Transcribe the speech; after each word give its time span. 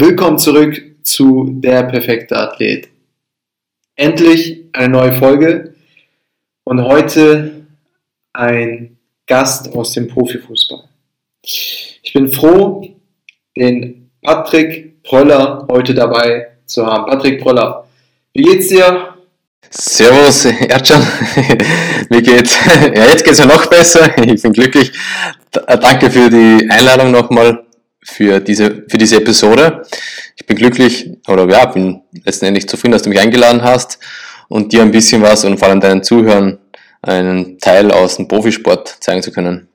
Willkommen 0.00 0.38
zurück 0.38 0.80
zu 1.02 1.54
Der 1.54 1.82
perfekte 1.82 2.36
Athlet. 2.36 2.88
Endlich 3.96 4.66
eine 4.72 4.90
neue 4.90 5.12
Folge 5.12 5.74
und 6.62 6.84
heute 6.84 7.66
ein 8.32 8.96
Gast 9.26 9.74
aus 9.74 9.94
dem 9.94 10.06
Profifußball. 10.06 10.84
Ich 11.42 12.12
bin 12.14 12.30
froh, 12.30 12.94
den 13.56 14.12
Patrick 14.22 15.02
Proller 15.02 15.66
heute 15.68 15.94
dabei 15.94 16.46
zu 16.64 16.86
haben. 16.86 17.10
Patrick 17.10 17.42
Proller, 17.42 17.88
wie 18.34 18.44
geht's 18.44 18.68
dir? 18.68 19.16
Servus, 19.68 20.44
Erdschan. 20.44 21.04
Mir 22.08 22.22
geht's, 22.22 22.56
ja, 22.94 23.04
jetzt 23.04 23.24
geht's 23.24 23.40
mir 23.40 23.46
noch 23.46 23.66
besser. 23.66 24.16
Ich 24.24 24.42
bin 24.42 24.52
glücklich. 24.52 24.92
Danke 25.50 26.08
für 26.08 26.30
die 26.30 26.70
Einladung 26.70 27.10
nochmal 27.10 27.64
für 28.08 28.40
diese, 28.40 28.84
für 28.88 28.98
diese 28.98 29.16
Episode. 29.16 29.82
Ich 30.36 30.46
bin 30.46 30.56
glücklich, 30.56 31.10
oder 31.28 31.48
ja, 31.48 31.66
bin 31.66 32.02
letztendlich 32.24 32.68
zufrieden, 32.68 32.92
dass 32.92 33.02
du 33.02 33.10
mich 33.10 33.20
eingeladen 33.20 33.62
hast 33.62 33.98
und 34.48 34.72
dir 34.72 34.82
ein 34.82 34.90
bisschen 34.90 35.22
was 35.22 35.44
und 35.44 35.58
vor 35.58 35.68
allem 35.68 35.80
deinen 35.80 36.02
Zuhörern 36.02 36.58
einen 37.02 37.58
Teil 37.58 37.92
aus 37.92 38.16
dem 38.16 38.26
Profisport 38.26 38.88
zeigen 39.00 39.22
zu 39.22 39.30
können. 39.30 39.68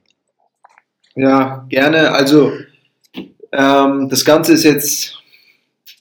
Ja, 1.16 1.66
gerne. 1.70 2.12
Also, 2.12 2.52
ähm, 3.52 4.10
das 4.10 4.26
Ganze 4.26 4.54
ist 4.54 4.64
jetzt 4.64 5.20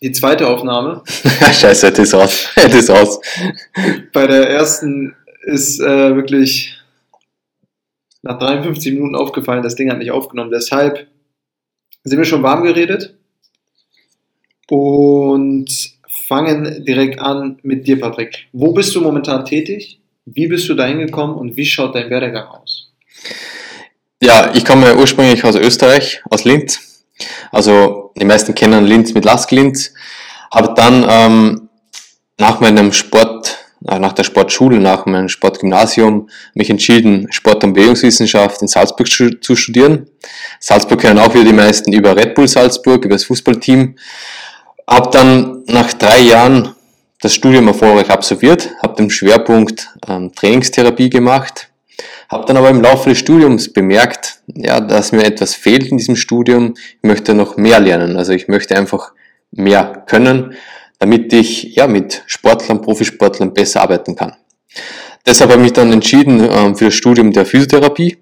die 0.00 0.12
zweite 0.12 0.48
Aufnahme. 0.48 1.02
Scheiße, 1.52 1.90
das 1.90 1.98
ist 1.98 2.14
raus. 2.14 2.48
Das 2.56 2.74
ist 2.74 2.90
raus. 2.90 3.20
Bei 4.12 4.26
der 4.26 4.48
ersten 4.48 5.14
ist 5.44 5.80
äh, 5.80 6.16
wirklich 6.16 6.78
nach 8.22 8.38
53 8.38 8.94
Minuten 8.94 9.16
aufgefallen, 9.16 9.62
das 9.62 9.74
Ding 9.74 9.90
hat 9.90 9.98
nicht 9.98 10.12
aufgenommen. 10.12 10.50
Deshalb 10.50 11.08
sind 12.04 12.18
wir 12.18 12.24
schon 12.24 12.42
warm 12.42 12.64
geredet 12.64 13.16
und 14.68 15.68
fangen 16.26 16.84
direkt 16.84 17.20
an 17.20 17.58
mit 17.62 17.86
dir, 17.86 18.00
Patrick. 18.00 18.48
Wo 18.52 18.72
bist 18.72 18.94
du 18.94 19.00
momentan 19.00 19.44
tätig? 19.44 20.00
Wie 20.24 20.46
bist 20.46 20.68
du 20.68 20.74
da 20.74 20.86
hingekommen 20.86 21.36
und 21.36 21.56
wie 21.56 21.66
schaut 21.66 21.94
dein 21.94 22.10
Werdegang 22.10 22.46
aus? 22.46 22.92
Ja, 24.22 24.52
ich 24.54 24.64
komme 24.64 24.96
ursprünglich 24.96 25.44
aus 25.44 25.56
Österreich, 25.56 26.22
aus 26.30 26.44
Linz. 26.44 27.04
Also 27.50 28.12
die 28.16 28.24
meisten 28.24 28.54
kennen 28.54 28.86
Linz 28.86 29.14
mit 29.14 29.24
Lask 29.24 29.50
Linz. 29.50 29.94
Habe 30.52 30.74
dann 30.76 31.04
ähm, 31.08 31.68
nach 32.38 32.60
meinem 32.60 32.92
Sport 32.92 33.41
nach 33.84 34.12
der 34.12 34.24
Sportschule, 34.24 34.78
nach 34.78 35.06
meinem 35.06 35.28
Sportgymnasium 35.28 36.28
mich 36.54 36.70
entschieden, 36.70 37.26
Sport- 37.30 37.64
und 37.64 37.72
Bewegungswissenschaft 37.72 38.62
in 38.62 38.68
Salzburg 38.68 39.08
zu 39.08 39.56
studieren. 39.56 40.06
Salzburg 40.60 41.00
kennen 41.00 41.18
auch 41.18 41.34
wieder 41.34 41.44
die 41.44 41.52
meisten 41.52 41.92
über 41.92 42.16
Red 42.16 42.34
Bull 42.34 42.48
Salzburg, 42.48 43.04
über 43.04 43.14
das 43.14 43.24
Fußballteam. 43.24 43.96
Habe 44.88 45.10
dann 45.10 45.62
nach 45.66 45.92
drei 45.94 46.20
Jahren 46.20 46.74
das 47.20 47.34
Studium 47.34 47.68
erfolgreich 47.68 48.10
absolviert, 48.10 48.70
habe 48.82 48.96
den 48.96 49.10
Schwerpunkt 49.10 49.88
ähm, 50.08 50.32
Trainingstherapie 50.34 51.08
gemacht, 51.08 51.68
habe 52.28 52.46
dann 52.46 52.56
aber 52.56 52.70
im 52.70 52.82
Laufe 52.82 53.10
des 53.10 53.18
Studiums 53.18 53.72
bemerkt, 53.72 54.40
ja, 54.46 54.80
dass 54.80 55.12
mir 55.12 55.24
etwas 55.24 55.54
fehlt 55.54 55.86
in 55.86 55.98
diesem 55.98 56.16
Studium. 56.16 56.74
Ich 56.76 57.08
möchte 57.08 57.34
noch 57.34 57.56
mehr 57.56 57.78
lernen, 57.78 58.16
also 58.16 58.32
ich 58.32 58.48
möchte 58.48 58.76
einfach 58.76 59.12
mehr 59.52 60.04
können 60.06 60.54
damit 61.02 61.32
ich 61.32 61.74
ja 61.74 61.88
mit 61.88 62.22
Sportlern, 62.28 62.80
Profisportlern 62.80 63.52
besser 63.52 63.82
arbeiten 63.82 64.14
kann. 64.14 64.36
Deshalb 65.26 65.50
habe 65.50 65.60
ich 65.60 65.64
mich 65.64 65.72
dann 65.72 65.90
entschieden 65.90 66.48
ähm, 66.48 66.76
für 66.76 66.84
das 66.84 66.94
Studium 66.94 67.32
der 67.32 67.44
Physiotherapie, 67.44 68.18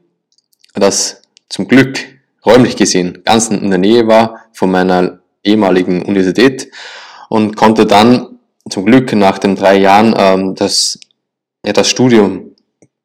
das 0.72 1.20
zum 1.50 1.68
Glück 1.68 1.98
räumlich 2.46 2.76
gesehen 2.76 3.20
ganz 3.22 3.48
in 3.48 3.68
der 3.68 3.78
Nähe 3.78 4.06
war 4.06 4.46
von 4.54 4.70
meiner 4.70 5.18
ehemaligen 5.44 6.00
Universität 6.06 6.70
und 7.28 7.54
konnte 7.54 7.84
dann 7.84 8.38
zum 8.66 8.86
Glück 8.86 9.12
nach 9.12 9.36
den 9.36 9.56
drei 9.56 9.76
Jahren 9.76 10.14
ähm, 10.16 10.54
das, 10.54 10.98
ja, 11.66 11.74
das 11.74 11.90
Studium 11.90 12.56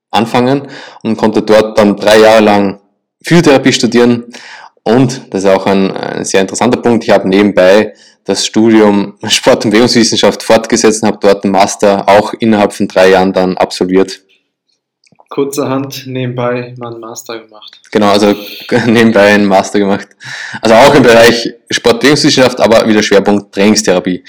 anfangen 0.09 0.69
und 1.03 1.17
konnte 1.17 1.41
dort 1.41 1.77
dann 1.77 1.97
drei 1.97 2.19
Jahre 2.19 2.41
lang 2.41 2.79
Physiotherapie 3.21 3.73
studieren 3.73 4.23
und, 4.85 5.33
das 5.33 5.43
ist 5.43 5.49
auch 5.49 5.65
ein, 5.65 5.91
ein 5.91 6.25
sehr 6.25 6.41
interessanter 6.41 6.81
Punkt, 6.81 7.03
ich 7.03 7.09
habe 7.09 7.27
nebenbei 7.27 7.93
das 8.23 8.45
Studium 8.45 9.17
Sport- 9.27 9.65
und 9.65 9.71
Bewegungswissenschaft 9.71 10.43
fortgesetzt 10.43 11.03
und 11.03 11.09
habe 11.09 11.19
dort 11.21 11.43
einen 11.43 11.51
Master 11.51 12.07
auch 12.07 12.33
innerhalb 12.33 12.73
von 12.73 12.87
drei 12.87 13.09
Jahren 13.09 13.33
dann 13.33 13.57
absolviert. 13.57 14.21
Kurzerhand 15.29 16.05
nebenbei 16.05 16.75
mal 16.77 16.91
einen 16.91 16.99
Master 16.99 17.39
gemacht. 17.39 17.81
Genau, 17.91 18.09
also 18.09 18.33
nebenbei 18.85 19.33
einen 19.33 19.45
Master 19.45 19.79
gemacht. 19.79 20.07
Also 20.61 20.75
auch 20.75 20.95
im 20.95 21.03
Bereich 21.03 21.53
Sport- 21.69 21.95
und 21.95 21.99
Bewegungswissenschaft, 22.01 22.61
aber 22.61 22.87
wieder 22.87 23.03
Schwerpunkt 23.03 23.53
Trainingstherapie. 23.53 24.23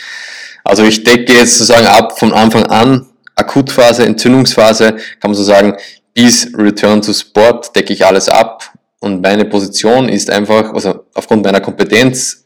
Also 0.65 0.85
ich 0.85 1.05
decke 1.05 1.35
jetzt 1.35 1.59
sozusagen 1.59 1.87
ab 1.87 2.19
von 2.19 2.33
Anfang 2.33 2.65
an, 2.65 3.07
Akutphase, 3.37 4.05
Entzündungsphase, 4.05 4.93
kann 5.21 5.31
man 5.31 5.35
so 5.35 5.45
sagen, 5.45 5.77
bis 6.13 6.51
Return 6.57 7.03
to 7.03 7.13
Sport 7.13 7.77
decke 7.77 7.93
ich 7.93 8.05
alles 8.05 8.29
ab. 8.29 8.73
Und 9.07 9.23
meine 9.23 9.45
Position 9.45 10.09
ist 10.09 10.29
einfach, 10.31 10.75
also 10.75 11.05
aufgrund 11.15 11.45
meiner 11.45 11.61
Kompetenz 11.61 12.45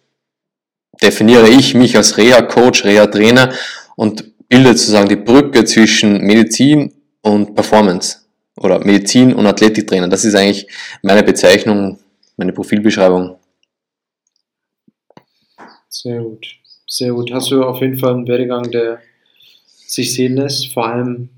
definiere 1.03 1.49
ich 1.49 1.75
mich 1.75 1.97
als 1.97 2.19
Reha-Coach, 2.19 2.85
Reha-Trainer 2.85 3.51
und 3.97 4.47
bilde 4.47 4.77
sozusagen 4.77 5.09
die 5.09 5.17
Brücke 5.17 5.65
zwischen 5.65 6.19
Medizin 6.19 6.93
und 7.23 7.55
Performance 7.55 8.19
oder 8.59 8.79
Medizin 8.85 9.35
und 9.35 9.47
Athletiktrainer. 9.47 10.09
Das 10.09 10.27
ist 10.27 10.35
eigentlich 10.35 10.67
meine 11.01 11.23
Bezeichnung, 11.23 11.99
meine 12.37 12.53
Profilbeschreibung. 12.53 13.39
Sehr 15.89 16.21
gut, 16.21 16.47
sehr 16.87 17.13
gut. 17.13 17.33
Hast 17.33 17.51
du 17.51 17.65
auf 17.65 17.81
jeden 17.81 17.99
Fall 17.99 18.13
einen 18.13 18.29
Werdegang, 18.29 18.71
der 18.71 19.01
sich 19.87 20.13
sehen 20.13 20.37
lässt, 20.37 20.75
vor 20.75 20.87
allem 20.87 21.31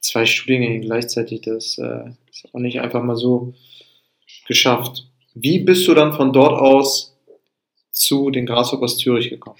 zwei 0.00 0.24
Studiengänge 0.24 0.82
gleichzeitig. 0.82 1.40
Das 1.40 1.78
äh, 1.78 2.10
ist 2.30 2.48
auch 2.52 2.60
nicht 2.60 2.80
einfach 2.80 3.02
mal 3.02 3.16
so 3.16 3.52
geschafft. 4.46 5.06
Wie 5.34 5.58
bist 5.58 5.86
du 5.86 5.94
dann 5.94 6.12
von 6.12 6.32
dort 6.32 6.58
aus 6.60 7.16
zu 7.90 8.30
den 8.30 8.46
Grasshoppers 8.46 8.98
Zürich 8.98 9.30
gekommen? 9.30 9.56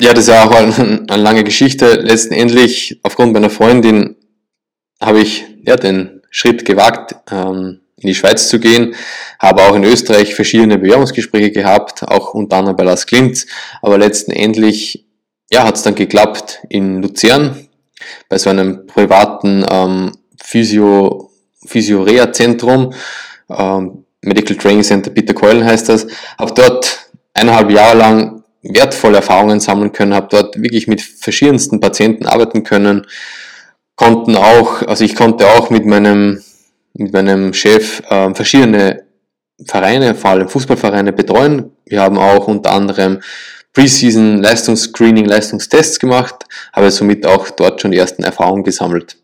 Ja, 0.00 0.12
das 0.12 0.24
ist 0.24 0.28
ja 0.28 0.44
auch 0.44 0.52
eine, 0.52 1.04
eine 1.08 1.22
lange 1.22 1.44
Geschichte. 1.44 1.94
Letztendlich, 1.94 3.00
aufgrund 3.02 3.32
meiner 3.32 3.50
Freundin, 3.50 4.16
habe 5.00 5.20
ich 5.20 5.44
ja, 5.64 5.76
den 5.76 6.22
Schritt 6.30 6.64
gewagt, 6.64 7.14
ähm, 7.30 7.80
in 7.96 8.08
die 8.08 8.14
Schweiz 8.14 8.48
zu 8.48 8.60
gehen, 8.60 8.94
habe 9.40 9.62
auch 9.62 9.74
in 9.74 9.84
Österreich 9.84 10.34
verschiedene 10.34 10.78
Bewerbungsgespräche 10.78 11.50
gehabt, 11.50 12.04
auch 12.04 12.34
unter 12.34 12.56
anderem 12.56 12.76
bei 12.76 12.84
Las 12.84 13.06
Klint, 13.06 13.46
aber 13.82 13.98
letztendlich 13.98 15.04
ja, 15.50 15.64
hat 15.64 15.76
es 15.76 15.82
dann 15.82 15.94
geklappt 15.94 16.60
in 16.68 17.02
Luzern, 17.02 17.68
bei 18.28 18.38
so 18.38 18.50
einem 18.50 18.86
privaten 18.86 19.64
ähm, 19.68 20.12
Physio, 20.40 21.27
Physio-Reha-Zentrum, 21.66 22.92
ähm, 23.50 24.04
Medical 24.22 24.56
Training 24.56 24.82
Center 24.82 25.10
Peter 25.10 25.34
Keulen 25.34 25.64
heißt 25.64 25.88
das, 25.88 26.06
habe 26.38 26.52
dort 26.54 27.10
eineinhalb 27.34 27.70
Jahre 27.70 27.96
lang 27.96 28.44
wertvolle 28.62 29.16
Erfahrungen 29.16 29.60
sammeln 29.60 29.92
können, 29.92 30.14
habe 30.14 30.28
dort 30.30 30.60
wirklich 30.60 30.88
mit 30.88 31.00
verschiedensten 31.00 31.80
Patienten 31.80 32.26
arbeiten 32.26 32.64
können, 32.64 33.06
konnten 33.94 34.36
auch, 34.36 34.82
also 34.82 35.04
ich 35.04 35.14
konnte 35.14 35.46
auch 35.46 35.70
mit 35.70 35.86
meinem, 35.86 36.42
mit 36.94 37.12
meinem 37.12 37.54
Chef 37.54 38.02
äh, 38.10 38.34
verschiedene 38.34 39.04
Vereine, 39.66 40.14
vor 40.14 40.30
allem 40.30 40.48
Fußballvereine 40.48 41.12
betreuen. 41.12 41.72
Wir 41.86 42.02
haben 42.02 42.18
auch 42.18 42.46
unter 42.46 42.72
anderem 42.72 43.20
Preseason 43.72 44.42
Leistungsscreening, 44.42 45.24
Leistungstests 45.24 45.98
gemacht, 45.98 46.44
habe 46.72 46.90
somit 46.90 47.26
auch 47.26 47.50
dort 47.50 47.80
schon 47.80 47.90
die 47.90 47.98
ersten 47.98 48.22
Erfahrungen 48.22 48.64
gesammelt. 48.64 49.16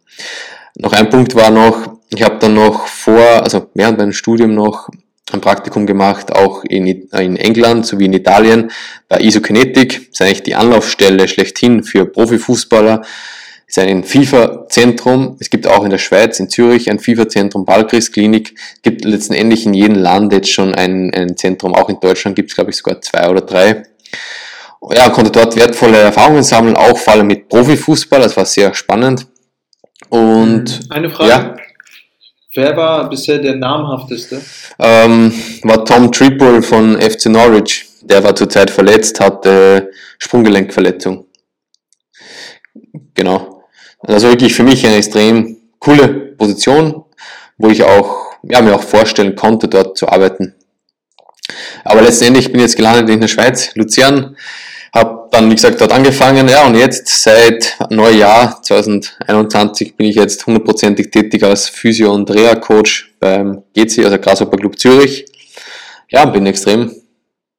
Noch 0.77 0.93
ein 0.93 1.09
Punkt 1.09 1.35
war 1.35 1.51
noch, 1.51 1.94
ich 2.15 2.23
habe 2.23 2.39
dann 2.39 2.55
noch 2.55 2.87
vor, 2.87 3.43
also 3.43 3.71
während 3.75 3.99
meinem 3.99 4.13
Studium 4.13 4.55
noch 4.55 4.89
ein 5.33 5.41
Praktikum 5.41 5.87
gemacht, 5.87 6.33
auch 6.35 6.65
in, 6.65 6.87
in 6.87 7.37
England 7.37 7.87
sowie 7.87 8.07
in 8.07 8.13
Italien 8.13 8.71
bei 9.09 9.21
Isokinetik. 9.21 10.11
Das 10.11 10.21
ist 10.21 10.23
eigentlich 10.23 10.43
die 10.43 10.55
Anlaufstelle 10.55 11.29
schlechthin 11.29 11.83
für 11.83 12.07
Profifußballer. 12.07 12.99
Das 12.99 13.79
ist 13.79 13.79
ein 13.79 14.05
FIFA-Zentrum. 14.05 15.37
Es 15.41 15.51
gibt 15.51 15.67
auch 15.67 15.85
in 15.85 15.91
der 15.91 15.99
Schweiz, 15.99 16.39
in 16.39 16.49
Zürich, 16.49 16.91
ein 16.91 16.99
FIFA-Zentrum, 16.99 17.65
Balkris-Klinik. 17.65 18.55
Es 18.77 18.83
gibt 18.83 19.05
letztendlich 19.05 19.67
in 19.67 19.75
jedem 19.75 19.97
Land 19.97 20.33
jetzt 20.33 20.53
schon 20.53 20.75
ein, 20.75 21.13
ein 21.15 21.37
Zentrum. 21.37 21.75
Auch 21.75 21.89
in 21.89 21.99
Deutschland 21.99 22.37
gibt 22.37 22.51
es, 22.51 22.55
glaube 22.55 22.71
ich, 22.71 22.77
sogar 22.77 23.01
zwei 23.01 23.29
oder 23.29 23.41
drei. 23.41 23.85
Ja, 24.93 25.09
konnte 25.09 25.31
dort 25.31 25.57
wertvolle 25.57 25.97
Erfahrungen 25.97 26.43
sammeln, 26.43 26.77
auch 26.77 26.99
vor 26.99 27.15
allem 27.15 27.27
mit 27.27 27.49
Profifußball. 27.49 28.21
Das 28.21 28.37
war 28.37 28.45
sehr 28.45 28.75
spannend. 28.75 29.27
Und 30.11 30.81
eine 30.91 31.09
Frage. 31.09 31.31
Ja. 31.31 31.57
Wer 32.55 32.77
war 32.77 33.09
bisher 33.11 33.39
der 33.39 33.57
namhafteste? 33.57 34.41
Ähm, 34.79 35.33
war 35.65 35.85
Tom 35.85 36.13
Triple 36.13 36.63
von 36.63 37.01
FC 37.01 37.27
Norwich. 37.27 37.87
Der 38.03 38.23
war 38.23 38.37
zurzeit 38.37 38.71
verletzt, 38.71 39.19
hatte 39.19 39.91
Sprunggelenkverletzung. 40.19 41.27
Genau. 43.15 43.65
Also 43.99 44.29
wirklich 44.29 44.55
für 44.55 44.63
mich 44.63 44.87
eine 44.87 44.97
extrem 44.97 45.57
coole 45.81 46.09
Position, 46.09 47.05
wo 47.59 47.71
ich 47.71 47.83
auch, 47.83 48.37
ja, 48.45 48.63
mir 48.63 48.77
auch 48.77 48.83
vorstellen 48.85 49.35
konnte, 49.35 49.67
dort 49.67 49.99
zu 49.99 50.09
arbeiten. 50.09 50.55
Aber 51.85 52.03
letztendlich 52.03 52.47
bin 52.47 52.57
ich 52.57 52.67
jetzt 52.67 52.77
gelandet 52.77 53.11
in 53.11 53.21
der 53.21 53.29
Schweiz, 53.29 53.75
Luzern, 53.75 54.37
habe 54.95 55.29
dann, 55.33 55.51
wie 55.51 55.57
gesagt, 55.57 55.81
dort 55.81 55.93
angefangen, 55.93 56.49
ja, 56.49 56.67
und 56.67 56.77
jetzt 56.77 57.09
seit 57.09 57.77
Neujahr 57.91 58.63
2021 58.63 59.97
bin 59.97 60.07
ich 60.07 60.15
jetzt 60.15 60.47
hundertprozentig 60.47 61.11
tätig 61.11 61.43
als 61.43 61.69
Physio- 61.69 62.15
und 62.15 62.31
Reha-Coach 62.31 63.15
beim 63.19 63.65
GC, 63.75 64.05
also 64.05 64.19
Grasshopper 64.19 64.57
Club 64.57 64.79
Zürich. 64.79 65.25
Ja, 66.09 66.25
bin 66.27 66.47
extrem 66.47 66.93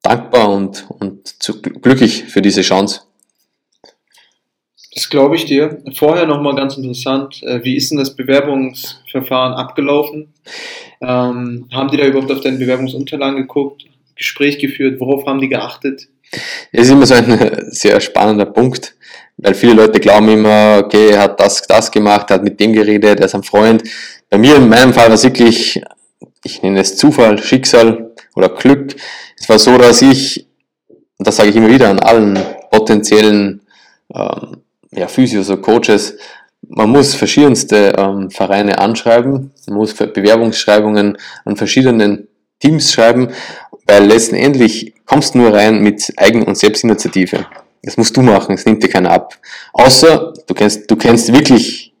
dankbar 0.02 0.48
und, 0.48 0.86
und 0.88 1.42
zu, 1.42 1.60
glücklich 1.60 2.24
für 2.24 2.40
diese 2.40 2.62
Chance. 2.62 3.02
Das 4.94 5.10
glaube 5.10 5.36
ich 5.36 5.44
dir. 5.44 5.82
Vorher 5.94 6.24
nochmal 6.24 6.54
ganz 6.54 6.78
interessant, 6.78 7.42
äh, 7.42 7.62
wie 7.62 7.76
ist 7.76 7.90
denn 7.90 7.98
das 7.98 8.16
Bewerbungsverfahren 8.16 9.52
abgelaufen? 9.52 10.32
Ähm, 11.02 11.68
haben 11.70 11.90
die 11.90 11.98
da 11.98 12.06
überhaupt 12.06 12.32
auf 12.32 12.40
deine 12.40 12.56
Bewerbungsunterlagen 12.56 13.36
geguckt, 13.36 13.84
Gespräch 14.14 14.58
geführt, 14.58 14.98
worauf 14.98 15.26
haben 15.26 15.40
die 15.40 15.50
geachtet? 15.50 16.08
Es 16.72 16.82
ist 16.82 16.90
immer 16.90 17.06
so 17.06 17.14
ein 17.14 17.66
sehr 17.70 18.00
spannender 18.00 18.46
Punkt, 18.46 18.94
weil 19.36 19.54
viele 19.54 19.74
Leute 19.74 20.00
glauben 20.00 20.28
immer, 20.28 20.82
okay, 20.84 21.10
er 21.10 21.22
hat 21.22 21.40
das, 21.40 21.62
das 21.62 21.90
gemacht, 21.90 22.30
er 22.30 22.34
hat 22.34 22.44
mit 22.44 22.58
dem 22.58 22.72
geredet, 22.72 23.20
er 23.20 23.26
ist 23.26 23.34
ein 23.34 23.42
Freund. 23.42 23.82
Bei 24.30 24.38
mir, 24.38 24.56
in 24.56 24.68
meinem 24.68 24.92
Fall, 24.92 25.06
war 25.06 25.14
es 25.14 25.24
wirklich, 25.24 25.82
ich 26.42 26.62
nenne 26.62 26.80
es 26.80 26.96
Zufall, 26.96 27.38
Schicksal 27.42 28.12
oder 28.34 28.48
Glück. 28.48 28.96
Es 29.38 29.48
war 29.48 29.58
so, 29.58 29.76
dass 29.78 30.02
ich, 30.02 30.46
und 31.18 31.26
das 31.26 31.36
sage 31.36 31.50
ich 31.50 31.56
immer 31.56 31.70
wieder 31.70 31.88
an 31.88 32.00
allen 32.00 32.38
potenziellen 32.70 33.62
ähm, 34.14 34.58
ja, 34.92 35.08
Physios 35.08 35.50
oder 35.50 35.62
Coaches, 35.62 36.16
man 36.68 36.90
muss 36.90 37.14
verschiedenste 37.14 37.94
ähm, 37.96 38.30
Vereine 38.30 38.78
anschreiben, 38.78 39.52
man 39.66 39.76
muss 39.76 39.94
Bewerbungsschreibungen 39.94 41.16
an 41.44 41.56
verschiedenen 41.56 42.28
Teams 42.58 42.92
schreiben, 42.92 43.28
weil 43.86 44.06
letztendlich 44.06 44.94
kommst 45.06 45.34
nur 45.34 45.54
rein 45.54 45.82
mit 45.82 46.12
Eigen- 46.16 46.42
und 46.42 46.58
Selbstinitiative. 46.58 47.46
Das 47.82 47.96
musst 47.96 48.16
du 48.16 48.22
machen, 48.22 48.56
das 48.56 48.66
nimmt 48.66 48.82
dir 48.82 48.88
keiner 48.88 49.10
ab. 49.10 49.38
Außer 49.72 50.32
du 50.46 50.54
kennst, 50.54 50.90
du 50.90 50.96
kennst 50.96 51.32
wirklich 51.32 51.94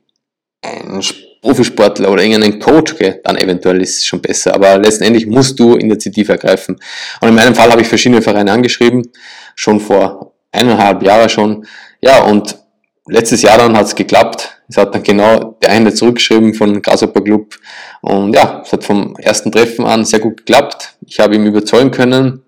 einen 0.62 1.02
Profisportler 1.40 2.10
oder 2.10 2.24
irgendeinen 2.24 2.58
Coach, 2.58 2.94
okay, 2.94 3.20
dann 3.22 3.36
eventuell 3.36 3.80
ist 3.80 3.98
es 3.98 4.06
schon 4.06 4.20
besser. 4.20 4.54
Aber 4.54 4.78
letztendlich 4.78 5.26
musst 5.26 5.58
du 5.60 5.76
Initiative 5.76 6.32
ergreifen. 6.32 6.76
Und 7.20 7.28
in 7.28 7.34
meinem 7.34 7.54
Fall 7.54 7.70
habe 7.70 7.82
ich 7.82 7.88
verschiedene 7.88 8.20
Vereine 8.20 8.50
angeschrieben, 8.50 9.08
schon 9.54 9.78
vor 9.78 10.34
eineinhalb 10.50 11.02
Jahren 11.02 11.28
schon. 11.28 11.66
Ja, 12.00 12.24
und 12.24 12.58
letztes 13.06 13.42
Jahr 13.42 13.58
dann 13.58 13.76
hat 13.76 13.86
es 13.86 13.94
geklappt. 13.94 14.60
Es 14.68 14.76
hat 14.76 14.94
dann 14.94 15.04
genau 15.04 15.56
der 15.62 15.70
eine 15.70 15.94
zurückgeschrieben 15.94 16.54
von 16.54 16.82
Grasshopper 16.82 17.20
Club. 17.20 17.54
Und 18.00 18.34
ja, 18.34 18.62
es 18.64 18.72
hat 18.72 18.82
vom 18.82 19.14
ersten 19.16 19.52
Treffen 19.52 19.84
an 19.84 20.04
sehr 20.04 20.18
gut 20.18 20.38
geklappt. 20.38 20.96
Ich 21.06 21.20
habe 21.20 21.36
ihn 21.36 21.46
überzeugen 21.46 21.92
können. 21.92 22.42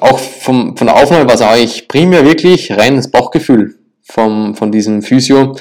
Auch 0.00 0.18
vom, 0.18 0.76
von 0.76 0.86
der 0.86 0.96
Aufnahme 0.96 1.26
war 1.26 1.34
es 1.34 1.42
eigentlich 1.42 1.88
primär 1.88 2.24
wirklich 2.24 2.72
reines 2.72 3.10
Bauchgefühl 3.10 3.78
vom, 4.02 4.54
von 4.54 4.72
diesem 4.72 5.02
Physio, 5.02 5.56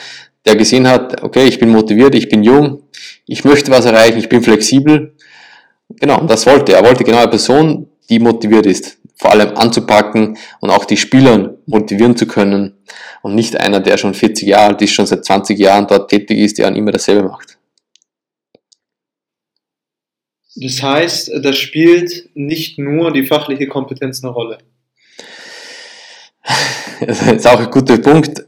der 0.45 0.55
gesehen 0.55 0.87
hat, 0.87 1.23
okay, 1.23 1.45
ich 1.45 1.59
bin 1.59 1.69
motiviert, 1.69 2.15
ich 2.15 2.29
bin 2.29 2.43
jung, 2.43 2.83
ich 3.25 3.43
möchte 3.43 3.71
was 3.71 3.85
erreichen, 3.85 4.19
ich 4.19 4.29
bin 4.29 4.41
flexibel. 4.41 5.15
Genau, 5.99 6.21
das 6.25 6.45
wollte 6.45 6.73
er. 6.73 6.79
Er 6.79 6.85
wollte 6.85 7.03
genau 7.03 7.19
eine 7.19 7.27
Person, 7.27 7.87
die 8.09 8.19
motiviert 8.19 8.65
ist 8.65 8.97
vor 9.15 9.31
allem 9.31 9.55
anzupacken 9.55 10.37
und 10.59 10.69
auch 10.69 10.85
die 10.85 10.97
Spieler 10.97 11.55
motivieren 11.65 12.15
zu 12.15 12.27
können 12.27 12.77
und 13.21 13.33
nicht 13.33 13.59
einer, 13.59 13.79
der 13.79 13.97
schon 13.97 14.13
40 14.13 14.47
Jahre 14.47 14.73
alt 14.73 14.81
ist, 14.81 14.91
schon 14.91 15.05
seit 15.05 15.25
20 15.25 15.57
Jahren 15.57 15.87
dort 15.87 16.09
tätig 16.09 16.37
ist, 16.39 16.57
der 16.57 16.67
immer 16.75 16.91
dasselbe 16.91 17.23
macht. 17.23 17.57
Das 20.55 20.81
heißt, 20.81 21.31
da 21.41 21.53
spielt 21.53 22.29
nicht 22.33 22.79
nur 22.79 23.11
die 23.11 23.25
fachliche 23.25 23.67
Kompetenz 23.67 24.23
eine 24.23 24.31
Rolle. 24.31 24.57
Das 27.05 27.21
ist 27.21 27.47
auch 27.47 27.59
ein 27.59 27.71
guter 27.71 27.97
Punkt. 27.97 28.45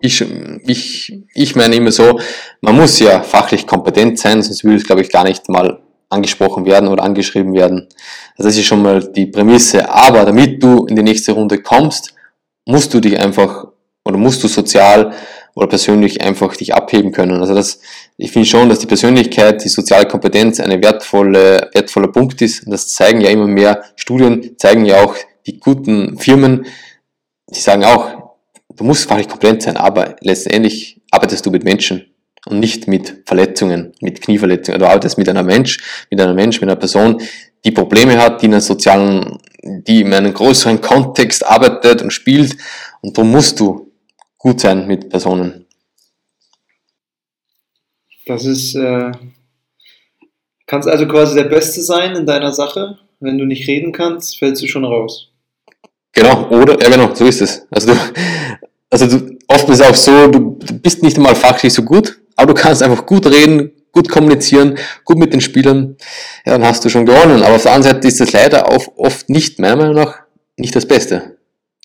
Ich, 0.00 0.24
ich, 0.66 1.16
ich 1.34 1.56
meine 1.56 1.76
immer 1.76 1.92
so, 1.92 2.18
man 2.60 2.76
muss 2.76 2.98
ja 2.98 3.22
fachlich 3.22 3.66
kompetent 3.66 4.18
sein, 4.18 4.42
sonst 4.42 4.64
würde 4.64 4.76
es, 4.76 4.84
glaube 4.84 5.02
ich, 5.02 5.10
gar 5.10 5.24
nicht 5.24 5.48
mal 5.48 5.80
angesprochen 6.10 6.66
werden 6.66 6.88
oder 6.88 7.04
angeschrieben 7.04 7.54
werden. 7.54 7.88
Also 8.36 8.48
das 8.48 8.56
ist 8.56 8.66
schon 8.66 8.82
mal 8.82 9.00
die 9.12 9.26
Prämisse. 9.26 9.88
Aber 9.88 10.24
damit 10.24 10.62
du 10.62 10.86
in 10.86 10.96
die 10.96 11.02
nächste 11.02 11.32
Runde 11.32 11.62
kommst, 11.62 12.14
musst 12.66 12.92
du 12.92 13.00
dich 13.00 13.18
einfach 13.18 13.66
oder 14.04 14.18
musst 14.18 14.42
du 14.42 14.48
sozial 14.48 15.14
oder 15.54 15.68
persönlich 15.68 16.20
einfach 16.20 16.56
dich 16.56 16.74
abheben 16.74 17.12
können. 17.12 17.40
Also 17.40 17.54
das, 17.54 17.80
ich 18.16 18.32
finde 18.32 18.48
schon, 18.48 18.68
dass 18.68 18.80
die 18.80 18.86
Persönlichkeit, 18.86 19.64
die 19.64 19.68
soziale 19.68 20.06
Kompetenz 20.06 20.60
eine 20.60 20.82
wertvolle, 20.82 21.70
wertvoller 21.72 22.08
Punkt 22.08 22.42
ist. 22.42 22.64
Und 22.64 22.72
das 22.72 22.88
zeigen 22.88 23.20
ja 23.20 23.30
immer 23.30 23.46
mehr 23.46 23.84
Studien, 23.96 24.56
zeigen 24.58 24.84
ja 24.84 25.02
auch 25.02 25.14
die 25.46 25.60
guten 25.60 26.18
Firmen, 26.18 26.66
die 27.48 27.60
sagen 27.60 27.84
auch, 27.84 28.34
du 28.74 28.84
musst 28.84 29.08
fachlich 29.08 29.28
kompetent 29.28 29.62
sein, 29.62 29.76
aber 29.76 30.16
letztendlich 30.20 31.00
arbeitest 31.10 31.46
du 31.46 31.50
mit 31.50 31.62
Menschen 31.62 32.06
und 32.46 32.58
nicht 32.58 32.88
mit 32.88 33.22
Verletzungen, 33.26 33.92
mit 34.00 34.20
Knieverletzungen. 34.20 34.80
Du 34.80 34.86
arbeitest 34.86 35.18
mit 35.18 35.28
einer 35.28 35.42
Mensch, 35.42 36.06
mit 36.10 36.20
einer 36.20 36.34
Mensch, 36.34 36.60
mit 36.60 36.68
einer 36.68 36.78
Person, 36.78 37.22
die 37.64 37.70
Probleme 37.70 38.20
hat, 38.20 38.42
die 38.42 38.46
in 38.46 38.52
einem 38.52 38.60
sozialen, 38.60 39.38
die 39.62 40.00
in 40.00 40.12
einem 40.12 40.34
größeren 40.34 40.80
Kontext 40.80 41.46
arbeitet 41.46 42.02
und 42.02 42.10
spielt. 42.10 42.56
Und 43.00 43.16
darum 43.16 43.30
musst 43.30 43.60
du 43.60 43.83
gut 44.44 44.60
sein 44.60 44.86
mit 44.86 45.08
Personen. 45.08 45.64
Das 48.26 48.44
ist, 48.44 48.74
äh, 48.74 49.10
kannst 50.66 50.86
also 50.86 51.08
quasi 51.08 51.34
der 51.34 51.44
Beste 51.48 51.82
sein 51.82 52.14
in 52.14 52.26
deiner 52.26 52.52
Sache. 52.52 52.98
Wenn 53.20 53.38
du 53.38 53.46
nicht 53.46 53.66
reden 53.66 53.92
kannst, 53.92 54.38
fällst 54.38 54.62
du 54.62 54.66
schon 54.66 54.84
raus. 54.84 55.30
Genau, 56.12 56.48
oder, 56.50 56.78
ja 56.80 56.90
genau, 56.90 57.14
so 57.14 57.24
ist 57.24 57.40
es. 57.40 57.66
Also 57.70 57.94
du, 57.94 57.98
also 58.90 59.06
du, 59.06 59.38
oft 59.48 59.68
ist 59.70 59.80
es 59.80 59.86
auch 59.86 59.94
so, 59.94 60.28
du, 60.28 60.58
du 60.60 60.78
bist 60.78 61.02
nicht 61.02 61.16
einmal 61.16 61.34
fachlich 61.34 61.72
so 61.72 61.82
gut, 61.82 62.18
aber 62.36 62.52
du 62.52 62.60
kannst 62.60 62.82
einfach 62.82 63.06
gut 63.06 63.26
reden, 63.26 63.72
gut 63.92 64.10
kommunizieren, 64.10 64.76
gut 65.04 65.16
mit 65.16 65.32
den 65.32 65.40
Spielern, 65.40 65.96
ja, 66.44 66.52
dann 66.52 66.64
hast 66.64 66.84
du 66.84 66.90
schon 66.90 67.06
gewonnen. 67.06 67.42
Aber 67.42 67.54
auf 67.54 67.62
der 67.62 67.72
anderen 67.72 67.94
Seite 67.94 68.08
ist 68.08 68.20
das 68.20 68.32
leider 68.32 68.68
auch 68.68 68.88
oft 68.96 69.30
nicht, 69.30 69.58
meiner 69.58 69.76
Meinung 69.76 69.94
nach, 69.94 70.18
nicht 70.56 70.76
das 70.76 70.86
Beste. 70.86 71.33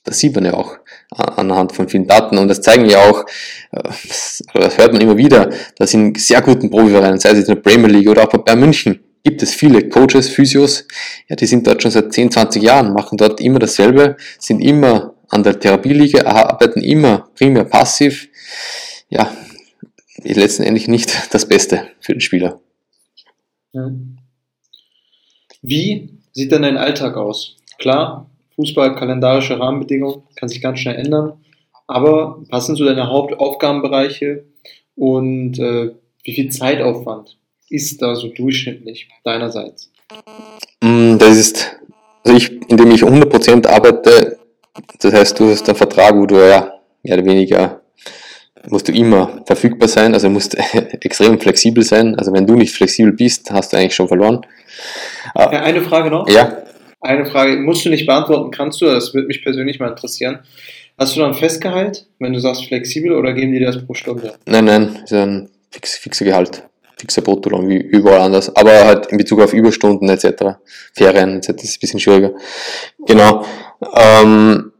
Das 0.05 0.19
sieht 0.19 0.33
man 0.35 0.45
ja 0.45 0.53
auch 0.53 0.77
anhand 1.11 1.73
von 1.73 1.89
vielen 1.89 2.07
Daten 2.07 2.37
und 2.37 2.47
das 2.47 2.61
zeigen 2.61 2.89
ja 2.89 2.99
auch, 2.99 3.25
äh, 3.71 3.89
das 4.53 4.77
hört 4.77 4.93
man 4.93 5.01
immer 5.01 5.17
wieder, 5.17 5.49
dass 5.77 5.93
in 5.93 6.15
sehr 6.15 6.41
guten 6.41 6.69
Profivereinen, 6.69 7.19
sei 7.19 7.31
es 7.31 7.39
in 7.39 7.55
der 7.55 7.61
Premier 7.61 7.89
League 7.89 8.09
oder 8.09 8.23
auch 8.23 8.29
bei 8.29 8.37
Bayern 8.37 8.61
München, 8.61 8.99
gibt 9.23 9.43
es 9.43 9.53
viele 9.53 9.89
Coaches, 9.89 10.29
Physios, 10.29 10.87
ja, 11.27 11.35
die 11.35 11.45
sind 11.45 11.67
dort 11.67 11.81
schon 11.81 11.91
seit 11.91 12.13
10, 12.13 12.31
20 12.31 12.63
Jahren, 12.63 12.93
machen 12.93 13.17
dort 13.17 13.41
immer 13.41 13.59
dasselbe, 13.59 14.15
sind 14.39 14.61
immer 14.61 15.13
an 15.29 15.43
der 15.43 15.59
Therapieliga, 15.59 16.25
arbeiten 16.25 16.81
immer 16.81 17.29
primär 17.35 17.63
passiv. 17.63 18.29
Ja, 19.09 19.31
ist 20.23 20.37
letztendlich 20.37 20.87
nicht 20.87 21.33
das 21.33 21.47
Beste 21.47 21.87
für 21.99 22.13
den 22.13 22.21
Spieler. 22.21 22.59
Wie 25.61 26.19
sieht 26.31 26.51
denn 26.51 26.63
dein 26.63 26.77
Alltag 26.77 27.15
aus? 27.15 27.57
Klar, 27.77 28.28
Fußball, 28.59 28.93
kalendarische 28.95 29.57
Rahmenbedingungen, 29.57 30.23
kann 30.35 30.49
sich 30.49 30.61
ganz 30.61 30.79
schnell 30.79 30.97
ändern, 30.97 31.39
aber 31.87 32.43
was 32.49 32.65
sind 32.65 32.75
so 32.75 32.83
deine 32.83 33.07
Hauptaufgabenbereiche 33.07 34.43
und 34.97 35.57
äh, 35.59 35.91
wie 36.23 36.33
viel 36.33 36.49
Zeitaufwand 36.51 37.37
ist 37.69 38.01
da 38.01 38.15
so 38.15 38.27
durchschnittlich 38.27 39.07
deinerseits? 39.23 39.89
Mm, 40.83 41.17
das 41.17 41.37
ist, 41.37 41.77
also 42.25 42.35
ich, 42.35 42.51
indem 42.69 42.91
ich 42.91 43.01
100% 43.01 43.65
arbeite, 43.65 44.37
das 44.99 45.13
heißt, 45.13 45.39
du 45.39 45.49
hast 45.51 45.69
einen 45.69 45.77
Vertrag, 45.77 46.15
wo 46.17 46.25
du 46.25 46.35
ja 46.35 46.73
mehr 47.03 47.17
oder 47.17 47.25
weniger 47.25 47.79
musst 48.67 48.89
du 48.89 48.91
immer 48.91 49.41
verfügbar 49.45 49.87
sein, 49.87 50.13
also 50.13 50.29
musst 50.29 50.57
extrem 51.01 51.39
flexibel 51.39 51.81
sein. 51.81 52.15
Also 52.19 52.33
wenn 52.33 52.45
du 52.45 52.55
nicht 52.55 52.73
flexibel 52.73 53.13
bist, 53.13 53.49
hast 53.51 53.71
du 53.71 53.77
eigentlich 53.77 53.95
schon 53.95 54.09
verloren. 54.09 54.45
Ja, 55.33 55.47
eine 55.47 55.81
Frage 55.81 56.09
noch. 56.09 56.27
Ja. 56.29 56.57
Eine 57.01 57.25
Frage, 57.25 57.57
musst 57.57 57.85
du 57.85 57.89
nicht 57.89 58.05
beantworten, 58.05 58.51
kannst 58.51 58.81
du, 58.81 58.85
das 58.85 59.13
würde 59.13 59.27
mich 59.27 59.43
persönlich 59.43 59.79
mal 59.79 59.89
interessieren. 59.89 60.39
Hast 60.97 61.15
du 61.15 61.21
dann 61.21 61.33
Festgehalt, 61.33 62.07
wenn 62.19 62.33
du 62.33 62.39
sagst 62.39 62.65
flexibel, 62.65 63.13
oder 63.13 63.31
geben 63.33 63.53
die 63.53 63.59
dir 63.59 63.67
das 63.67 63.85
pro 63.85 63.93
Stunde? 63.93 64.33
Nein, 64.45 64.65
nein, 64.65 64.99
ist 65.03 65.13
ein 65.13 65.49
fix, 65.71 65.95
fixer 65.97 66.25
Gehalt, 66.25 66.63
fixer 66.97 67.21
Bruttolohn, 67.21 67.69
wie 67.69 67.77
überall 67.77 68.19
anders. 68.19 68.53
Aber 68.53 68.85
halt 68.85 69.05
in 69.07 69.17
Bezug 69.17 69.39
auf 69.39 69.53
Überstunden 69.53 70.09
etc., 70.09 70.57
Ferien 70.93 71.37
etc., 71.37 71.63
ist 71.63 71.77
ein 71.77 71.79
bisschen 71.79 71.99
schwieriger. 72.01 72.33
Genau. 73.07 73.45
Ähm, 73.95 74.73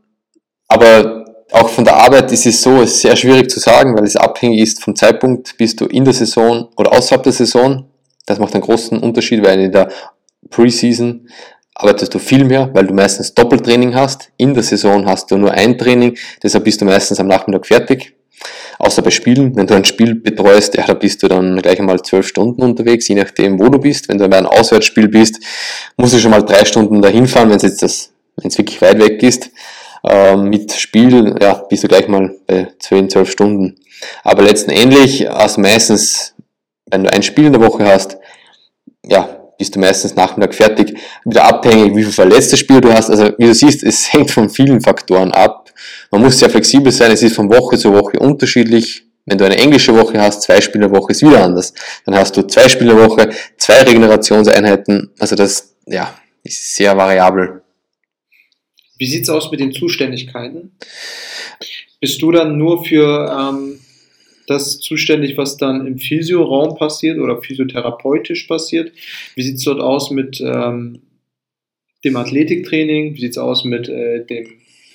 aber 0.68 1.26
auch 1.52 1.70
von 1.70 1.86
der 1.86 1.96
Arbeit 1.96 2.32
ist 2.34 2.46
es 2.46 2.62
so, 2.62 2.82
ist 2.82 3.00
sehr 3.00 3.16
schwierig 3.16 3.50
zu 3.50 3.60
sagen, 3.60 3.96
weil 3.96 4.04
es 4.04 4.18
abhängig 4.18 4.62
ist 4.62 4.84
vom 4.84 4.96
Zeitpunkt, 4.96 5.58
bist 5.58 5.80
du 5.80 5.86
in 5.86 6.04
der 6.04 6.14
Saison 6.14 6.68
oder 6.76 6.92
außerhalb 6.92 7.24
der 7.24 7.34
Saison. 7.34 7.86
Das 8.26 8.40
macht 8.40 8.54
einen 8.54 8.64
großen 8.64 9.00
Unterschied, 9.00 9.44
weil 9.44 9.60
in 9.60 9.72
der 9.72 9.90
Preseason 10.50 11.28
arbeitest 11.80 12.14
du 12.14 12.20
viel 12.20 12.44
mehr, 12.44 12.70
weil 12.74 12.86
du 12.86 12.94
meistens 12.94 13.34
Doppeltraining 13.34 13.96
hast. 13.96 14.32
In 14.38 14.54
der 14.54 14.64
Saison 14.64 15.06
hast 15.08 15.32
du 15.32 15.38
nur 15.38 15.52
ein 15.52 15.78
Training, 15.78 16.18
deshalb 16.44 16.66
bist 16.66 16.82
du 16.82 16.86
meistens 16.86 17.20
am 17.20 17.28
Nachmittag 17.28 17.66
fertig. 17.66 18.14
Außer 18.80 19.02
bei 19.02 19.10
Spielen, 19.10 19.56
wenn 19.56 19.68
du 19.68 19.76
ein 19.76 19.86
Spiel 19.86 20.16
betreust, 20.16 20.76
ja, 20.76 20.86
da 20.86 20.94
bist 20.94 21.24
du 21.24 21.28
dann 21.28 21.58
gleich 21.62 21.80
einmal 21.80 22.02
zwölf 22.02 22.28
Stunden 22.28 22.62
unterwegs, 22.64 23.08
je 23.08 23.16
nachdem, 23.16 23.60
wo 23.60 23.70
du 23.70 23.80
bist. 23.80 24.10
Wenn 24.10 24.18
du 24.18 24.28
bei 24.28 24.38
einem 24.38 24.48
Auswärtsspiel 24.48 25.08
bist, 25.08 25.40
musst 25.98 26.14
du 26.14 26.20
schon 26.20 26.32
mal 26.32 26.44
drei 26.44 26.64
Stunden 26.66 27.02
dahin 27.02 27.28
fahren, 27.28 27.50
wenn 27.50 27.58
es 27.58 27.64
jetzt 27.64 27.82
das, 27.82 28.12
wenn 28.38 28.50
es 28.50 28.58
wirklich 28.58 28.82
weit 28.82 29.00
weg 29.00 29.24
ist. 29.24 29.50
Ähm, 30.08 30.50
mit 30.50 30.72
Spiel, 30.74 31.36
ja, 31.42 31.54
bist 31.70 31.84
du 31.84 31.88
gleich 31.88 32.08
mal 32.08 32.34
bei 32.48 32.68
zehn, 32.80 33.10
zwölf 33.10 33.32
Stunden. 33.32 33.76
Aber 34.24 34.44
letztendlich, 34.44 35.30
also 35.30 35.60
meistens, 35.60 36.36
wenn 36.90 37.04
du 37.04 37.12
ein 37.12 37.24
Spiel 37.24 37.46
in 37.46 37.54
der 37.54 37.62
Woche 37.62 37.86
hast, 37.86 38.18
ja, 39.06 39.39
bist 39.60 39.76
du 39.76 39.80
meistens 39.80 40.16
Nachmittag 40.16 40.56
fertig. 40.56 40.98
Wieder 41.26 41.44
abhängig, 41.44 41.96
wie 41.96 42.04
viel 42.04 42.14
verletzte 42.14 42.58
Spiele 42.58 42.82
du 42.82 42.94
hast. 42.94 43.10
Also 43.10 43.26
wie 43.38 43.46
du 43.46 43.54
siehst, 43.54 43.84
es 43.84 44.12
hängt 44.14 44.32
von 44.32 44.50
vielen 44.50 44.82
Faktoren 44.82 45.32
ab. 45.32 45.72
Man 46.10 46.22
muss 46.22 46.40
sehr 46.40 46.50
flexibel 46.50 46.92
sein. 46.92 47.12
Es 47.12 47.22
ist 47.22 47.36
von 47.36 47.50
Woche 47.50 47.78
zu 47.78 47.94
Woche 47.94 48.18
unterschiedlich. 48.18 49.04
Wenn 49.26 49.38
du 49.38 49.46
eine 49.46 49.58
englische 49.58 49.94
Woche 49.94 50.20
hast, 50.20 50.42
zwei 50.42 50.60
Spiele 50.60 50.90
Woche 50.90 51.12
ist 51.12 51.22
wieder 51.22 51.44
anders. 51.44 51.74
Dann 52.06 52.16
hast 52.16 52.36
du 52.36 52.48
zwei 52.48 52.68
Spiele 52.68 52.98
Woche, 52.98 53.30
zwei 53.58 53.82
Regenerationseinheiten. 53.84 55.12
Also 55.20 55.36
das, 55.36 55.76
ja, 55.86 56.16
ist 56.44 56.76
sehr 56.76 56.98
variabel. 56.98 57.62
Wie 58.98 59.06
sieht's 59.06 59.30
aus 59.30 59.52
mit 59.52 59.60
den 59.60 59.74
Zuständigkeiten? 59.74 60.72
Bist 62.00 62.22
du 62.22 62.32
dann 62.32 62.58
nur 62.58 62.86
für 62.86 63.30
ähm, 63.30 63.79
das 64.50 64.80
zuständig, 64.80 65.38
was 65.38 65.58
dann 65.58 65.86
im 65.86 65.98
Physioraum 65.98 66.76
passiert 66.76 67.20
oder 67.20 67.42
physiotherapeutisch 67.42 68.44
passiert? 68.44 68.92
Wie 69.36 69.44
sieht 69.44 69.58
es 69.58 69.64
dort 69.64 69.80
aus 69.80 70.12
mit 70.12 70.42
ähm, 70.42 71.02
dem 72.04 72.16
Athletiktraining? 72.16 73.16
Wie 73.16 73.22
sieht 73.22 73.32
es 73.32 73.38
aus 73.38 73.66
mit 73.66 73.90
äh, 73.90 74.26
dem 74.26 74.48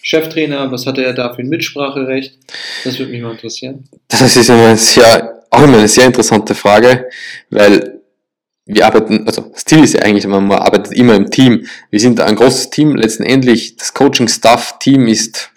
Cheftrainer? 0.02 0.70
Was 0.70 0.86
hat 0.86 0.98
er 0.98 1.12
da 1.12 1.32
für 1.32 1.42
ein 1.42 1.48
Mitspracherecht? 1.48 2.38
Das 2.84 2.98
würde 2.98 3.12
mich 3.12 3.22
mal 3.22 3.32
interessieren. 3.32 3.84
Das 4.08 4.36
ist 4.36 4.48
immer 4.48 4.76
sehr, 4.76 5.42
auch 5.50 5.62
immer 5.62 5.78
eine 5.78 5.88
sehr 5.88 6.06
interessante 6.06 6.54
Frage, 6.54 7.08
weil 7.50 8.00
wir 8.66 8.86
arbeiten, 8.86 9.26
also 9.26 9.42
das 9.42 9.64
Ziel 9.66 9.84
ist 9.84 9.92
ja 9.92 10.00
eigentlich, 10.00 10.26
man 10.26 10.50
arbeitet 10.50 10.94
immer 10.94 11.14
im 11.14 11.30
Team. 11.30 11.66
Wir 11.90 12.00
sind 12.00 12.18
ein 12.20 12.34
großes 12.34 12.70
Team. 12.70 12.96
Letztendlich, 12.96 13.76
das 13.76 13.92
Coaching-Staff-Team 13.92 15.06
ist, 15.06 15.50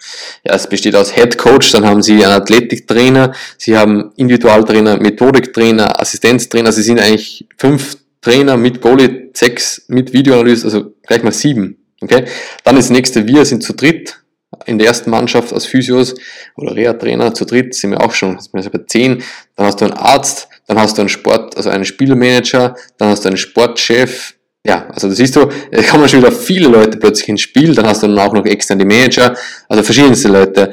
ja, 0.44 0.54
es 0.54 0.68
besteht 0.68 0.94
aus 0.94 1.14
Head 1.14 1.38
Coach, 1.38 1.72
dann 1.72 1.86
haben 1.86 2.02
sie 2.02 2.22
einen 2.22 2.34
Athletiktrainer, 2.34 3.32
sie 3.56 3.78
haben 3.78 4.12
Individualtrainer, 4.16 4.98
Methodiktrainer, 4.98 5.98
Assistenztrainer. 6.00 6.70
Sie 6.70 6.82
sind 6.82 7.00
eigentlich 7.00 7.46
fünf 7.56 7.96
Trainer 8.20 8.58
mit 8.58 8.82
Goalie, 8.82 9.30
sechs 9.32 9.84
mit 9.88 10.12
Videoanalyse, 10.12 10.66
also 10.66 10.92
gleich 11.06 11.22
mal 11.22 11.32
sieben. 11.32 11.78
Okay? 12.02 12.26
Dann 12.64 12.76
das 12.76 12.90
nächste, 12.90 13.26
wir 13.26 13.46
sind 13.46 13.62
zu 13.62 13.72
dritt 13.72 14.20
in 14.66 14.78
der 14.78 14.88
ersten 14.88 15.10
Mannschaft 15.10 15.52
als 15.52 15.66
Physios 15.66 16.14
oder 16.56 16.74
Reha-Trainer 16.74 17.34
zu 17.34 17.44
dritt 17.44 17.74
sind 17.74 17.90
wir 17.90 18.00
auch 18.02 18.12
schon, 18.12 18.38
also 18.52 18.70
bei 18.70 18.80
zehn. 18.86 19.22
Dann 19.56 19.66
hast 19.66 19.80
du 19.80 19.86
einen 19.86 19.94
Arzt, 19.94 20.47
dann 20.68 20.78
hast 20.78 20.96
du 20.96 21.02
einen 21.02 21.08
Sport, 21.08 21.56
also 21.56 21.70
einen 21.70 21.84
Spielmanager, 21.84 22.76
dann 22.98 23.08
hast 23.08 23.24
du 23.24 23.28
einen 23.28 23.38
Sportchef. 23.38 24.34
Ja, 24.64 24.86
also 24.90 25.08
das 25.08 25.16
siehst 25.16 25.34
du, 25.34 25.48
da 25.72 25.82
kommen 25.82 26.08
schon 26.08 26.20
wieder 26.20 26.30
viele 26.30 26.68
Leute 26.68 26.98
plötzlich 26.98 27.28
ins 27.30 27.40
Spiel, 27.40 27.74
dann 27.74 27.86
hast 27.86 28.02
du 28.02 28.06
dann 28.06 28.18
auch 28.18 28.34
noch 28.34 28.44
externe 28.44 28.84
Manager, 28.84 29.34
also 29.68 29.82
verschiedenste 29.82 30.28
Leute. 30.28 30.70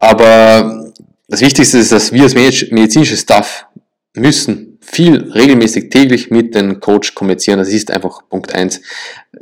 Aber 0.00 0.90
das 1.28 1.42
Wichtigste 1.42 1.78
ist, 1.78 1.92
dass 1.92 2.10
wir 2.12 2.22
als 2.22 2.34
medizinisches 2.34 3.20
Staff 3.20 3.66
müssen 4.14 4.73
viel 4.84 5.32
regelmäßig 5.32 5.90
täglich 5.90 6.30
mit 6.30 6.54
dem 6.54 6.80
Coach 6.80 7.14
kommunizieren. 7.14 7.58
Das 7.58 7.68
ist 7.68 7.90
einfach 7.90 8.22
Punkt 8.28 8.54
eins. 8.54 8.80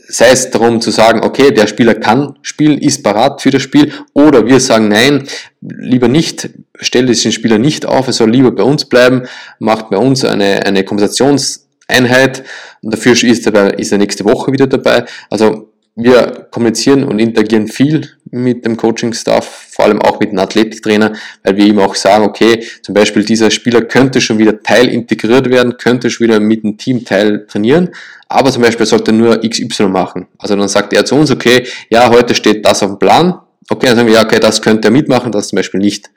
Sei 0.09 0.31
es 0.31 0.51
darum 0.51 0.81
zu 0.81 0.91
sagen, 0.91 1.21
okay, 1.23 1.51
der 1.51 1.67
Spieler 1.67 1.95
kann 1.95 2.39
spielen, 2.43 2.79
ist 2.79 3.03
parat 3.03 3.43
für 3.43 3.51
das 3.51 3.63
Spiel, 3.63 3.93
oder 4.15 4.47
wir 4.47 4.61
sagen, 4.61 4.89
nein, 4.89 5.27
lieber 5.61 6.09
nicht, 6.09 6.51
stell 6.81 7.07
diesen 7.07 7.33
Spieler 7.33 7.59
nicht 7.59 7.85
auf, 7.87 8.07
er 8.07 8.13
soll 8.13 8.31
lieber 8.31 8.53
bei 8.53 8.63
uns 8.63 8.87
bleiben, 8.87 9.23
macht 9.59 9.91
bei 9.91 9.99
uns 9.99 10.25
eine, 10.25 10.65
eine 10.65 10.85
Konversationseinheit 10.85 12.45
und 12.83 12.95
dafür 12.95 13.13
ist 13.13 13.47
er, 13.47 13.79
ist 13.79 13.93
er 13.93 13.99
nächste 13.99 14.25
Woche 14.25 14.53
wieder 14.53 14.67
dabei. 14.67 15.05
Also 15.29 15.69
wir 15.95 16.49
kommunizieren 16.51 17.05
und 17.05 17.19
interagieren 17.19 17.69
viel 17.69 18.09
mit 18.33 18.65
dem 18.65 18.79
Coaching-Staff, 18.79 19.69
vor 19.73 19.85
allem 19.85 20.01
auch 20.01 20.19
mit 20.19 20.33
dem 20.33 20.39
Athletiktrainer, 20.39 21.13
weil 21.45 21.57
wir 21.57 21.67
ihm 21.67 21.79
auch 21.79 21.95
sagen, 21.95 22.25
okay, 22.25 22.67
zum 22.83 22.95
Beispiel 22.95 23.25
dieser 23.25 23.51
Spieler 23.51 23.83
könnte 23.83 24.23
schon 24.23 24.39
wieder 24.39 24.63
Teil 24.63 24.89
integriert 24.89 25.51
werden, 25.51 25.77
könnte 25.77 26.09
schon 26.09 26.27
wieder 26.27 26.41
mit 26.41 26.65
dem 26.65 26.79
Team 26.79 27.05
Teil 27.05 27.47
trainieren, 27.47 27.91
aber 28.29 28.51
zum 28.51 28.63
Beispiel 28.63 28.87
sollte 28.87 29.13
nur 29.13 29.39
XY 29.47 29.85
machen. 29.89 30.29
Also 30.39 30.57
dann 30.57 30.69
sagt 30.69 30.95
er 30.95 31.05
zu 31.05 31.15
uns, 31.15 31.31
okay, 31.31 31.67
ja, 31.91 32.09
heute 32.09 32.35
steht 32.35 32.65
das 32.65 32.83
auf 32.83 32.89
dem 32.89 32.99
Plan, 32.99 33.39
okay, 33.69 33.89
dann 33.89 33.97
sagen 33.97 34.09
wir, 34.09 34.15
ja, 34.15 34.25
okay, 34.25 34.41
das 34.41 34.63
könnte 34.63 34.89
er 34.89 34.93
mitmachen, 34.93 35.31
das 35.31 35.49
zum 35.49 35.57
Beispiel 35.57 35.81
nicht. 35.81 36.11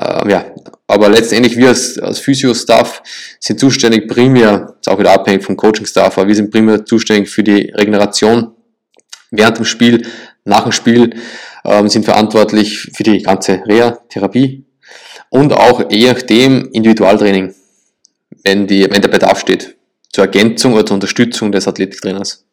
Ähm, 0.00 0.30
ja, 0.30 0.46
aber 0.86 1.10
letztendlich 1.10 1.58
wir 1.58 1.68
als, 1.68 1.98
als 1.98 2.18
Physio-Staff 2.18 3.02
sind 3.38 3.60
zuständig 3.60 4.08
primär, 4.08 4.74
ist 4.80 4.88
auch 4.88 4.98
wieder 4.98 5.12
abhängig 5.12 5.44
vom 5.44 5.58
Coaching-Staff, 5.58 6.16
aber 6.16 6.28
wir 6.28 6.34
sind 6.34 6.50
primär 6.50 6.86
zuständig 6.86 7.28
für 7.28 7.42
die 7.42 7.70
Regeneration 7.76 8.52
während 9.30 9.58
dem 9.58 9.64
Spiel, 9.64 10.06
nach 10.44 10.64
dem 10.64 10.72
Spiel 10.72 11.14
ähm, 11.64 11.88
sind 11.88 12.04
verantwortlich 12.04 12.90
für 12.94 13.02
die 13.02 13.22
ganze 13.22 13.62
Reha-Therapie 13.66 14.64
und 15.30 15.52
auch 15.52 15.90
je 15.90 16.12
nachdem 16.12 16.68
Individualtraining, 16.72 17.54
wenn, 18.44 18.66
die, 18.66 18.82
wenn 18.90 19.00
der 19.00 19.08
Bedarf 19.08 19.40
steht, 19.40 19.76
zur 20.10 20.24
Ergänzung 20.24 20.74
oder 20.74 20.84
zur 20.84 20.94
Unterstützung 20.94 21.52
des 21.52 21.66
Athletiktrainers. 21.66 22.46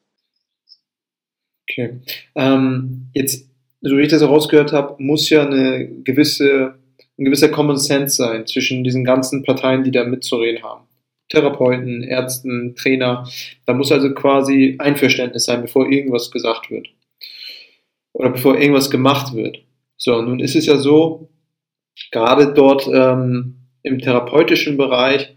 Okay. 1.70 2.00
Ähm, 2.36 3.10
jetzt, 3.14 3.48
so 3.82 3.98
wie 3.98 4.02
ich 4.02 4.08
das 4.10 4.22
herausgehört 4.22 4.72
habe, 4.72 4.96
muss 5.02 5.30
ja 5.30 5.46
eine 5.46 5.88
gewisse, 6.04 6.76
ein 7.18 7.26
gewisser 7.26 7.50
Common 7.50 7.78
Sense 7.78 8.16
sein 8.16 8.48
zwischen 8.48 8.84
diesen 8.84 9.04
ganzen 9.04 9.44
Parteien, 9.44 9.84
die 9.84 9.92
da 9.92 10.06
mitzureden 10.06 10.64
haben. 10.64 10.86
Therapeuten, 11.30 12.02
Ärzten, 12.04 12.76
Trainer. 12.76 13.28
Da 13.66 13.74
muss 13.74 13.92
also 13.92 14.14
quasi 14.14 14.76
Einverständnis 14.80 15.44
sein, 15.44 15.62
bevor 15.62 15.90
irgendwas 15.90 16.32
gesagt 16.32 16.72
wird. 16.72 16.88
Oder 18.20 18.32
bevor 18.32 18.60
irgendwas 18.60 18.90
gemacht 18.90 19.34
wird. 19.34 19.60
So, 19.96 20.22
nun 20.22 20.42
ist 20.42 20.56
es 20.56 20.66
ja 20.66 20.76
so, 20.76 21.30
gerade 22.12 22.54
dort 22.54 22.86
ähm, 22.88 23.56
im 23.82 24.00
therapeutischen 24.00 24.76
Bereich, 24.76 25.34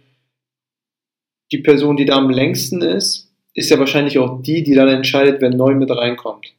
die 1.53 1.59
Person, 1.59 1.97
die 1.97 2.07
da 2.07 2.17
am 2.17 2.29
längsten 2.29 2.83
ist, 2.83 3.33
ist 3.55 3.71
ja 3.71 3.79
wahrscheinlich 3.79 4.19
auch 4.19 4.43
die, 4.43 4.65
die 4.65 4.75
dann 4.75 4.89
entscheidet, 4.89 5.41
wer 5.41 5.51
neu 5.51 5.75
mit 5.75 5.91
reinkommt. 5.91 6.55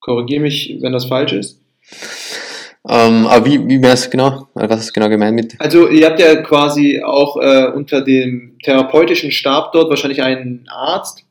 Korrigiere 0.00 0.40
mich, 0.40 0.78
wenn 0.80 0.92
das 0.92 1.04
falsch 1.04 1.32
ist. 1.32 1.60
Ähm, 2.88 3.26
aber 3.26 3.44
wie, 3.44 3.66
wie 3.68 3.82
wäre 3.82 3.92
es 3.92 4.08
genau? 4.08 4.48
Was 4.54 4.80
ist 4.80 4.92
genau 4.94 5.10
gemeint 5.10 5.36
mit? 5.36 5.60
Also 5.60 5.88
ihr 5.88 6.06
habt 6.06 6.20
ja 6.20 6.36
quasi 6.36 7.02
auch 7.02 7.36
äh, 7.36 7.66
unter 7.74 8.00
dem 8.00 8.58
therapeutischen 8.62 9.30
Stab 9.32 9.72
dort 9.72 9.90
wahrscheinlich 9.90 10.22
einen 10.22 10.66
Arzt, 10.68 11.26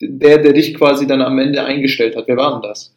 der, 0.00 0.38
der 0.38 0.52
dich 0.52 0.74
quasi 0.74 1.06
dann 1.06 1.22
am 1.22 1.38
Ende 1.38 1.64
eingestellt 1.64 2.16
hat. 2.16 2.24
Wer 2.26 2.36
war 2.36 2.52
denn 2.52 2.68
das? 2.68 2.94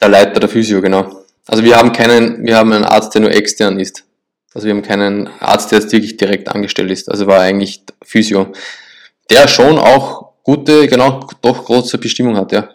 Der 0.00 0.08
Leiter 0.08 0.40
der 0.40 0.48
Physio, 0.48 0.80
genau. 0.80 1.24
Also 1.46 1.62
wir 1.62 1.76
haben 1.76 1.92
keinen, 1.92 2.44
wir 2.44 2.56
haben 2.56 2.72
einen 2.72 2.84
Arzt, 2.84 3.14
der 3.14 3.22
nur 3.22 3.30
extern 3.30 3.78
ist. 3.78 4.04
Also 4.54 4.66
wir 4.66 4.74
haben 4.74 4.82
keinen 4.82 5.28
Arzt, 5.40 5.72
der 5.72 5.80
jetzt 5.80 5.92
wirklich 5.92 6.16
direkt 6.16 6.48
angestellt 6.48 6.90
ist. 6.90 7.10
Also 7.10 7.26
war 7.26 7.40
eigentlich 7.40 7.82
Physio. 8.02 8.52
Der 9.30 9.48
schon 9.48 9.78
auch 9.78 10.32
gute, 10.42 10.86
genau, 10.86 11.26
doch 11.42 11.64
große 11.64 11.98
Bestimmung 11.98 12.36
hat, 12.36 12.52
ja. 12.52 12.68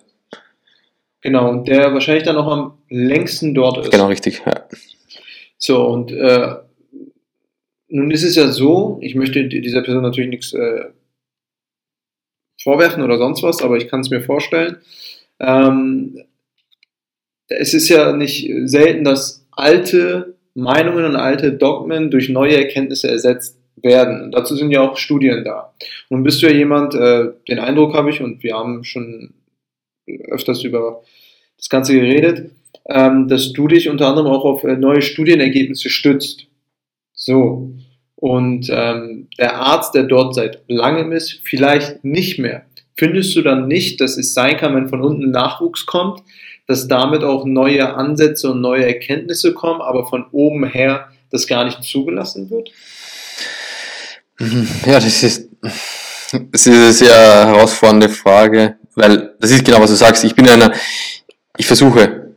Genau, 1.21 1.49
und 1.49 1.67
der 1.67 1.93
wahrscheinlich 1.93 2.23
dann 2.23 2.37
auch 2.37 2.47
am 2.47 2.77
längsten 2.89 3.53
dort 3.53 3.77
ist. 3.77 3.91
Genau, 3.91 4.07
richtig. 4.07 4.41
Ja. 4.45 4.65
So, 5.57 5.85
und 5.85 6.11
äh, 6.11 6.55
nun 7.89 8.11
ist 8.11 8.23
es 8.23 8.35
ja 8.35 8.47
so, 8.49 8.99
ich 9.01 9.15
möchte 9.15 9.43
dieser 9.47 9.81
Person 9.81 10.03
natürlich 10.03 10.29
nichts 10.29 10.53
äh, 10.53 10.85
vorwerfen 12.63 13.03
oder 13.03 13.17
sonst 13.17 13.43
was, 13.43 13.61
aber 13.61 13.77
ich 13.77 13.87
kann 13.87 14.01
es 14.01 14.09
mir 14.09 14.21
vorstellen. 14.21 14.77
Ähm, 15.39 16.23
es 17.47 17.73
ist 17.73 17.89
ja 17.89 18.13
nicht 18.13 18.49
selten, 18.65 19.03
dass 19.03 19.45
alte 19.51 20.35
Meinungen 20.53 21.05
und 21.05 21.15
alte 21.15 21.53
Dogmen 21.53 22.11
durch 22.11 22.29
neue 22.29 22.57
Erkenntnisse 22.57 23.09
ersetzt 23.09 23.57
werden. 23.75 24.21
Und 24.21 24.31
dazu 24.31 24.55
sind 24.55 24.71
ja 24.71 24.81
auch 24.81 24.97
Studien 24.97 25.43
da. 25.43 25.73
Nun 26.09 26.23
bist 26.23 26.41
du 26.41 26.47
ja 26.47 26.53
jemand, 26.53 26.93
äh, 26.93 27.29
den 27.47 27.59
Eindruck 27.59 27.93
habe 27.93 28.09
ich, 28.09 28.21
und 28.21 28.43
wir 28.43 28.55
haben 28.55 28.83
schon 28.83 29.33
öfters 30.29 30.63
über 30.63 31.01
das 31.57 31.69
Ganze 31.69 31.93
geredet, 31.93 32.51
ähm, 32.87 33.27
dass 33.27 33.53
du 33.53 33.67
dich 33.67 33.89
unter 33.89 34.07
anderem 34.07 34.31
auch 34.31 34.45
auf 34.45 34.63
äh, 34.63 34.75
neue 34.75 35.01
Studienergebnisse 35.01 35.89
stützt. 35.89 36.47
So. 37.13 37.73
Und 38.19 38.67
ähm, 38.69 39.29
der 39.37 39.55
Arzt, 39.55 39.95
der 39.95 40.03
dort 40.03 40.35
seit 40.35 40.59
langem 40.67 41.13
ist, 41.13 41.39
vielleicht 41.43 42.03
nicht 42.03 42.37
mehr. 42.37 42.63
Findest 42.95 43.33
du 43.35 43.41
dann 43.41 43.67
nicht, 43.67 44.01
dass 44.01 44.17
es 44.17 44.33
sein 44.33 44.57
kann, 44.57 44.75
wenn 44.75 44.89
von 44.89 45.01
unten 45.01 45.31
Nachwuchs 45.31 45.85
kommt, 45.85 46.21
dass 46.67 46.89
damit 46.89 47.23
auch 47.23 47.45
neue 47.45 47.93
Ansätze 47.93 48.51
und 48.51 48.59
neue 48.59 48.85
Erkenntnisse 48.85 49.53
kommen, 49.53 49.81
aber 49.81 50.05
von 50.05 50.25
oben 50.33 50.67
her 50.67 51.07
das 51.31 51.47
gar 51.47 51.63
nicht 51.63 51.81
zugelassen 51.83 52.49
wird? 52.49 52.69
Ja, 54.85 54.99
das 54.99 55.23
ist, 55.23 55.49
das 55.61 56.65
ist 56.65 56.67
eine 56.67 56.91
sehr 56.91 57.47
herausfordernde 57.47 58.09
Frage. 58.09 58.75
Weil 58.95 59.33
das 59.39 59.51
ist 59.51 59.63
genau, 59.63 59.79
was 59.79 59.91
du 59.91 59.95
sagst. 59.95 60.25
Ich 60.25 60.35
bin 60.35 60.47
einer, 60.49 60.73
ich 61.57 61.65
versuche 61.65 62.35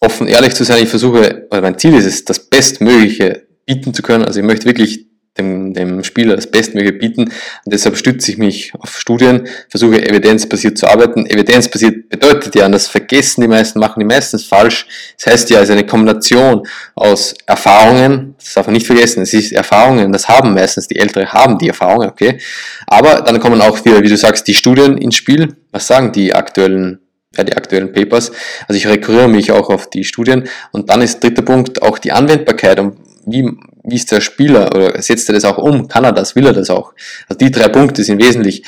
offen 0.00 0.26
ehrlich 0.26 0.54
zu 0.54 0.64
sein, 0.64 0.82
ich 0.82 0.88
versuche, 0.88 1.46
weil 1.48 1.62
mein 1.62 1.78
Ziel 1.78 1.94
ist 1.94 2.04
es, 2.04 2.24
das 2.24 2.38
Bestmögliche 2.38 3.46
bieten 3.64 3.94
zu 3.94 4.02
können. 4.02 4.24
Also 4.24 4.40
ich 4.40 4.46
möchte 4.46 4.66
wirklich 4.66 5.06
dem, 5.38 5.72
dem 5.72 6.04
Spieler 6.04 6.36
das 6.36 6.46
Bestmögliche 6.46 6.98
bieten. 6.98 7.22
Und 7.22 7.72
deshalb 7.72 7.96
stütze 7.96 8.30
ich 8.30 8.38
mich 8.38 8.72
auf 8.78 8.98
Studien, 8.98 9.48
versuche 9.68 10.06
evidenzbasiert 10.06 10.76
zu 10.76 10.86
arbeiten. 10.86 11.26
Evidenzbasiert 11.26 12.08
bedeutet 12.08 12.54
ja, 12.54 12.66
und 12.66 12.72
das 12.72 12.88
vergessen 12.88 13.40
die 13.40 13.48
meisten, 13.48 13.78
machen 13.78 14.00
die 14.00 14.06
meistens 14.06 14.44
falsch. 14.44 14.86
Das 15.16 15.32
heißt 15.32 15.50
ja, 15.50 15.58
es 15.58 15.64
ist 15.64 15.70
eine 15.70 15.86
Kombination 15.86 16.66
aus 16.94 17.34
Erfahrungen, 17.46 18.34
das 18.38 18.54
darf 18.54 18.66
man 18.66 18.74
nicht 18.74 18.86
vergessen, 18.86 19.22
es 19.22 19.32
ist 19.32 19.52
Erfahrungen, 19.52 20.12
das 20.12 20.28
haben 20.28 20.54
meistens 20.54 20.88
die 20.88 20.96
Ältere, 20.96 21.32
haben 21.32 21.58
die 21.58 21.68
Erfahrungen, 21.68 22.08
okay. 22.08 22.38
Aber 22.86 23.22
dann 23.22 23.40
kommen 23.40 23.60
auch 23.60 23.82
wieder, 23.84 24.02
wie 24.02 24.08
du 24.08 24.16
sagst, 24.16 24.46
die 24.48 24.54
Studien 24.54 24.98
ins 24.98 25.16
Spiel. 25.16 25.56
Was 25.70 25.86
sagen 25.86 26.12
die 26.12 26.34
aktuellen 26.34 26.98
ja, 27.34 27.44
die 27.44 27.56
aktuellen 27.56 27.92
Papers. 27.92 28.30
Also 28.68 28.76
ich 28.76 28.86
rekurriere 28.86 29.28
mich 29.28 29.52
auch 29.52 29.70
auf 29.70 29.88
die 29.88 30.04
Studien. 30.04 30.48
Und 30.70 30.90
dann 30.90 31.00
ist 31.00 31.22
dritter 31.22 31.40
Punkt 31.40 31.80
auch 31.80 31.98
die 31.98 32.12
Anwendbarkeit. 32.12 32.78
Und 32.78 32.98
wie, 33.24 33.50
wie 33.84 33.96
ist 33.96 34.10
der 34.12 34.20
Spieler 34.20 34.74
oder 34.74 35.00
setzt 35.02 35.28
er 35.28 35.34
das 35.34 35.44
auch 35.44 35.58
um? 35.58 35.88
Kann 35.88 36.04
er 36.04 36.12
das? 36.12 36.36
Will 36.36 36.46
er 36.46 36.52
das 36.52 36.70
auch? 36.70 36.92
Also 37.28 37.38
die 37.38 37.50
drei 37.50 37.68
Punkte 37.68 38.04
sind 38.04 38.22
wesentlich. 38.22 38.64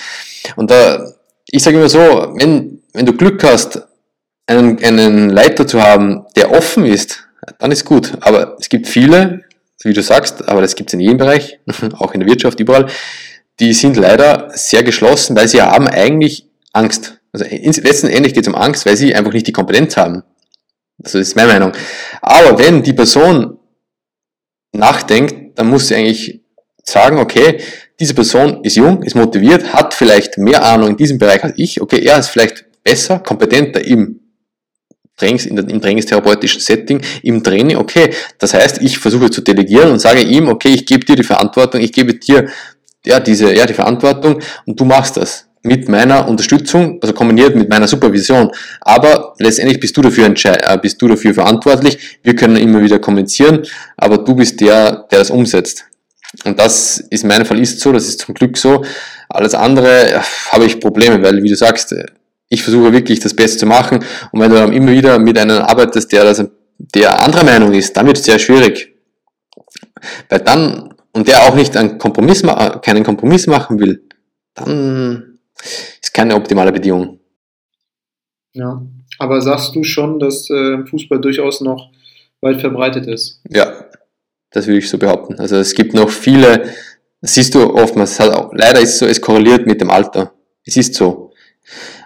Und 0.56 0.70
da, 0.70 1.12
ich 1.50 1.62
sage 1.62 1.76
immer 1.76 1.88
so, 1.88 2.32
wenn, 2.36 2.82
wenn 2.92 3.06
du 3.06 3.12
Glück 3.12 3.42
hast, 3.44 3.82
einen, 4.46 4.82
einen 4.82 5.30
Leiter 5.30 5.66
zu 5.66 5.82
haben, 5.82 6.26
der 6.36 6.50
offen 6.50 6.84
ist, 6.84 7.26
dann 7.58 7.72
ist 7.72 7.84
gut. 7.84 8.12
Aber 8.20 8.56
es 8.58 8.68
gibt 8.68 8.88
viele, 8.88 9.44
wie 9.82 9.92
du 9.92 10.02
sagst, 10.02 10.48
aber 10.48 10.60
das 10.60 10.74
gibt 10.74 10.90
es 10.90 10.94
in 10.94 11.00
jedem 11.00 11.18
Bereich, 11.18 11.58
auch 11.98 12.12
in 12.12 12.20
der 12.20 12.28
Wirtschaft, 12.28 12.60
überall, 12.60 12.86
die 13.60 13.72
sind 13.72 13.96
leider 13.96 14.50
sehr 14.54 14.82
geschlossen, 14.82 15.36
weil 15.36 15.48
sie 15.48 15.62
haben 15.62 15.86
eigentlich 15.86 16.48
Angst. 16.72 17.18
Also 17.32 17.44
letzten 17.44 18.08
Endes 18.08 18.32
geht 18.32 18.46
es 18.46 18.48
um 18.48 18.54
Angst, 18.54 18.86
weil 18.86 18.96
sie 18.96 19.14
einfach 19.14 19.32
nicht 19.32 19.46
die 19.46 19.52
Kompetenz 19.52 19.96
haben. 19.96 20.22
Also 21.02 21.18
das 21.18 21.28
ist 21.28 21.36
meine 21.36 21.52
Meinung. 21.52 21.72
Aber 22.22 22.58
wenn 22.58 22.82
die 22.82 22.92
Person 22.92 23.58
nachdenkt, 24.74 25.58
dann 25.58 25.68
muss 25.68 25.88
sie 25.88 25.94
eigentlich 25.94 26.40
sagen, 26.82 27.18
okay, 27.18 27.60
diese 27.98 28.14
Person 28.14 28.62
ist 28.64 28.76
jung, 28.76 29.02
ist 29.02 29.14
motiviert, 29.14 29.72
hat 29.72 29.94
vielleicht 29.94 30.38
mehr 30.38 30.64
Ahnung 30.64 30.90
in 30.90 30.96
diesem 30.96 31.18
Bereich 31.18 31.42
als 31.42 31.54
ich, 31.56 31.80
okay, 31.80 32.04
er 32.04 32.18
ist 32.18 32.28
vielleicht 32.28 32.64
besser, 32.82 33.18
kompetenter 33.20 33.84
im 33.84 34.20
Trainings, 35.16 35.46
in 35.46 35.56
der, 35.56 35.68
im 35.68 35.80
trainingstherapeutischen 35.80 36.60
Setting, 36.60 37.00
im 37.22 37.42
Training, 37.42 37.76
okay, 37.76 38.10
das 38.38 38.52
heißt, 38.52 38.82
ich 38.82 38.98
versuche 38.98 39.30
zu 39.30 39.40
delegieren 39.42 39.92
und 39.92 40.00
sage 40.00 40.20
ihm, 40.20 40.48
okay, 40.48 40.70
ich 40.70 40.86
gebe 40.86 41.04
dir 41.04 41.16
die 41.16 41.22
Verantwortung, 41.22 41.80
ich 41.80 41.92
gebe 41.92 42.14
dir 42.14 42.48
ja, 43.06 43.20
diese, 43.20 43.54
ja, 43.54 43.66
die 43.66 43.74
Verantwortung 43.74 44.40
und 44.66 44.80
du 44.80 44.84
machst 44.84 45.16
das 45.16 45.43
mit 45.64 45.88
meiner 45.88 46.28
Unterstützung, 46.28 46.98
also 47.02 47.14
kombiniert 47.14 47.56
mit 47.56 47.70
meiner 47.70 47.88
Supervision. 47.88 48.50
Aber 48.82 49.34
letztendlich 49.38 49.80
bist 49.80 49.96
du 49.96 50.02
dafür 50.02 50.26
äh, 50.26 50.78
bist 50.80 51.00
du 51.00 51.08
dafür 51.08 51.34
verantwortlich. 51.34 52.18
Wir 52.22 52.36
können 52.36 52.56
immer 52.56 52.82
wieder 52.82 52.98
kommunizieren, 52.98 53.62
aber 53.96 54.18
du 54.18 54.34
bist 54.34 54.60
der, 54.60 55.06
der 55.10 55.18
das 55.20 55.30
umsetzt. 55.30 55.86
Und 56.44 56.58
das 56.58 56.98
ist 56.98 57.22
in 57.22 57.28
meinem 57.28 57.46
Fall 57.46 57.58
ist 57.58 57.80
so, 57.80 57.92
das 57.92 58.06
ist 58.06 58.20
zum 58.20 58.34
Glück 58.34 58.58
so. 58.58 58.84
Alles 59.30 59.54
andere 59.54 60.12
äh, 60.12 60.20
habe 60.50 60.66
ich 60.66 60.80
Probleme, 60.80 61.22
weil, 61.22 61.42
wie 61.42 61.48
du 61.48 61.56
sagst, 61.56 61.92
äh, 61.92 62.04
ich 62.50 62.62
versuche 62.62 62.92
wirklich 62.92 63.20
das 63.20 63.34
Beste 63.34 63.58
zu 63.58 63.66
machen. 63.66 64.04
Und 64.32 64.40
wenn 64.40 64.50
du 64.50 64.56
dann 64.56 64.72
immer 64.72 64.92
wieder 64.92 65.18
mit 65.18 65.38
einem 65.38 65.62
arbeitest, 65.62 66.12
der, 66.12 66.50
der 66.78 67.22
anderer 67.22 67.44
Meinung 67.44 67.72
ist, 67.72 67.96
dann 67.96 68.06
wird 68.06 68.18
es 68.18 68.24
sehr 68.24 68.38
schwierig. 68.38 68.94
Weil 70.28 70.40
dann, 70.40 70.92
und 71.12 71.26
der 71.26 71.44
auch 71.44 71.54
nicht 71.54 71.74
einen 71.74 71.96
Kompromiss, 71.96 72.42
keinen 72.82 73.02
Kompromiss 73.02 73.46
machen 73.46 73.80
will, 73.80 74.02
dann 74.54 75.33
ist 76.02 76.12
keine 76.12 76.34
optimale 76.34 76.72
Bedingung. 76.72 77.18
Ja, 78.52 78.82
aber 79.18 79.40
sagst 79.40 79.74
du 79.74 79.82
schon, 79.82 80.18
dass 80.18 80.48
äh, 80.50 80.84
Fußball 80.86 81.20
durchaus 81.20 81.60
noch 81.60 81.90
weit 82.40 82.60
verbreitet 82.60 83.06
ist? 83.06 83.40
Ja, 83.48 83.86
das 84.50 84.66
würde 84.66 84.78
ich 84.78 84.88
so 84.88 84.98
behaupten. 84.98 85.38
Also 85.38 85.56
es 85.56 85.74
gibt 85.74 85.94
noch 85.94 86.10
viele, 86.10 86.70
das 87.20 87.34
siehst 87.34 87.54
du 87.54 87.74
oftmals, 87.74 88.20
auch, 88.20 88.52
leider 88.54 88.80
ist 88.80 88.90
es 88.90 88.98
so, 89.00 89.06
es 89.06 89.20
korreliert 89.20 89.66
mit 89.66 89.80
dem 89.80 89.90
Alter. 89.90 90.32
Es 90.64 90.76
ist 90.76 90.94
so. 90.94 91.32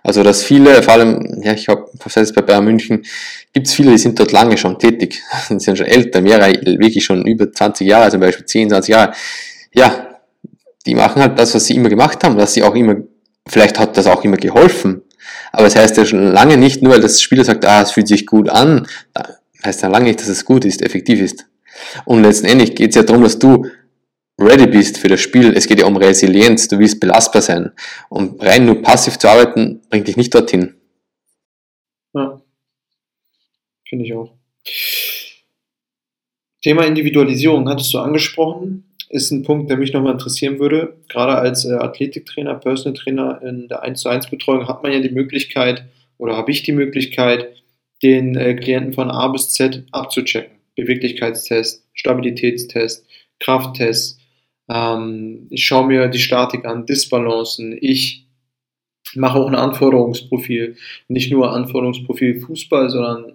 Also 0.03 0.23
dass 0.23 0.43
viele, 0.43 0.83
vor 0.83 0.95
allem, 0.95 1.43
ja, 1.43 1.53
ich 1.53 1.69
habe, 1.69 1.87
was 2.03 2.17
heißt 2.17 2.35
bei 2.35 2.43
Bayern 2.43 2.65
München, 2.65 3.05
gibt 3.53 3.67
es 3.67 3.75
viele, 3.75 3.91
die 3.91 3.99
sind 3.99 4.19
dort 4.19 4.33
lange 4.33 4.57
schon 4.57 4.79
tätig, 4.79 5.21
die 5.51 5.59
sind 5.59 5.77
schon 5.77 5.87
älter, 5.87 6.21
mehrere, 6.21 6.53
wirklich 6.79 7.05
schon 7.05 7.27
über 7.27 7.53
20 7.53 7.87
Jahre, 7.87 8.11
zum 8.11 8.21
Beispiel 8.21 8.47
10, 8.47 8.71
20 8.71 8.93
Jahre. 8.93 9.13
Ja, 9.75 10.21
die 10.87 10.95
machen 10.95 11.21
halt 11.21 11.39
das, 11.39 11.55
was 11.55 11.67
sie 11.67 11.75
immer 11.75 11.91
gemacht 11.91 12.23
haben, 12.25 12.37
was 12.37 12.55
sie 12.55 12.63
auch 12.63 12.75
immer 12.75 12.97
Vielleicht 13.49 13.79
hat 13.79 13.97
das 13.97 14.07
auch 14.07 14.25
immer 14.25 14.37
geholfen. 14.37 15.03
Aber 15.53 15.67
es 15.67 15.75
das 15.75 15.83
heißt 15.83 15.97
ja 15.97 16.05
schon 16.05 16.33
lange 16.33 16.57
nicht, 16.57 16.83
nur 16.83 16.93
weil 16.93 17.01
das 17.01 17.21
Spieler 17.21 17.45
sagt, 17.45 17.65
ah, 17.65 17.83
es 17.83 17.93
fühlt 17.93 18.09
sich 18.09 18.27
gut 18.27 18.49
an, 18.49 18.87
heißt 19.65 19.83
ja 19.83 19.89
lange 19.89 20.07
nicht, 20.07 20.21
dass 20.21 20.29
es 20.29 20.45
gut 20.45 20.65
ist, 20.65 20.83
effektiv 20.83 21.21
ist. 21.21 21.47
Und 22.05 22.23
letztendlich 22.23 22.75
geht 22.75 22.91
es 22.91 22.97
ja 22.97 23.03
darum, 23.03 23.23
dass 23.23 23.39
du 23.39 23.67
ready 24.39 24.67
bist 24.67 24.99
für 24.99 25.09
das 25.09 25.21
Spiel. 25.21 25.53
Es 25.57 25.67
geht 25.67 25.81
ja 25.81 25.87
um 25.87 25.97
Resilienz, 25.97 26.69
du 26.69 26.79
willst 26.79 27.01
belastbar 27.01 27.43
sein. 27.43 27.73
Und 28.09 28.43
rein 28.43 28.67
nur 28.67 28.83
passiv 28.83 29.19
zu 29.19 29.29
arbeiten, 29.29 29.81
bringt 29.91 30.09
dich 30.09 30.17
nicht 30.17 30.35
dorthin. 30.35 30.75
Ja, 32.15 32.41
finde 33.89 34.05
ich 34.05 34.15
auch. 34.15 34.35
Thema 36.63 36.85
Individualisierung 36.85 37.69
hattest 37.69 37.93
du 37.95 37.99
angesprochen 37.99 38.85
ist 39.11 39.31
ein 39.31 39.43
Punkt, 39.43 39.71
der 39.71 39.77
mich 39.77 39.93
nochmal 39.93 40.13
interessieren 40.13 40.59
würde. 40.59 40.97
Gerade 41.09 41.37
als 41.37 41.65
äh, 41.65 41.73
Athletiktrainer, 41.73 42.55
Personal 42.55 42.95
Trainer 42.95 43.41
in 43.43 43.69
der 43.69 43.83
1 43.83 44.01
zu 44.01 44.09
1 44.09 44.29
Betreuung 44.29 44.69
hat 44.69 44.83
man 44.83 44.93
ja 44.93 45.01
die 45.01 45.11
Möglichkeit 45.11 45.85
oder 46.19 46.37
habe 46.37 46.51
ich 46.51 46.63
die 46.63 46.73
Möglichkeit, 46.73 47.49
den 48.03 48.37
äh, 48.37 48.55
Klienten 48.55 48.93
von 48.93 49.11
A 49.11 49.29
bis 49.29 49.51
Z 49.51 49.85
abzuchecken. 49.93 50.59
Beweglichkeitstest, 50.77 51.85
Stabilitätstest, 51.95 53.07
Krafttest. 53.41 54.21
Ähm, 54.69 55.47
ich 55.51 55.65
schaue 55.67 55.87
mir 55.87 56.09
die 56.09 56.19
Statik 56.19 56.65
an, 56.65 56.87
Disbalancen. 56.87 57.77
Ich 57.81 58.27
mache 59.15 59.39
auch 59.39 59.49
ein 59.49 59.55
Anforderungsprofil. 59.55 60.77
Nicht 61.09 61.33
nur 61.33 61.53
Anforderungsprofil 61.53 62.41
Fußball, 62.41 62.91
sondern 62.91 63.33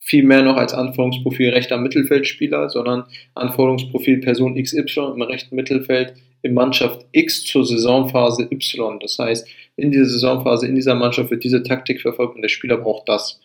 viel 0.00 0.24
mehr 0.24 0.42
noch 0.42 0.56
als 0.56 0.74
Anforderungsprofil 0.74 1.50
rechter 1.50 1.76
Mittelfeldspieler, 1.76 2.70
sondern 2.70 3.04
Anforderungsprofil 3.34 4.18
Person 4.18 4.60
XY 4.60 5.12
im 5.14 5.22
rechten 5.22 5.54
Mittelfeld 5.54 6.14
in 6.42 6.54
Mannschaft 6.54 7.06
X 7.12 7.44
zur 7.44 7.66
Saisonphase 7.66 8.48
Y. 8.50 8.98
Das 9.00 9.18
heißt, 9.18 9.46
in 9.76 9.90
dieser 9.90 10.06
Saisonphase, 10.06 10.66
in 10.66 10.74
dieser 10.74 10.94
Mannschaft 10.94 11.30
wird 11.30 11.44
diese 11.44 11.62
Taktik 11.62 12.00
verfolgt 12.00 12.34
und 12.34 12.42
der 12.42 12.48
Spieler 12.48 12.78
braucht 12.78 13.08
das. 13.08 13.40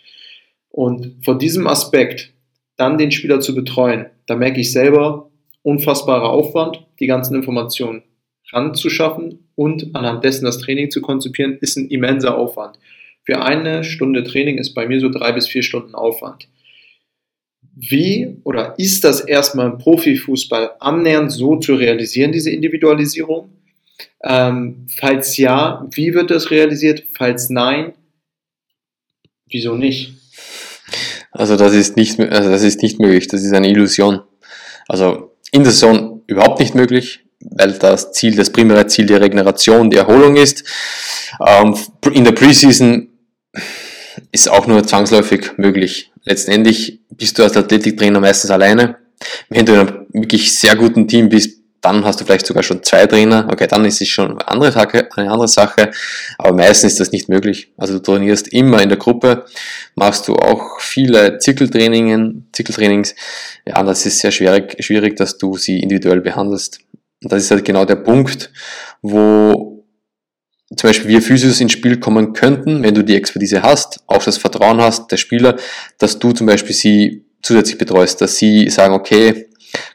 Und 0.70 1.16
vor 1.24 1.38
diesem 1.38 1.68
Aspekt 1.68 2.34
dann 2.78 2.98
den 2.98 3.12
Spieler 3.12 3.42
zu 3.42 3.54
betreuen, 3.54 4.08
da 4.26 4.36
merke 4.36 4.60
ich 4.60 4.72
selber 4.72 5.30
unfassbarer 5.62 6.30
Aufwand, 6.30 6.86
die 7.00 7.08
ganzen 7.08 7.36
Informationen 7.36 8.04
ranzuschaffen 8.52 9.50
und 9.56 9.96
anhand 9.96 10.24
dessen 10.24 10.46
das 10.46 10.60
Training 10.60 10.92
zu 10.92 11.02
konzipieren, 11.02 11.58
ist 11.62 11.78
ein 11.78 11.90
immenser 11.90 12.38
Aufwand. 12.38 12.78
Für 13.26 13.42
eine 13.42 13.84
Stunde 13.84 14.24
Training 14.24 14.58
ist 14.58 14.74
bei 14.74 14.88
mir 14.88 15.00
so 15.00 15.10
drei 15.10 15.32
bis 15.32 15.48
vier 15.48 15.64
Stunden 15.64 15.96
Aufwand 15.96 16.48
wie 17.76 18.38
oder 18.44 18.76
ist 18.78 19.04
das 19.04 19.20
erstmal 19.20 19.68
im 19.68 19.78
Profifußball 19.78 20.72
annähernd 20.80 21.32
so 21.32 21.58
zu 21.58 21.76
realisieren, 21.76 22.32
diese 22.32 22.50
Individualisierung? 22.50 23.50
Ähm, 24.24 24.88
falls 24.96 25.38
ja, 25.38 25.86
wie 25.92 26.14
wird 26.14 26.32
das 26.32 26.52
realisiert? 26.52 27.04
Falls 27.14 27.50
nein, 27.50 27.94
wieso 29.50 29.76
nicht? 29.76 30.14
Also 31.32 31.58
das 31.58 31.74
ist 31.74 31.98
nicht, 31.98 32.20
also 32.20 32.50
das 32.50 32.64
ist 32.64 32.82
nicht 32.82 33.00
möglich, 33.00 33.28
das 33.28 33.44
ist 33.44 33.54
eine 33.54 33.70
Illusion. 33.70 34.22
Also 34.88 35.36
in 35.52 35.64
der 35.64 35.74
Saison 35.74 36.24
überhaupt 36.28 36.60
nicht 36.62 36.76
möglich, 36.76 37.26
weil 37.42 37.74
das 37.74 38.14
Ziel, 38.14 38.36
das 38.36 38.52
primäre 38.52 38.88
Ziel 38.88 39.06
der 39.06 39.20
Regeneration, 39.20 39.90
die 39.90 39.98
Erholung 39.98 40.38
ist. 40.38 40.64
Ähm, 41.46 41.76
in 42.14 42.24
der 42.24 42.32
Preseason 42.32 43.10
ist 44.36 44.52
auch 44.52 44.68
nur 44.68 44.86
zwangsläufig 44.86 45.58
möglich. 45.58 46.12
Letztendlich 46.26 47.00
bist 47.12 47.40
du 47.40 47.44
als 47.44 47.56
Athletiktrainer 47.56 48.20
meistens 48.20 48.52
alleine. 48.52 48.98
Wenn 49.48 49.66
du 49.66 49.74
in 49.74 49.80
einem 49.80 50.06
wirklich 50.12 50.54
sehr 50.60 50.76
guten 50.76 51.08
Team 51.08 51.30
bist, 51.30 51.62
dann 51.80 52.04
hast 52.04 52.20
du 52.20 52.26
vielleicht 52.26 52.46
sogar 52.46 52.62
schon 52.62 52.84
zwei 52.84 53.06
Trainer. 53.06 53.48
Okay, 53.50 53.66
dann 53.68 53.86
ist 53.86 54.02
es 54.02 54.10
schon 54.10 54.32
eine 54.32 54.48
andere 54.50 54.74
Sache, 54.74 55.08
eine 55.16 55.32
andere 55.32 55.48
Sache. 55.48 55.92
Aber 56.38 56.52
meistens 56.54 56.94
ist 56.94 57.00
das 57.00 57.14
nicht 57.14 57.30
möglich. 57.30 57.72
Also 57.78 57.94
du 57.94 58.00
trainierst 58.02 58.50
immer 58.50 58.82
in 58.82 58.90
der 58.90 58.98
Gruppe, 58.98 59.46
machst 59.96 60.28
du 60.28 60.36
auch 60.36 60.82
viele 60.82 61.38
Zirkeltrainingen, 61.38 62.50
Zirkeltrainings. 62.52 63.16
Ja, 63.66 63.84
das 63.84 64.06
ist 64.06 64.20
sehr 64.20 64.32
schwierig, 64.32 64.76
schwierig, 64.84 65.16
dass 65.16 65.38
du 65.38 65.56
sie 65.56 65.80
individuell 65.80 66.20
behandelst. 66.20 66.80
Und 67.24 67.32
das 67.32 67.44
ist 67.44 67.52
halt 67.52 67.64
genau 67.64 67.86
der 67.86 67.96
Punkt, 67.96 68.52
wo 69.02 69.75
zum 70.76 70.90
Beispiel 70.90 71.10
wir 71.10 71.22
Physios 71.22 71.62
ins 71.62 71.72
Spiel 71.72 72.00
kommen 72.00 72.34
könnten, 72.34 72.84
wenn 72.84 72.94
du 72.94 73.04
die 73.04 73.16
Expertise 73.16 73.62
hast, 73.62 74.00
auch 74.08 74.24
das 74.24 74.38
Vertrauen 74.38 74.82
hast 74.82 75.12
der 75.12 75.18
Spieler, 75.18 75.58
dass 75.98 76.20
du 76.20 76.32
zum 76.32 76.48
Beispiel 76.48 76.76
sie 76.76 77.26
zusätzlich 77.42 77.78
betreust, 77.78 78.22
dass 78.22 78.38
sie 78.38 78.70
sagen, 78.70 78.94
okay, 78.94 79.48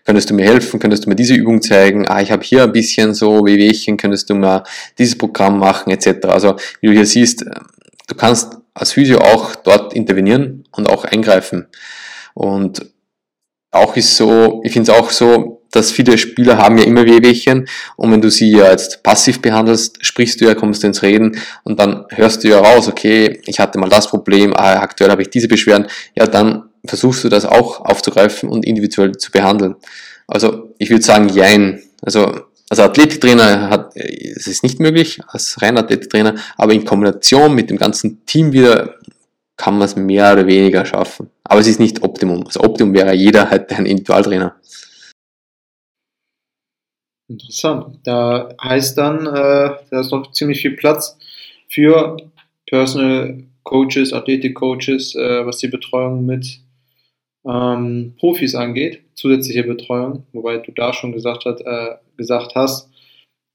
könntest 0.05 0.31
du 0.31 0.35
mir 0.35 0.45
helfen, 0.45 0.79
könntest 0.79 1.05
du 1.05 1.09
mir 1.09 1.17
diese 1.17 1.35
Übung 1.35 1.63
zeigen, 1.63 2.07
ah, 2.09 2.21
ich 2.21 2.31
habe 2.31 2.43
hier 2.43 2.65
ein 2.65 2.73
bisschen 2.73 3.15
so 3.15 3.45
Wehwehchen, 3.45 3.97
könntest 3.97 4.31
du 4.31 4.35
mir 4.35 4.63
dieses 4.99 5.17
Programm 5.17 5.59
machen, 5.59 5.91
etc. 5.91 6.27
Also 6.27 6.57
wie 6.81 6.89
du 6.89 6.93
hier 6.93 7.07
siehst, 7.07 7.45
du 8.09 8.15
kannst 8.15 8.57
als 8.75 8.93
Physio 8.93 9.19
auch 9.19 9.55
dort 9.57 9.95
intervenieren 9.95 10.65
und 10.73 10.89
auch 10.89 11.05
eingreifen. 11.05 11.67
Und 12.35 12.87
auch 13.71 13.97
ist 13.97 14.17
so, 14.17 14.61
ich 14.65 14.73
finde 14.73 14.93
es 14.93 14.99
auch 14.99 15.11
so, 15.11 15.60
dass 15.71 15.91
viele 15.91 16.19
Spieler 16.19 16.59
haben 16.59 16.79
ja 16.79 16.85
immer 16.85 17.07
Wehwehchen 17.07 17.69
und 17.97 18.11
wenn 18.11 18.21
du 18.21 18.31
sie 18.31 18.51
ja 18.51 18.71
jetzt 18.71 19.03
passiv 19.03 19.41
behandelst, 19.41 19.99
sprichst 20.05 20.41
du 20.41 20.47
ja, 20.47 20.55
kommst 20.55 20.83
du 20.83 20.89
ins 20.89 21.03
Reden 21.03 21.39
und 21.65 21.79
dann 21.79 22.07
hörst 22.11 22.45
du 22.45 22.49
ja 22.49 22.59
raus, 22.59 22.89
okay, 22.89 23.41
ich 23.47 23.61
hatte 23.61 23.79
mal 23.79 23.89
das 23.89 24.09
Problem, 24.09 24.55
ah, 24.55 24.81
aktuell 24.81 25.11
habe 25.11 25.23
ich 25.23 25.31
diese 25.31 25.49
Beschwerden, 25.49 25.87
ja, 26.15 26.27
dann 26.27 26.65
versuchst 26.85 27.25
du 27.25 27.29
das 27.29 27.45
auch 27.45 27.81
aufzugreifen 27.85 28.49
und 28.49 28.65
individuell 28.65 29.13
zu 29.13 29.31
behandeln. 29.31 29.77
Also 30.27 30.75
ich 30.79 30.91
würde 30.91 31.05
sagen, 31.05 31.29
jein. 31.29 31.83
Also 32.03 32.43
als 32.71 32.79
Athletiktrainer 32.79 33.69
hat, 33.69 33.97
es 33.97 34.47
ist 34.47 34.63
nicht 34.63 34.81
möglich, 34.81 35.21
als 35.27 35.61
reiner 35.61 35.81
Athletiktrainer, 35.81 36.37
aber 36.57 36.73
in 36.73 36.85
Kombination 36.85 37.55
mit 37.55 37.69
dem 37.69 37.77
ganzen 37.77 38.25
Team 38.27 38.53
wieder 38.53 38.95
kann 39.57 39.77
man 39.77 39.87
es 39.87 39.97
mehr 39.97 40.33
oder 40.33 40.47
weniger 40.47 40.87
schaffen. 40.87 41.29
Aber 41.45 41.61
es 41.61 41.67
ist 41.67 41.81
nicht 41.81 42.03
Optimum. 42.03 42.47
Also 42.47 42.61
Optimum 42.61 42.95
wäre 42.95 43.13
jeder 43.13 43.51
halt 43.51 43.71
ein 43.73 43.85
Individualtrainer. 43.85 44.55
Interessant. 47.31 48.01
Da 48.03 48.57
heißt 48.61 48.99
dann, 48.99 49.25
äh, 49.25 49.77
da 49.91 50.01
ist 50.01 50.11
noch 50.11 50.33
ziemlich 50.33 50.61
viel 50.61 50.73
Platz 50.73 51.17
für 51.69 52.17
Personal 52.67 53.45
Coaches, 53.63 54.13
Athletic 54.13 54.57
Coaches, 54.57 55.15
äh, 55.15 55.47
was 55.47 55.59
die 55.59 55.69
Betreuung 55.69 56.27
mit 56.27 56.59
ähm, 57.45 58.17
Profis 58.19 58.57
angeht, 58.57 59.03
zusätzliche 59.15 59.63
Betreuung, 59.63 60.27
wobei 60.33 60.59
du 60.59 60.73
da 60.73 60.93
schon 60.93 61.13
gesagt, 61.13 61.45
hat, 61.45 61.61
äh, 61.61 61.99
gesagt 62.17 62.57
hast, 62.57 62.91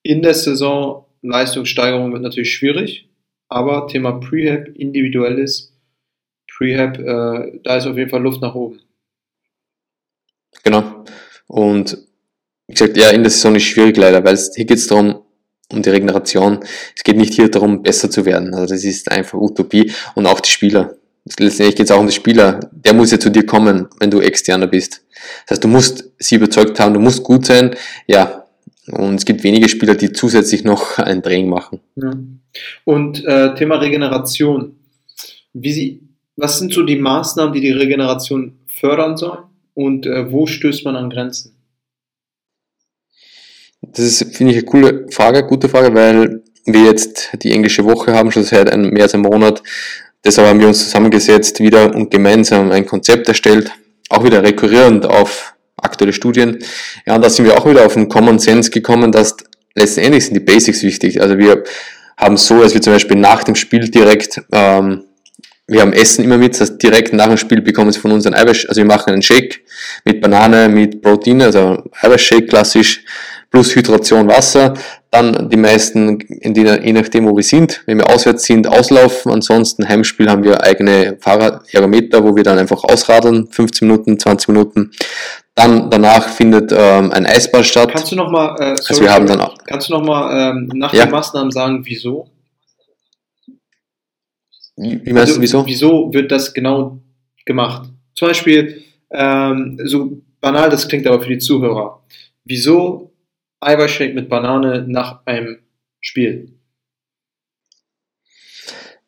in 0.03 0.21
der 0.21 0.35
Saison 0.35 1.05
Leistungssteigerung 1.21 2.13
wird 2.13 2.21
natürlich 2.21 2.53
schwierig, 2.53 3.09
aber 3.49 3.87
Thema 3.87 4.13
Prehab, 4.13 4.69
individuelles 4.69 5.73
Prehab, 6.49 6.97
äh, 6.97 7.59
da 7.61 7.75
ist 7.75 7.87
auf 7.87 7.97
jeden 7.97 8.09
Fall 8.09 8.21
Luft 8.21 8.41
nach 8.41 8.55
oben. 8.55 8.79
Genau. 10.63 11.03
Und 11.47 11.97
wie 12.67 12.73
gesagt, 12.73 12.97
ja, 12.97 13.09
in 13.09 13.23
der 13.23 13.31
Saison 13.31 13.55
ist 13.55 13.63
schwierig 13.63 13.97
leider, 13.97 14.23
weil 14.23 14.33
es, 14.33 14.51
hier 14.55 14.65
geht 14.65 14.77
es 14.77 14.87
darum, 14.87 15.21
um 15.71 15.81
die 15.81 15.89
Regeneration. 15.89 16.59
Es 16.95 17.03
geht 17.03 17.17
nicht 17.17 17.33
hier 17.33 17.49
darum, 17.49 17.83
besser 17.83 18.09
zu 18.09 18.25
werden. 18.25 18.53
Also 18.53 18.73
das 18.73 18.83
ist 18.83 19.11
einfach 19.11 19.37
Utopie. 19.39 19.91
Und 20.15 20.25
auch 20.25 20.39
die 20.39 20.49
Spieler. 20.49 20.95
Letztendlich 21.39 21.75
geht 21.75 21.85
es 21.85 21.91
auch 21.91 21.99
um 21.99 22.05
den 22.05 22.11
Spieler. 22.11 22.59
Der 22.71 22.93
muss 22.93 23.11
ja 23.11 23.19
zu 23.19 23.29
dir 23.29 23.45
kommen, 23.45 23.87
wenn 23.99 24.11
du 24.11 24.19
externer 24.19 24.67
bist. 24.67 25.03
Das 25.45 25.55
heißt, 25.55 25.63
du 25.63 25.67
musst 25.67 26.11
sie 26.19 26.35
überzeugt 26.35 26.79
haben, 26.79 26.93
du 26.93 26.99
musst 26.99 27.23
gut 27.23 27.45
sein. 27.45 27.75
Ja. 28.07 28.43
Und 28.91 29.15
es 29.15 29.25
gibt 29.25 29.43
wenige 29.43 29.67
Spieler, 29.67 29.95
die 29.95 30.11
zusätzlich 30.11 30.63
noch 30.63 30.97
ein 30.99 31.23
Training 31.23 31.49
machen. 31.49 31.79
Und 32.83 33.25
äh, 33.25 33.55
Thema 33.55 33.77
Regeneration. 33.77 34.75
Wie 35.53 35.73
sie, 35.73 36.01
was 36.35 36.59
sind 36.59 36.73
so 36.73 36.83
die 36.83 36.97
Maßnahmen, 36.97 37.53
die 37.53 37.61
die 37.61 37.71
Regeneration 37.71 38.59
fördern 38.67 39.17
sollen? 39.17 39.45
Und 39.73 40.05
äh, 40.05 40.31
wo 40.31 40.45
stößt 40.45 40.85
man 40.85 40.95
an 40.95 41.09
Grenzen? 41.09 41.54
Das 43.95 44.05
ist, 44.05 44.35
finde 44.35 44.51
ich, 44.51 44.59
eine 44.59 44.65
coole 44.65 45.07
Frage, 45.09 45.43
gute 45.43 45.69
Frage, 45.69 45.95
weil 45.95 46.41
wir 46.65 46.83
jetzt 46.83 47.29
die 47.41 47.51
englische 47.51 47.85
Woche 47.85 48.13
haben, 48.13 48.31
schon 48.31 48.43
seit 48.43 48.69
einem, 48.69 48.89
mehr 48.89 49.03
als 49.03 49.13
einem 49.13 49.23
Monat. 49.23 49.63
Deshalb 50.23 50.47
haben 50.47 50.59
wir 50.59 50.67
uns 50.67 50.83
zusammengesetzt 50.83 51.59
wieder 51.61 51.95
und 51.95 52.11
gemeinsam 52.11 52.71
ein 52.71 52.85
Konzept 52.85 53.27
erstellt, 53.27 53.71
auch 54.09 54.23
wieder 54.23 54.43
rekurrierend 54.43 55.05
auf 55.05 55.53
aktuelle 55.77 56.13
Studien. 56.13 56.59
Ja, 57.05 57.15
und 57.15 57.23
da 57.23 57.29
sind 57.29 57.45
wir 57.45 57.57
auch 57.57 57.69
wieder 57.69 57.85
auf 57.85 57.93
den 57.93 58.09
Common 58.09 58.39
Sense 58.39 58.69
gekommen, 58.69 59.11
dass 59.11 59.37
letztendlich 59.75 60.25
sind 60.25 60.33
die 60.33 60.39
Basics 60.41 60.83
wichtig. 60.83 61.21
Also 61.21 61.37
wir 61.37 61.63
haben 62.17 62.37
so, 62.37 62.61
dass 62.61 62.73
wir 62.73 62.81
zum 62.81 62.93
Beispiel 62.93 63.17
nach 63.17 63.43
dem 63.43 63.55
Spiel 63.55 63.89
direkt, 63.89 64.41
ähm, 64.51 65.03
wir 65.67 65.81
haben 65.81 65.93
Essen 65.93 66.23
immer 66.23 66.37
mit, 66.37 66.59
das 66.59 66.77
direkt 66.77 67.13
nach 67.13 67.27
dem 67.27 67.37
Spiel 67.37 67.61
bekommen 67.61 67.91
sie 67.91 67.99
von 67.99 68.11
uns 68.11 68.25
ein 68.25 68.33
Eiweiß, 68.33 68.65
also 68.67 68.81
wir 68.81 68.85
machen 68.85 69.13
einen 69.13 69.21
Shake 69.21 69.63
mit 70.03 70.21
Banane, 70.21 70.69
mit 70.69 71.01
Protein, 71.01 71.41
also 71.41 71.83
Eiweißshake 72.01 72.47
klassisch, 72.47 73.03
plus 73.49 73.75
Hydration 73.75 74.27
Wasser. 74.27 74.73
Dann 75.11 75.49
die 75.49 75.57
meisten, 75.57 76.19
in 76.19 76.53
die, 76.53 76.63
je 76.63 76.93
nachdem 76.93 77.25
wo 77.27 77.35
wir 77.35 77.43
sind, 77.43 77.83
wenn 77.85 77.97
wir 77.97 78.09
auswärts 78.09 78.43
sind, 78.43 78.67
auslaufen. 78.67 79.31
Ansonsten 79.31 79.87
Heimspiel 79.87 80.29
haben 80.29 80.43
wir 80.43 80.61
eigene 80.61 81.17
Fahrradergometer, 81.19 82.23
wo 82.23 82.35
wir 82.35 82.43
dann 82.43 82.57
einfach 82.57 82.83
ausradeln, 82.83 83.47
15 83.47 83.87
Minuten, 83.87 84.19
20 84.19 84.49
Minuten. 84.49 84.91
Dann 85.55 85.89
danach 85.89 86.27
findet 86.27 86.73
ähm, 86.73 87.11
ein 87.11 87.25
Eisball 87.25 87.63
statt. 87.63 87.89
Kannst 87.93 88.11
du 88.11 88.17
nochmal, 88.17 88.57
äh, 88.59 88.63
also 88.71 89.01
wir 89.01 89.13
haben 89.13 89.25
dann 89.25 89.39
auch, 89.39 89.57
kannst 89.65 89.87
du 89.87 89.93
noch 89.93 90.03
mal 90.03 90.51
ähm, 90.51 90.69
nach 90.73 90.93
ja. 90.93 91.05
den 91.05 91.11
Maßnahmen 91.11 91.51
sagen, 91.51 91.81
wieso? 91.85 92.27
Wie 94.75 95.13
meinst 95.13 95.17
also, 95.17 95.35
du, 95.35 95.41
wieso? 95.41 95.65
Wieso 95.65 96.13
wird 96.13 96.29
das 96.31 96.53
genau 96.53 96.99
gemacht? 97.45 97.89
Zum 98.15 98.27
Beispiel, 98.27 98.83
ähm, 99.11 99.79
so 99.85 100.21
banal 100.41 100.69
das 100.69 100.87
klingt 100.87 101.07
aber 101.07 101.21
für 101.21 101.29
die 101.29 101.37
Zuhörer. 101.37 102.01
Wieso 102.43 103.11
Eiweißshake 103.59 104.13
mit 104.13 104.29
Banane 104.29 104.85
nach 104.87 105.25
einem 105.25 105.59
Spiel? 105.99 106.53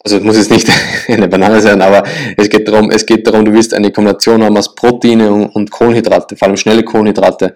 Also 0.04 0.18
es 0.18 0.24
muss 0.24 0.38
jetzt 0.38 0.52
nicht 0.52 0.70
eine 1.08 1.28
Banane 1.28 1.60
sein, 1.62 1.82
aber 1.82 2.04
es 2.38 2.50
geht 2.50 2.68
darum, 2.68 2.90
es 2.92 3.06
geht 3.06 3.28
darum, 3.28 3.46
du 3.46 3.54
willst 3.54 3.74
eine 3.74 3.92
Kombination 3.92 4.44
haben 4.44 4.58
aus 4.58 4.74
Proteine 4.74 5.32
und 5.32 5.70
Kohlenhydrate, 5.70 6.38
vor 6.38 6.48
allem 6.48 6.58
schnelle 6.58 6.84
Kohlenhydrate. 6.84 7.54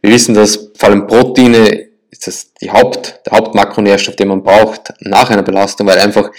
Wir 0.00 0.10
wissen, 0.10 0.34
dass 0.34 0.70
vor 0.76 0.88
allem 0.88 1.06
Proteine 1.06 1.88
ist 2.10 2.26
das 2.26 2.54
die 2.54 2.70
Haupt, 2.70 3.20
der 3.26 3.36
Hauptmakronährstoff, 3.36 4.16
den 4.16 4.28
man 4.28 4.42
braucht 4.42 4.94
nach 5.00 5.30
einer 5.30 5.42
Belastung, 5.42 5.86
weil 5.86 5.98
einfach 5.98 6.30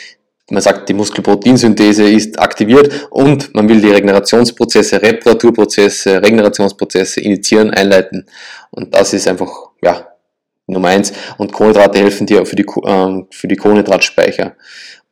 man 0.49 0.61
sagt, 0.61 0.89
die 0.89 0.93
Muskelproteinsynthese 0.93 2.09
ist 2.09 2.39
aktiviert 2.39 3.07
und 3.09 3.53
man 3.55 3.67
will 3.69 3.79
die 3.79 3.91
Regenerationsprozesse, 3.91 5.01
Reparaturprozesse, 5.01 6.21
Regenerationsprozesse 6.21 7.21
initiieren, 7.21 7.71
einleiten. 7.71 8.25
Und 8.69 8.93
das 8.93 9.13
ist 9.13 9.27
einfach, 9.27 9.69
ja, 9.83 10.07
Nummer 10.67 10.89
eins. 10.89 11.13
Und 11.37 11.51
Kohlenhydrate 11.53 11.99
helfen 11.99 12.27
dir 12.27 12.45
für 12.45 12.55
die, 12.55 12.65
ähm, 12.85 13.27
für 13.31 13.47
die 13.47 13.55
Kohlenhydratspeicher. 13.55 14.55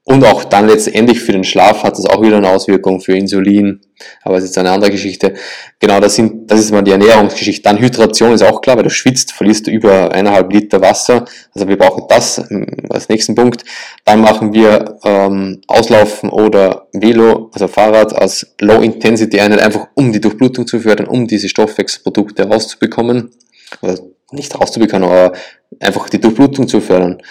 Und 0.03 0.25
auch 0.25 0.43
dann 0.43 0.67
letztendlich 0.67 1.19
für 1.21 1.31
den 1.31 1.43
Schlaf 1.43 1.83
hat 1.83 1.95
das 1.95 2.07
auch 2.07 2.23
wieder 2.23 2.37
eine 2.37 2.49
Auswirkung 2.49 3.01
für 3.01 3.15
Insulin. 3.15 3.81
Aber 4.23 4.37
es 4.37 4.43
ist 4.43 4.57
eine 4.57 4.71
andere 4.71 4.89
Geschichte. 4.89 5.35
Genau, 5.79 5.99
das, 5.99 6.15
sind, 6.15 6.49
das 6.49 6.59
ist 6.59 6.71
mal 6.71 6.81
die 6.81 6.91
Ernährungsgeschichte. 6.91 7.61
Dann 7.61 7.79
Hydration 7.79 8.33
ist 8.33 8.41
auch 8.41 8.61
klar, 8.61 8.77
weil 8.77 8.83
du 8.83 8.89
schwitzt, 8.89 9.31
verlierst 9.31 9.67
du 9.67 9.71
über 9.71 10.11
eineinhalb 10.11 10.51
Liter 10.51 10.81
Wasser. 10.81 11.25
Also 11.53 11.67
wir 11.67 11.77
brauchen 11.77 12.05
das 12.09 12.39
ähm, 12.49 12.65
als 12.89 13.09
nächsten 13.09 13.35
Punkt. 13.35 13.63
Dann 14.03 14.21
machen 14.21 14.53
wir 14.53 14.97
ähm, 15.03 15.61
Auslaufen 15.67 16.31
oder 16.31 16.87
Velo, 16.93 17.51
also 17.53 17.67
Fahrrad 17.67 18.13
als 18.13 18.55
Low-Intensity-Einheit, 18.59 19.61
einfach 19.61 19.87
um 19.93 20.11
die 20.11 20.19
Durchblutung 20.19 20.65
zu 20.65 20.79
fördern, 20.79 21.07
um 21.07 21.27
diese 21.27 21.47
Stoffwechselprodukte 21.47 22.47
rauszubekommen. 22.47 23.29
Oder 23.83 23.99
nicht 24.31 24.59
rauszubekommen, 24.59 25.09
aber 25.09 25.33
einfach 25.79 26.09
die 26.09 26.19
Durchblutung 26.19 26.67
zu 26.67 26.81
fördern. 26.81 27.21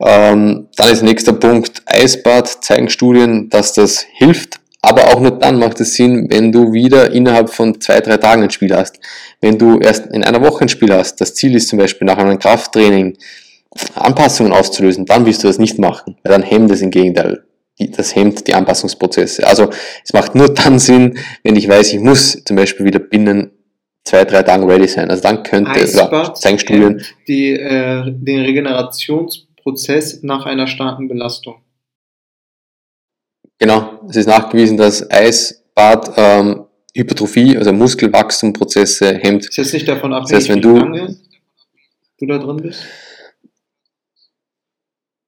Ähm, 0.00 0.68
dann 0.76 0.92
ist 0.92 1.02
nächster 1.02 1.32
Punkt 1.32 1.82
Eisbad, 1.86 2.64
zeigen 2.64 2.90
Studien, 2.90 3.48
dass 3.50 3.72
das 3.72 4.04
hilft, 4.12 4.60
aber 4.80 5.08
auch 5.08 5.20
nur 5.20 5.38
dann 5.38 5.58
macht 5.58 5.80
es 5.80 5.94
Sinn, 5.94 6.26
wenn 6.28 6.50
du 6.50 6.72
wieder 6.72 7.12
innerhalb 7.12 7.50
von 7.50 7.80
zwei, 7.80 8.00
drei 8.00 8.16
Tagen 8.16 8.42
ein 8.42 8.50
Spiel 8.50 8.74
hast. 8.74 8.98
Wenn 9.40 9.58
du 9.58 9.78
erst 9.78 10.06
in 10.06 10.24
einer 10.24 10.42
Woche 10.42 10.62
ein 10.62 10.68
Spiel 10.68 10.92
hast, 10.92 11.20
das 11.20 11.34
Ziel 11.34 11.54
ist 11.54 11.68
zum 11.68 11.78
Beispiel 11.78 12.06
nach 12.06 12.18
einem 12.18 12.38
Krafttraining 12.38 13.16
Anpassungen 13.94 14.52
auszulösen, 14.52 15.06
dann 15.06 15.24
willst 15.24 15.42
du 15.42 15.46
das 15.46 15.58
nicht 15.58 15.78
machen, 15.78 16.16
weil 16.22 16.32
dann 16.32 16.42
hemmt 16.42 16.70
es 16.72 16.82
im 16.82 16.90
Gegenteil. 16.90 17.44
Das 17.78 18.14
hemmt 18.14 18.46
die 18.46 18.54
Anpassungsprozesse. 18.54 19.46
Also 19.46 19.70
es 20.04 20.12
macht 20.12 20.34
nur 20.34 20.52
dann 20.52 20.78
Sinn, 20.78 21.18
wenn 21.42 21.56
ich 21.56 21.68
weiß, 21.68 21.92
ich 21.92 22.00
muss 22.00 22.42
zum 22.44 22.56
Beispiel 22.56 22.84
wieder 22.84 22.98
binnen 22.98 23.50
zwei, 24.04 24.24
drei 24.24 24.42
Tagen 24.42 24.68
ready 24.68 24.88
sein. 24.88 25.10
Also 25.10 25.22
dann 25.22 25.42
könnte, 25.42 25.70
Eisbad 25.70 26.36
zeigen 26.38 26.58
Studien. 26.58 27.04
Die, 27.28 27.52
äh, 27.52 28.04
den 28.06 28.40
Regenerationsprozess 28.40 30.22
nach 30.22 30.46
einer 30.46 30.66
starken 30.66 31.08
Belastung. 31.08 31.56
Genau, 33.58 34.00
es 34.08 34.16
ist 34.16 34.26
nachgewiesen, 34.26 34.76
dass 34.76 35.08
Eisbad 35.10 36.12
ähm, 36.16 36.64
Hypertrophie, 36.94 37.56
also 37.56 37.72
Muskelwachstumprozesse 37.72 39.14
hemmt. 39.14 39.48
Ist 39.48 39.56
jetzt 39.56 39.72
nicht 39.72 39.88
davon 39.88 40.12
abhängig, 40.12 40.30
das 40.30 40.38
heißt, 40.40 40.48
wenn 40.48 40.58
wie 40.58 40.60
du, 40.60 40.76
lange 40.76 41.16
du 42.18 42.26
da 42.26 42.38
drin 42.38 42.56
bist? 42.56 42.82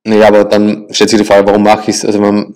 Naja, 0.04 0.28
aber 0.28 0.44
dann 0.44 0.86
stellt 0.90 1.10
sich 1.10 1.18
die 1.18 1.24
Frage, 1.24 1.46
warum 1.46 1.62
mache 1.62 1.90
ich 1.90 1.96
es? 1.96 2.04
Also 2.04 2.20
man, 2.20 2.54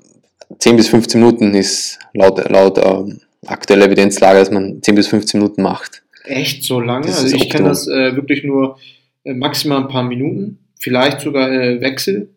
10 0.59 0.77
bis 0.77 0.89
15 0.89 1.21
Minuten 1.21 1.55
ist 1.55 1.99
laut, 2.13 2.49
laut 2.51 2.79
ähm, 2.79 3.21
aktueller 3.47 3.87
Evidenzlage, 3.87 4.39
dass 4.41 4.51
man 4.51 4.83
10 4.83 4.95
bis 4.95 5.09
15 5.09 5.41
Minuten 5.41 5.63
macht. 5.63 6.03
Echt 6.29 6.63
so 6.63 6.81
lange? 6.81 7.07
Das 7.07 7.23
also 7.23 7.35
ich 7.35 7.49
kenne 7.49 7.69
das 7.69 7.89
äh, 7.89 8.15
wirklich 8.15 8.45
nur 8.45 8.79
äh, 9.25 9.35
maximal 9.35 9.81
ein 9.81 9.89
paar 9.89 10.03
Minuten, 10.03 10.59
vielleicht 10.79 11.21
sogar 11.21 11.51
äh, 11.51 11.81
Wechsel. 11.81 12.31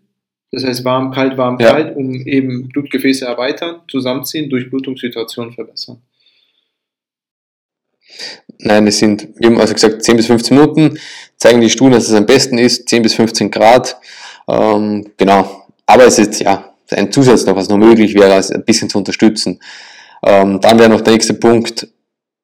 Das 0.52 0.66
heißt 0.66 0.84
warm, 0.84 1.12
kalt, 1.12 1.38
warm, 1.38 1.58
ja. 1.60 1.72
kalt, 1.72 1.96
um 1.96 2.14
eben 2.14 2.70
Blutgefäße 2.70 3.26
erweitern, 3.26 3.82
zusammenziehen, 3.90 4.50
Durchblutungssituation 4.50 5.54
verbessern. 5.54 6.02
Nein, 8.60 8.86
es 8.88 9.00
sind, 9.00 9.30
wir 9.38 9.50
haben 9.50 9.60
also 9.60 9.74
gesagt, 9.74 10.04
10 10.04 10.18
bis 10.18 10.28
15 10.28 10.58
Minuten, 10.58 11.00
zeigen 11.38 11.62
die 11.62 11.70
Studien, 11.70 11.94
dass 11.94 12.10
es 12.10 12.14
am 12.14 12.26
besten 12.26 12.58
ist, 12.58 12.90
10 12.90 13.02
bis 13.02 13.14
15 13.14 13.50
Grad. 13.50 13.98
Ähm, 14.48 15.08
genau. 15.18 15.66
Aber 15.86 16.06
es 16.06 16.20
ist 16.20 16.42
ja 16.42 16.74
ein 16.92 17.12
Zusatz 17.12 17.46
noch, 17.46 17.56
was 17.56 17.70
noch 17.70 17.78
möglich 17.78 18.14
wäre, 18.14 18.34
also 18.34 18.54
ein 18.54 18.66
bisschen 18.66 18.90
zu 18.90 18.98
unterstützen. 18.98 19.60
Ähm, 20.24 20.60
dann 20.60 20.78
wäre 20.78 20.90
noch 20.90 21.02
der 21.02 21.14
nächste 21.14 21.34
Punkt, 21.34 21.88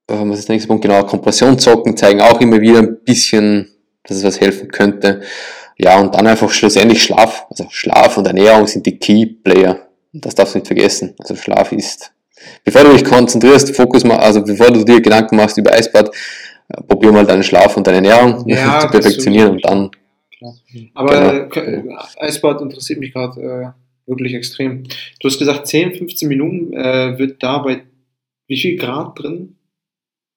ähm, 0.10 0.30
was 0.32 0.40
ist 0.40 0.48
der 0.48 0.54
nächste 0.56 0.68
Punkt? 0.68 0.84
Genau, 0.84 1.04
Kompressionssocken 1.04 1.98
zeigen 1.98 2.22
auch 2.22 2.40
immer 2.42 2.60
wieder 2.62 2.80
ein 2.80 2.98
bisschen, 3.04 3.70
dass 4.04 4.18
es 4.18 4.24
was 4.24 4.40
helfen 4.40 4.70
könnte. 4.70 5.22
Ja, 5.78 6.00
und 6.00 6.16
dann 6.16 6.26
einfach 6.28 6.50
schlussendlich 6.50 7.04
Schlaf. 7.04 7.46
Also 7.50 7.68
Schlaf 7.70 8.18
und 8.18 8.26
Ernährung 8.26 8.66
sind 8.68 8.86
die 8.86 8.98
Key 8.98 9.26
Player. 9.26 9.88
Das 10.14 10.34
darfst 10.36 10.56
du 10.56 10.60
nicht 10.60 10.68
vergessen. 10.68 11.14
Also 11.20 11.36
Schlaf 11.36 11.72
ist, 11.72 12.12
bevor 12.64 12.84
du 12.84 12.94
dich 12.94 13.04
konzentrierst, 13.04 13.76
Fokus 13.76 14.04
mal, 14.04 14.18
also 14.18 14.44
bevor 14.44 14.72
du 14.72 14.84
dir 14.84 15.02
Gedanken 15.02 15.36
machst 15.36 15.58
über 15.58 15.72
Eisbad, 15.74 16.10
äh, 16.70 16.82
probier 16.88 17.12
mal 17.12 17.26
deinen 17.26 17.44
Schlaf 17.44 17.78
und 17.78 17.86
deine 17.86 17.98
Ernährung 18.08 18.48
Ja, 18.48 18.80
zu 18.82 18.88
perfektionieren 18.88 19.52
und 19.52 19.66
dann, 19.66 19.92
Klar. 20.38 20.56
Aber 20.94 21.48
Genau. 21.50 21.94
äh, 21.96 21.98
Eisbad 22.20 22.62
interessiert 22.62 23.00
mich 23.00 23.14
gerade 23.14 23.42
äh, 23.42 24.10
wirklich 24.10 24.34
extrem. 24.34 24.84
Du 25.20 25.28
hast 25.28 25.38
gesagt, 25.40 25.68
10, 25.68 25.94
15 25.96 26.28
Minuten 26.28 26.74
äh, 26.74 27.18
wird 27.20 27.42
da 27.44 27.58
bei 27.60 27.82
wie 28.48 28.58
viel 28.58 28.78
Grad 28.78 29.20
drin? 29.20 29.57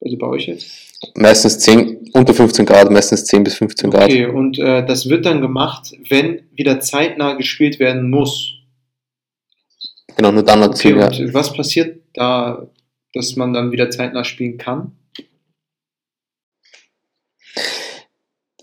Also 0.01 0.17
bei 0.17 0.27
euch 0.27 0.47
jetzt? 0.47 0.91
meistens 1.15 1.59
10, 1.61 2.11
unter 2.13 2.35
15 2.35 2.67
Grad, 2.67 2.91
meistens 2.91 3.25
10 3.25 3.45
bis 3.45 3.55
15 3.55 3.91
Grad. 3.91 4.05
Okay, 4.05 4.27
und 4.27 4.59
äh, 4.59 4.85
das 4.85 5.09
wird 5.09 5.27
dann 5.27 5.41
gemacht, 5.41 5.93
wenn 6.09 6.43
wieder 6.55 6.81
zeitnah 6.81 7.35
gespielt 7.35 7.79
werden 7.79 8.11
muss. 8.11 8.55
Genau, 10.17 10.33
nur 10.33 10.43
dann 10.43 10.63
Okay, 10.63 10.97
ja. 10.97 11.07
und 11.07 11.35
was 11.35 11.53
passiert 11.53 12.01
da, 12.15 12.67
dass 13.15 13.37
man 13.37 13.53
dann 13.55 13.73
wieder 13.73 13.91
zeitnah 13.91 14.25
spielen 14.25 14.59
kann? 14.59 14.93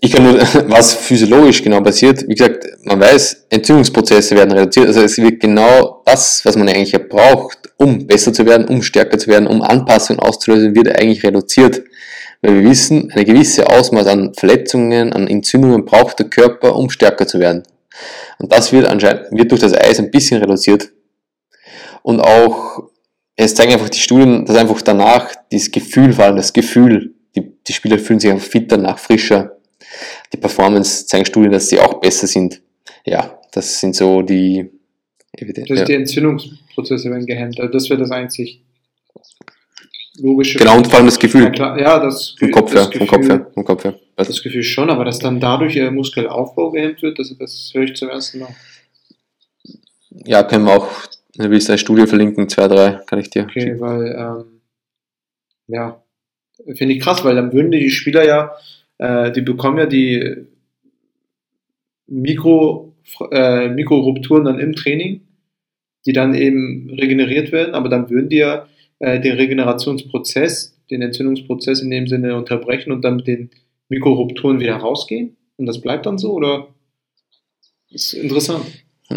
Ich 0.00 0.12
kann 0.12 0.22
nur, 0.22 0.34
was 0.68 0.94
physiologisch 0.94 1.62
genau 1.62 1.80
passiert, 1.80 2.22
wie 2.28 2.34
gesagt, 2.34 2.64
man 2.84 3.00
weiß, 3.00 3.46
Entzündungsprozesse 3.50 4.36
werden 4.36 4.52
reduziert, 4.52 4.86
also 4.86 5.00
es 5.00 5.18
wird 5.18 5.40
genau 5.40 6.02
das, 6.06 6.44
was 6.44 6.56
man 6.56 6.68
eigentlich 6.68 6.92
ja 6.92 7.00
braucht, 7.00 7.67
um 7.78 8.06
besser 8.06 8.32
zu 8.32 8.44
werden, 8.44 8.66
um 8.66 8.82
stärker 8.82 9.18
zu 9.18 9.28
werden, 9.28 9.46
um 9.46 9.62
Anpassungen 9.62 10.20
auszulösen, 10.20 10.74
wird 10.74 10.88
eigentlich 10.88 11.24
reduziert. 11.24 11.82
Weil 12.42 12.62
wir 12.62 12.70
wissen, 12.70 13.10
eine 13.12 13.24
gewisse 13.24 13.68
Ausmaß 13.68 14.06
an 14.08 14.34
Verletzungen, 14.34 15.12
an 15.12 15.26
Entzündungen 15.26 15.84
braucht 15.84 16.18
der 16.18 16.28
Körper, 16.28 16.76
um 16.76 16.90
stärker 16.90 17.26
zu 17.26 17.38
werden. 17.38 17.62
Und 18.38 18.52
das 18.52 18.72
wird 18.72 18.86
anscheinend, 18.86 19.26
wird 19.30 19.50
durch 19.50 19.60
das 19.60 19.74
Eis 19.74 19.98
ein 19.98 20.10
bisschen 20.10 20.40
reduziert. 20.40 20.90
Und 22.02 22.20
auch, 22.20 22.90
es 23.36 23.54
zeigen 23.54 23.72
einfach 23.72 23.88
die 23.88 23.98
Studien, 23.98 24.44
dass 24.44 24.56
einfach 24.56 24.82
danach 24.82 25.34
das 25.50 25.70
Gefühl, 25.70 26.12
vor 26.12 26.26
allem 26.26 26.36
das 26.36 26.52
Gefühl, 26.52 27.14
die, 27.36 27.52
die 27.66 27.72
Spieler 27.72 27.98
fühlen 27.98 28.20
sich 28.20 28.30
einfach 28.30 28.46
fitter, 28.46 28.76
nach 28.76 28.98
frischer, 28.98 29.56
die 30.32 30.36
Performance 30.36 31.06
zeigen 31.06 31.24
Studien, 31.24 31.52
dass 31.52 31.68
sie 31.68 31.80
auch 31.80 31.94
besser 31.94 32.26
sind. 32.26 32.60
Ja, 33.04 33.38
das 33.52 33.80
sind 33.80 33.94
so 33.94 34.22
die 34.22 34.70
Evidenz. 35.32 35.68
Das 35.68 35.78
Ja. 35.78 35.84
die 35.84 35.94
Entzündungsprozesse 36.78 37.10
werden 37.10 37.26
gehemmt. 37.26 37.60
Also 37.60 37.72
das 37.72 37.90
wäre 37.90 38.00
das 38.00 38.10
einzig 38.10 38.60
logische. 40.20 40.58
Genau, 40.58 40.76
und 40.76 40.86
vor 40.86 40.96
allem 40.98 41.06
das 41.06 41.14
Ja, 41.16 41.20
Gefühl. 41.20 41.52
klar, 41.52 41.78
ja 41.80 41.98
das, 42.00 42.34
Vom 42.38 42.50
Kopf 42.50 42.74
her, 42.74 42.90
vom 42.92 43.06
Kopf 43.06 43.28
her, 43.28 43.46
vom 43.54 43.64
Kopf 43.64 43.84
her. 43.84 43.98
Also, 44.16 44.32
Das 44.32 44.42
Gefühl 44.42 44.62
schon, 44.62 44.90
aber 44.90 45.04
dass 45.04 45.18
dann 45.18 45.38
dadurch 45.40 45.74
der 45.74 45.90
Muskelaufbau 45.90 46.70
gehemmt 46.72 47.02
wird, 47.02 47.18
das, 47.18 47.34
das 47.38 47.70
höre 47.72 47.84
ich 47.84 47.94
zum 47.94 48.08
ersten 48.08 48.40
Mal. 48.40 48.54
ja, 50.24 50.42
können 50.42 50.64
wir 50.64 50.72
auch, 50.76 50.88
wenn 51.36 51.46
du 51.46 51.50
willst, 51.52 51.68
eine 51.68 51.78
Studie 51.78 52.06
verlinken, 52.06 52.48
zwei, 52.48 52.66
drei, 52.66 53.00
kann 53.06 53.20
ich 53.20 53.30
dir. 53.30 53.44
Okay, 53.44 53.60
schicken. 53.60 53.80
weil, 53.80 54.16
ähm, 54.18 54.44
ja, 55.68 56.02
finde 56.74 56.94
ich 56.94 57.00
krass, 57.00 57.24
weil 57.24 57.36
dann 57.36 57.52
würden 57.52 57.70
die 57.70 57.90
Spieler 57.90 58.24
ja, 58.26 58.52
äh, 58.98 59.30
die 59.30 59.42
bekommen 59.42 59.78
ja 59.78 59.86
die 59.86 60.46
Mikro, 62.08 62.92
äh, 63.30 63.68
Mikrorupturen 63.68 64.44
dann 64.46 64.58
im 64.58 64.74
Training, 64.74 65.20
die 66.08 66.14
dann 66.14 66.34
eben 66.34 66.88
regeneriert 66.88 67.52
werden, 67.52 67.74
aber 67.74 67.90
dann 67.90 68.08
würden 68.08 68.30
die 68.30 68.38
ja 68.38 68.66
äh, 68.98 69.20
den 69.20 69.36
Regenerationsprozess, 69.36 70.74
den 70.90 71.02
Entzündungsprozess 71.02 71.82
in 71.82 71.90
dem 71.90 72.06
Sinne 72.06 72.34
unterbrechen 72.34 72.92
und 72.92 73.02
dann 73.02 73.16
mit 73.16 73.26
den 73.26 73.50
Mikrorupturen 73.90 74.58
wieder 74.58 74.76
rausgehen. 74.76 75.36
Und 75.58 75.66
das 75.66 75.82
bleibt 75.82 76.06
dann 76.06 76.16
so, 76.16 76.32
oder? 76.32 76.68
Ist 77.90 78.14
interessant. 78.14 78.64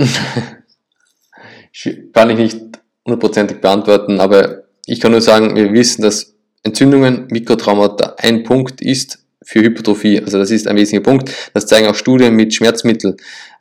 Kann 2.11 2.29
ich 2.31 2.37
nicht 2.37 2.59
hundertprozentig 3.05 3.61
beantworten, 3.61 4.19
aber 4.19 4.63
ich 4.85 4.99
kann 4.99 5.13
nur 5.13 5.21
sagen, 5.21 5.55
wir 5.55 5.71
wissen, 5.71 6.01
dass 6.01 6.35
Entzündungen, 6.63 7.27
Mikrotraumata 7.29 8.15
ein 8.17 8.43
Punkt 8.43 8.81
ist 8.81 9.25
für 9.43 9.61
Hypertrophie. 9.61 10.19
Also 10.19 10.37
das 10.37 10.51
ist 10.51 10.67
ein 10.67 10.75
wesentlicher 10.75 11.03
Punkt. 11.03 11.31
Das 11.53 11.65
zeigen 11.67 11.87
auch 11.87 11.95
Studien 11.95 12.35
mit 12.35 12.53
Schmerzmitteln, 12.53 13.17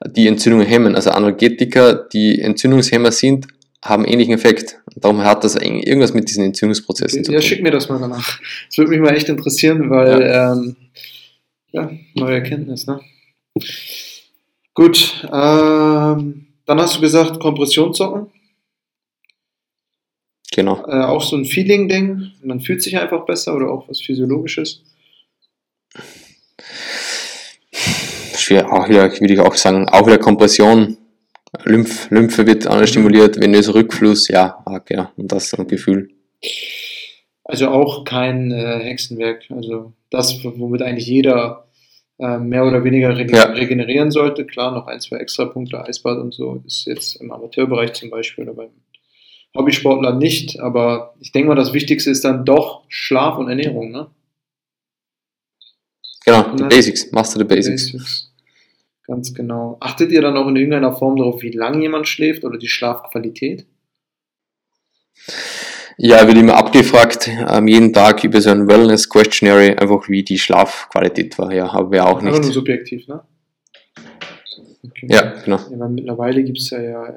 die 0.07 0.27
Entzündungen 0.29 0.67
hemmen. 0.67 0.95
Also 0.95 1.11
Analgetika, 1.11 1.95
die 1.95 2.41
Entzündungshemmer 2.41 3.13
sind, 3.13 3.47
haben 3.83 4.05
ähnlichen 4.05 4.35
Effekt. 4.35 4.79
Und 4.95 5.03
darum 5.05 5.23
hat 5.25 5.43
das 5.43 5.57
irgendwas 5.57 6.13
mit 6.13 6.29
diesen 6.29 6.45
Entzündungsprozessen 6.45 7.25
zu 7.25 7.33
Ja, 7.33 7.39
tun. 7.41 7.49
schick 7.49 7.63
mir 7.63 7.71
das 7.71 7.89
mal 7.89 7.99
danach. 7.99 8.39
Das 8.69 8.77
würde 8.79 8.91
mich 8.91 9.01
mal 9.01 9.15
echt 9.17 9.29
interessieren, 9.31 9.89
weil, 9.89 10.21
ja, 10.21 10.53
ähm, 10.53 10.77
ja 11.73 11.91
neue 12.15 12.35
Erkenntnis, 12.35 12.87
ne? 12.87 13.01
Gut, 14.75 15.27
ähm, 15.33 16.47
dann 16.67 16.79
hast 16.81 16.97
du 16.97 17.01
gesagt, 17.01 17.41
Kompressionssocken, 17.41 18.27
Genau. 20.53 20.85
äh, 20.87 21.05
auch 21.05 21.23
so 21.23 21.37
ein 21.37 21.45
Feeling-Ding, 21.45 22.33
man 22.43 22.61
fühlt 22.61 22.83
sich 22.83 22.99
einfach 22.99 23.25
besser 23.25 23.55
oder 23.55 23.71
auch 23.71 23.89
was 23.89 24.01
Physiologisches. 24.01 24.83
Schwer, 28.37 28.73
auch 28.73 28.89
wieder, 28.89 29.11
würde 29.11 29.33
ich 29.33 29.41
auch 29.41 29.55
sagen, 29.55 29.89
auch 29.89 30.07
wieder 30.07 30.19
Kompression. 30.19 30.97
Lymph, 31.65 32.11
Lymphe 32.11 32.47
wird 32.47 32.67
anders 32.67 32.91
stimuliert, 32.91 33.41
venöser 33.41 33.75
Rückfluss, 33.75 34.29
ja, 34.29 34.63
ah, 34.65 34.79
genau, 34.79 35.09
und 35.17 35.33
das 35.33 35.51
so 35.51 35.57
ein 35.57 35.67
Gefühl. 35.67 36.11
Also 37.45 37.69
auch 37.69 38.05
kein 38.05 38.53
äh, 38.53 38.79
Hexenwerk, 38.85 39.45
also 39.51 39.93
das, 40.11 40.45
womit 40.45 40.83
eigentlich 40.83 41.09
jeder 41.09 41.69
äh, 42.21 42.39
mehr 42.39 42.65
oder 42.65 42.85
weniger 42.85 43.17
rege 43.17 43.37
Ja. 43.37 43.45
regenerieren 43.47 44.11
sollte. 44.11 44.45
Klar, 44.47 44.73
noch 44.73 44.87
ein, 44.87 45.01
zwei 45.01 45.17
extra 45.17 45.47
Punkte, 45.47 45.85
Eisbad 45.85 46.19
und 46.19 46.33
so, 46.33 46.63
ist 46.67 46.87
jetzt 46.87 47.21
im 47.21 47.33
Amateurbereich 47.33 47.95
zum 47.95 48.11
Beispiel 48.11 48.45
oder 48.45 48.55
beim 48.55 48.71
Hobbysportler 49.57 50.15
nicht, 50.15 50.61
aber 50.61 51.15
ich 51.19 51.33
denke 51.33 51.49
mal, 51.49 51.57
das 51.57 51.73
Wichtigste 51.73 52.11
ist 52.11 52.25
dann 52.25 52.45
doch 52.45 52.85
Schlaf 52.89 53.37
und 53.39 53.49
Ernährung, 53.49 53.91
ne? 53.91 54.07
Genau, 56.31 56.55
die 56.57 56.63
Ja. 56.63 56.69
Basics, 56.69 57.13
Master 57.13 57.39
the 57.39 57.45
Basics. 57.45 57.93
Basics. 57.93 58.27
Ganz 59.07 59.35
genau. 59.35 59.77
Achtet 59.81 60.13
ihr 60.13 60.23
dann 60.23 60.37
auch 60.37 60.47
in 60.49 60.57
irgendeiner 60.57 60.93
Form 60.93 61.17
darauf, 61.17 61.43
wie 61.43 61.51
lange 61.51 61.83
jemand 61.83 62.07
schläft 62.07 62.45
oder 62.45 62.59
die 62.59 62.69
Schlafqualität? 62.69 63.67
Ja, 65.99 66.27
wird 66.27 66.39
immer 66.39 66.57
abgefragt, 66.57 67.29
ähm, 67.49 67.69
jeden 67.69 67.93
Tag 67.93 68.25
über 68.25 68.41
so 68.41 68.51
ein 68.51 68.69
Wellness 68.69 69.09
Questionary, 69.09 69.71
einfach 69.77 70.09
wie 70.09 70.23
die 70.23 70.39
Schlafqualität 70.39 71.39
war. 71.39 71.53
Ja, 71.53 71.73
haben 71.73 71.91
wir 71.93 72.07
auch 72.07 72.19
Einfach 72.21 72.31
nur 72.31 72.41
nicht. 72.41 72.53
subjektiv, 72.55 73.07
ne? 73.07 73.23
Okay. 74.87 75.07
Ja, 75.11 75.35
genau. 75.45 75.59
Ja, 75.71 75.79
weil 75.79 75.89
mittlerweile 75.91 76.43
gibt 76.43 76.59
es 76.59 76.71
ja, 76.71 76.81
ja, 76.81 77.07
äh, 77.07 77.13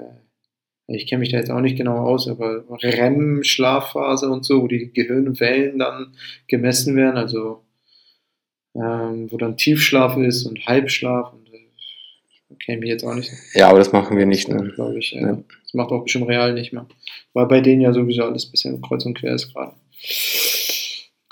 ich 0.88 1.08
kenne 1.08 1.22
mich 1.22 1.32
da 1.32 1.38
jetzt 1.38 1.50
auch 1.50 1.62
nicht 1.62 1.78
genau 1.78 1.96
aus, 1.98 2.28
aber 2.28 2.66
REM-Schlafphase 2.84 4.30
und 4.30 4.44
so, 4.46 4.62
wo 4.64 4.68
die 4.68 4.92
Gehirnwellen 4.92 5.80
dann 5.80 6.14
gemessen 6.48 6.96
werden, 6.98 7.16
also 7.16 7.62
ähm, 8.76 9.32
wo 9.32 9.38
dann 9.38 9.58
Tiefschlaf 9.58 10.18
ist 10.18 10.46
und 10.46 10.66
Halbschlaf 10.66 11.34
und 11.34 11.48
äh, 11.54 12.56
kenne 12.60 12.80
mich 12.80 12.90
jetzt 12.90 13.04
auch 13.04 13.14
nicht. 13.14 13.32
Ja, 13.54 13.70
aber 13.70 13.80
das 13.80 13.92
machen 13.92 14.18
wir 14.18 14.26
nicht. 14.26 14.48
Ne? 14.48 14.72
glaube 14.76 15.00
ich. 15.00 15.12
Ja. 15.12 15.22
Ja. 15.22 15.44
Das 15.64 15.74
macht 15.74 15.92
auch 15.92 16.04
bestimmt 16.04 16.28
real 16.28 16.54
nicht 16.54 16.74
mehr. 16.74 16.88
Weil 17.34 17.48
bei 17.48 17.62
denen 17.62 17.82
ja 17.82 17.94
sowieso 17.94 18.24
alles 18.24 18.46
ein 18.46 18.52
bisschen 18.52 18.82
kreuz 18.82 19.06
und 19.06 19.18
quer 19.18 19.36
ist 19.36 19.54
gerade. 19.54 19.74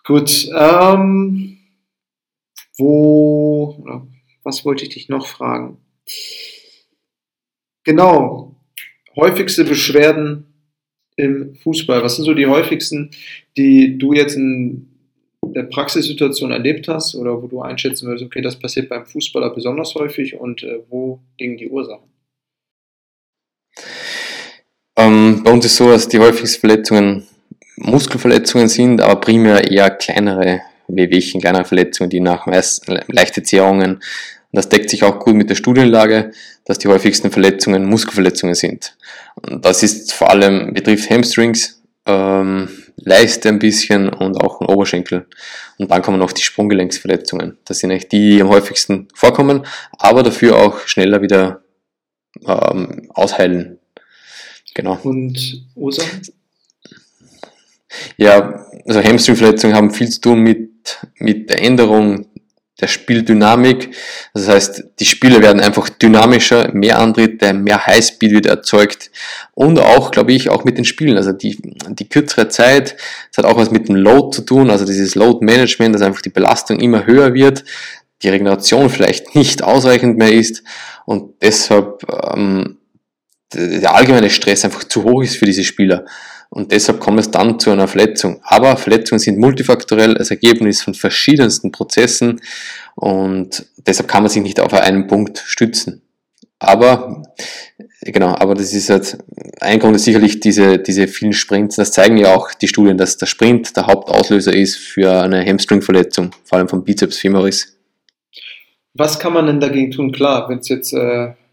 Gut, 0.04 0.50
ähm, 0.58 1.58
wo, 2.78 3.78
oder 3.82 4.08
was 4.44 4.66
wollte 4.66 4.84
ich 4.84 4.90
dich 4.90 5.10
noch 5.10 5.28
fragen? 5.28 5.78
Genau, 7.84 8.56
häufigste 9.16 9.64
Beschwerden 9.64 10.46
im 11.16 11.56
Fußball. 11.56 12.04
Was 12.04 12.16
sind 12.16 12.26
so 12.26 12.34
die 12.34 12.48
häufigsten, 12.48 13.12
die 13.58 13.98
du 13.98 14.14
jetzt 14.14 14.36
in 14.36 14.91
der 15.54 15.64
Praxissituation 15.64 16.52
erlebt 16.52 16.88
hast 16.88 17.16
oder 17.16 17.42
wo 17.42 17.48
du 17.48 17.62
einschätzen 17.62 18.08
würdest, 18.08 18.26
okay, 18.26 18.42
das 18.42 18.58
passiert 18.58 18.90
beim 18.90 19.06
Fußballer 19.06 19.52
besonders 19.52 19.96
häufig 19.96 20.36
und 20.40 20.64
äh, 20.64 20.80
wo 20.90 21.20
liegen 21.40 21.58
die 21.58 21.70
Ursachen? 21.70 22.10
Ähm, 24.98 25.42
bei 25.44 25.52
uns 25.52 25.66
ist 25.66 25.78
so, 25.78 25.90
dass 25.90 26.08
die 26.08 26.20
häufigsten 26.20 26.60
Verletzungen 26.60 27.28
Muskelverletzungen 27.78 28.68
sind, 28.68 29.02
aber 29.02 29.20
primär 29.20 29.72
eher 29.72 29.90
kleinere 29.90 30.62
Wehwehchen, 30.88 31.42
kleinere 31.42 31.66
Verletzungen, 31.66 32.10
die 32.10 32.20
nach 32.20 32.46
meist 32.46 32.86
leichte 33.08 33.44
Zehrungen. 33.44 33.96
Und 33.96 34.58
das 34.58 34.70
deckt 34.70 34.90
sich 34.90 35.04
auch 35.04 35.20
gut 35.20 35.36
mit 35.36 35.50
der 35.50 35.56
Studienlage, 35.56 36.32
dass 36.66 36.80
die 36.80 36.90
häufigsten 36.90 37.32
Verletzungen 37.32 37.86
Muskelverletzungen 37.86 38.56
sind. 38.56 38.96
Und 39.36 39.66
das 39.66 39.84
ist 39.84 40.14
vor 40.14 40.30
allem 40.30 40.74
betrifft 40.74 41.10
Hamstrings, 41.10 41.82
ähm, 42.06 42.68
Leiste 42.98 43.50
ein 43.50 43.60
bisschen 43.60 44.10
und 44.10 44.38
auch 44.38 44.60
den 44.60 44.68
Oberschenkel. 44.68 45.28
Und 45.78 45.92
dann 45.92 46.02
kommen 46.02 46.20
noch 46.20 46.32
die 46.32 46.44
Sprunggelenksverletzungen. 46.44 47.58
Das 47.66 47.80
sind 47.80 47.92
eigentlich 47.92 48.10
die, 48.10 48.36
die 48.36 48.42
am 48.42 48.50
häufigsten 48.50 49.08
vorkommen, 49.14 49.66
aber 49.98 50.24
dafür 50.24 50.58
auch 50.58 50.80
schneller 50.88 51.22
wieder 51.22 51.64
ähm, 52.46 53.10
ausheilen. 53.14 53.80
Genau. 54.74 55.00
Und 55.04 55.66
Ursachen? 55.76 56.22
Ja, 58.18 58.66
also 58.86 59.04
Hamstringverletzungen 59.04 59.76
haben 59.76 59.92
viel 59.92 60.10
zu 60.10 60.22
tun 60.22 60.40
mit, 60.40 61.00
mit 61.16 61.50
der 61.50 61.62
Änderung 61.62 62.28
der 62.82 62.88
Spieldynamik. 62.88 63.96
Das 64.34 64.48
heißt, 64.48 64.84
die 65.00 65.06
Spiele 65.06 65.42
werden 65.42 65.62
einfach 65.62 65.90
dynamischer, 65.90 66.74
mehr 66.74 67.00
Antritte, 67.00 67.54
mehr 67.54 67.86
Highspeed 67.86 68.32
wird 68.32 68.46
erzeugt 68.48 69.12
und 69.54 69.80
auch, 69.80 70.12
glaube 70.12 70.34
ich, 70.34 70.50
auch 70.50 70.64
mit 70.64 70.78
den 70.78 70.86
Spielen. 70.86 71.18
Also 71.18 71.32
die, 71.32 71.58
die 71.90 72.10
kürzere 72.10 72.50
Zeit, 72.50 72.98
das 73.30 73.38
hat 73.38 73.46
auch 73.46 73.58
was 73.58 73.72
mit 73.72 73.88
dem 73.88 73.96
Load 73.96 74.36
zu 74.36 74.42
tun, 74.42 74.70
also 74.70 74.86
dieses 74.86 75.16
Load 75.16 75.46
Management, 75.46 75.96
dass 75.96 76.02
einfach 76.02 76.22
die 76.22 76.30
Belastung 76.30 76.80
immer 76.80 77.06
höher 77.06 77.34
wird, 77.34 77.64
die 78.24 78.30
Regeneration 78.30 78.90
vielleicht 78.90 79.36
nicht 79.36 79.64
ausreichend 79.64 80.18
mehr 80.18 80.34
ist 80.34 80.64
und 81.06 81.36
deshalb 81.42 82.04
ähm, 82.36 82.78
der 83.54 83.94
allgemeine 83.94 84.30
Stress 84.30 84.64
einfach 84.64 84.86
zu 84.86 85.04
hoch 85.04 85.24
ist 85.24 85.36
für 85.36 85.46
diese 85.46 85.64
Spieler. 85.64 86.06
Und 86.54 86.74
deshalb 86.74 87.00
kommt 87.00 87.18
es 87.18 87.32
dann 87.32 87.60
zu 87.60 87.72
einer 87.72 87.88
Verletzung. 87.88 88.42
Aber 88.44 88.76
Verletzungen 88.76 89.20
sind 89.20 89.40
multifaktorell 89.40 90.18
als 90.18 90.32
Ergebnis 90.32 90.82
von 90.82 90.94
verschiedensten 90.94 91.72
Prozessen 91.72 92.42
und 92.96 93.66
deshalb 93.88 94.10
kann 94.10 94.24
man 94.24 94.30
sich 94.30 94.44
nicht 94.44 94.60
auf 94.60 94.74
einen 94.74 95.08
Punkt 95.08 95.42
stützen. 95.46 96.02
Aber, 96.60 97.24
genau, 98.02 98.36
aber 98.36 98.54
das 98.54 98.74
ist 98.74 98.90
halt, 98.90 99.18
ein 99.62 99.80
Grund 99.80 99.96
ist 99.96 100.04
sicherlich 100.04 100.42
diese, 100.42 100.78
diese 100.78 101.08
vielen 101.08 101.32
Sprints. 101.32 101.78
Das 101.78 101.94
zeigen 101.94 102.18
ja 102.18 102.36
auch 102.36 102.54
die 102.54 102.68
Studien, 102.68 102.98
dass 102.98 103.18
der 103.18 103.28
Sprint 103.28 103.78
der 103.78 103.88
Hauptauslöser 103.88 104.54
ist 104.54 104.76
für 104.76 105.22
eine 105.22 105.46
Hamstring-Verletzung, 105.46 106.32
vor 106.44 106.58
allem 106.58 106.68
vom 106.68 106.84
Bizeps 106.84 107.18
femoris. 107.18 107.78
Was 108.94 109.20
kann 109.20 109.32
man 109.32 109.48
denn 109.48 109.62
dagegen 109.62 109.92
tun? 109.92 110.12
Klar, 110.12 110.50
wenn 110.50 110.60
es 110.60 110.68
jetzt 110.68 110.92
äh, 110.92 110.98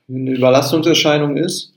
eine 0.09 0.31
Überlastungserscheinung 0.33 1.37
ist, 1.37 1.73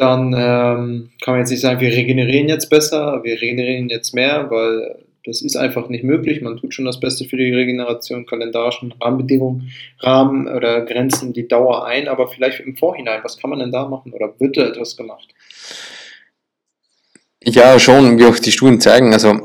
dann 0.00 0.32
ähm, 0.32 1.10
kann 1.20 1.34
man 1.34 1.40
jetzt 1.40 1.50
nicht 1.50 1.60
sagen, 1.60 1.80
wir 1.80 1.92
regenerieren 1.92 2.48
jetzt 2.48 2.70
besser, 2.70 3.20
wir 3.22 3.40
regenerieren 3.40 3.88
jetzt 3.88 4.14
mehr, 4.14 4.50
weil 4.50 4.96
das 5.24 5.42
ist 5.42 5.56
einfach 5.56 5.88
nicht 5.88 6.04
möglich. 6.04 6.40
Man 6.40 6.56
tut 6.56 6.72
schon 6.72 6.86
das 6.86 6.98
Beste 6.98 7.26
für 7.26 7.36
die 7.36 7.52
Regeneration, 7.52 8.24
kalendarischen 8.24 8.94
Rahmenbedingungen, 9.00 9.70
Rahmen 9.98 10.48
oder 10.48 10.80
Grenzen 10.86 11.34
die 11.34 11.46
Dauer 11.46 11.86
ein, 11.86 12.08
aber 12.08 12.28
vielleicht 12.28 12.60
im 12.60 12.76
Vorhinein, 12.76 13.20
was 13.22 13.36
kann 13.36 13.50
man 13.50 13.58
denn 13.58 13.72
da 13.72 13.86
machen 13.86 14.12
oder 14.12 14.32
wird 14.38 14.56
da 14.56 14.66
etwas 14.66 14.96
gemacht? 14.96 15.28
Ja, 17.42 17.78
schon, 17.78 18.18
wie 18.18 18.24
auch 18.24 18.38
die 18.38 18.52
Studien 18.52 18.80
zeigen, 18.80 19.12
also 19.12 19.39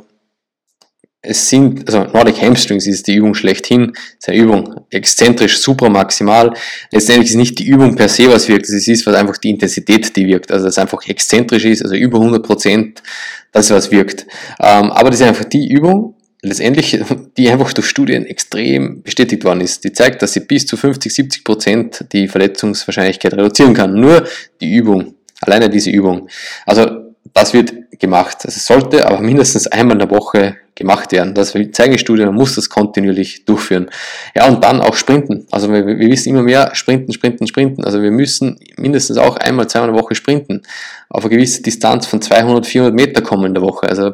es 1.27 1.49
sind, 1.49 1.87
also 1.87 2.03
Nordic 2.11 2.41
Hamstrings 2.41 2.87
ist 2.87 3.07
die 3.07 3.15
Übung 3.15 3.33
schlechthin, 3.33 3.93
ist 4.17 4.29
eine 4.29 4.37
Übung 4.37 4.85
exzentrisch, 4.89 5.59
super 5.59 5.89
maximal. 5.89 6.53
Letztendlich 6.91 7.31
ist 7.31 7.35
nicht 7.35 7.59
die 7.59 7.67
Übung 7.67 7.95
per 7.95 8.09
se, 8.09 8.29
was 8.29 8.47
wirkt, 8.47 8.69
es 8.69 8.87
ist 8.87 9.05
was 9.05 9.15
einfach 9.15 9.37
die 9.37 9.49
Intensität, 9.49 10.15
die 10.15 10.27
wirkt. 10.27 10.51
Also 10.51 10.65
dass 10.65 10.75
es 10.75 10.79
einfach 10.79 11.05
exzentrisch 11.07 11.65
ist, 11.65 11.83
also 11.83 11.95
über 11.95 12.19
100 12.19 12.43
Prozent, 12.43 13.03
das 13.51 13.69
was 13.71 13.91
wirkt. 13.91 14.25
Ähm, 14.59 14.91
aber 14.91 15.09
das 15.09 15.19
ist 15.19 15.27
einfach 15.27 15.45
die 15.45 15.69
Übung, 15.69 16.15
letztendlich, 16.41 16.99
die 17.37 17.49
einfach 17.49 17.73
durch 17.73 17.87
Studien 17.87 18.25
extrem 18.25 19.01
bestätigt 19.01 19.43
worden 19.43 19.61
ist. 19.61 19.83
Die 19.83 19.91
zeigt, 19.91 20.21
dass 20.21 20.33
sie 20.33 20.41
bis 20.41 20.65
zu 20.65 20.77
50, 20.77 21.13
70 21.13 21.43
Prozent 21.43 22.05
die 22.13 22.27
Verletzungswahrscheinlichkeit 22.27 23.33
reduzieren 23.33 23.73
kann. 23.73 23.99
Nur 23.99 24.25
die 24.61 24.73
Übung, 24.73 25.15
alleine 25.41 25.69
diese 25.69 25.89
Übung. 25.89 26.29
Also 26.65 27.04
das 27.35 27.53
wird 27.53 27.99
gemacht. 27.99 28.37
Also 28.45 28.55
es 28.57 28.65
sollte 28.65 29.05
aber 29.05 29.19
mindestens 29.19 29.67
einmal 29.67 29.95
in 29.95 29.99
der 29.99 30.09
Woche 30.09 30.55
gemacht 30.73 31.11
werden. 31.11 31.33
Das 31.33 31.51
zeigen 31.51 31.91
die 31.91 31.99
Studien, 31.99 32.27
man 32.27 32.35
muss 32.35 32.55
das 32.55 32.69
kontinuierlich 32.69 33.43
durchführen. 33.43 33.89
Ja, 34.33 34.47
und 34.47 34.63
dann 34.63 34.79
auch 34.79 34.95
sprinten. 34.95 35.45
Also 35.51 35.71
wir, 35.71 35.85
wir 35.85 36.09
wissen 36.09 36.29
immer 36.29 36.43
mehr, 36.43 36.71
sprinten, 36.73 37.11
sprinten, 37.11 37.45
sprinten. 37.45 37.83
Also 37.83 38.01
wir 38.01 38.11
müssen 38.11 38.57
mindestens 38.77 39.17
auch 39.17 39.35
einmal, 39.35 39.67
zweimal 39.67 39.89
in 39.89 39.95
der 39.95 40.03
Woche 40.03 40.15
sprinten. 40.15 40.61
Auf 41.09 41.25
eine 41.25 41.35
gewisse 41.35 41.61
Distanz 41.61 42.07
von 42.07 42.21
200, 42.21 42.65
400 42.65 42.95
Meter 42.95 43.21
kommen 43.21 43.45
in 43.47 43.53
der 43.53 43.63
Woche. 43.63 43.87
Also 43.89 44.13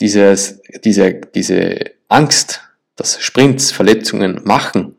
dieses, 0.00 0.60
diese, 0.84 1.14
diese 1.34 1.78
Angst, 2.08 2.60
dass 2.96 3.18
Sprints 3.18 3.72
Verletzungen 3.72 4.42
machen, 4.44 4.96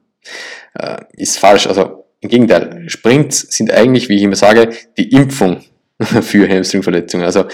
äh, 0.73 0.97
ist 1.13 1.37
falsch. 1.37 1.67
Also 1.67 2.05
im 2.21 2.29
Gegenteil, 2.29 2.85
Sprints 2.87 3.41
sind 3.41 3.71
eigentlich, 3.71 4.09
wie 4.09 4.15
ich 4.15 4.23
immer 4.23 4.35
sage, 4.35 4.69
die 4.97 5.11
Impfung 5.11 5.63
für 6.21 6.47
Hamstringverletzungen. 6.47 7.25
Also 7.25 7.45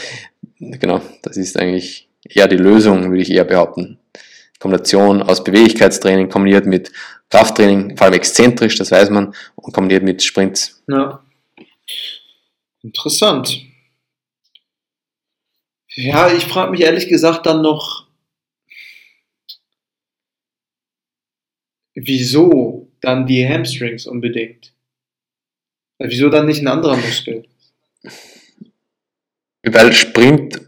genau, 0.59 1.01
das 1.23 1.37
ist 1.37 1.57
eigentlich 1.57 2.07
eher 2.23 2.47
die 2.47 2.57
Lösung, 2.57 3.09
würde 3.09 3.21
ich 3.21 3.31
eher 3.31 3.43
behaupten. 3.43 3.99
Kombination 4.59 5.21
aus 5.21 5.43
Beweglichkeitstraining 5.43 6.29
kombiniert 6.29 6.65
mit 6.65 6.91
Krafttraining, 7.29 7.97
vor 7.97 8.05
allem 8.05 8.13
exzentrisch, 8.13 8.77
das 8.77 8.91
weiß 8.91 9.09
man, 9.09 9.33
und 9.55 9.73
kombiniert 9.73 10.03
mit 10.03 10.23
Sprints. 10.23 10.83
Ja. 10.87 11.23
Interessant. 12.81 13.61
Ja, 15.95 16.31
ich 16.31 16.45
frage 16.45 16.71
mich 16.71 16.81
ehrlich 16.81 17.07
gesagt 17.07 17.45
dann 17.45 17.61
noch, 17.61 18.07
wieso 21.95 22.91
dann 23.01 23.25
die 23.25 23.47
Hamstrings 23.47 24.05
unbedingt? 24.05 24.73
Wieso 25.97 26.29
dann 26.29 26.45
nicht 26.45 26.61
ein 26.61 26.67
anderer 26.67 26.97
Muskel? 26.97 27.45
Weil 29.67 29.93
Sprint, 29.93 30.61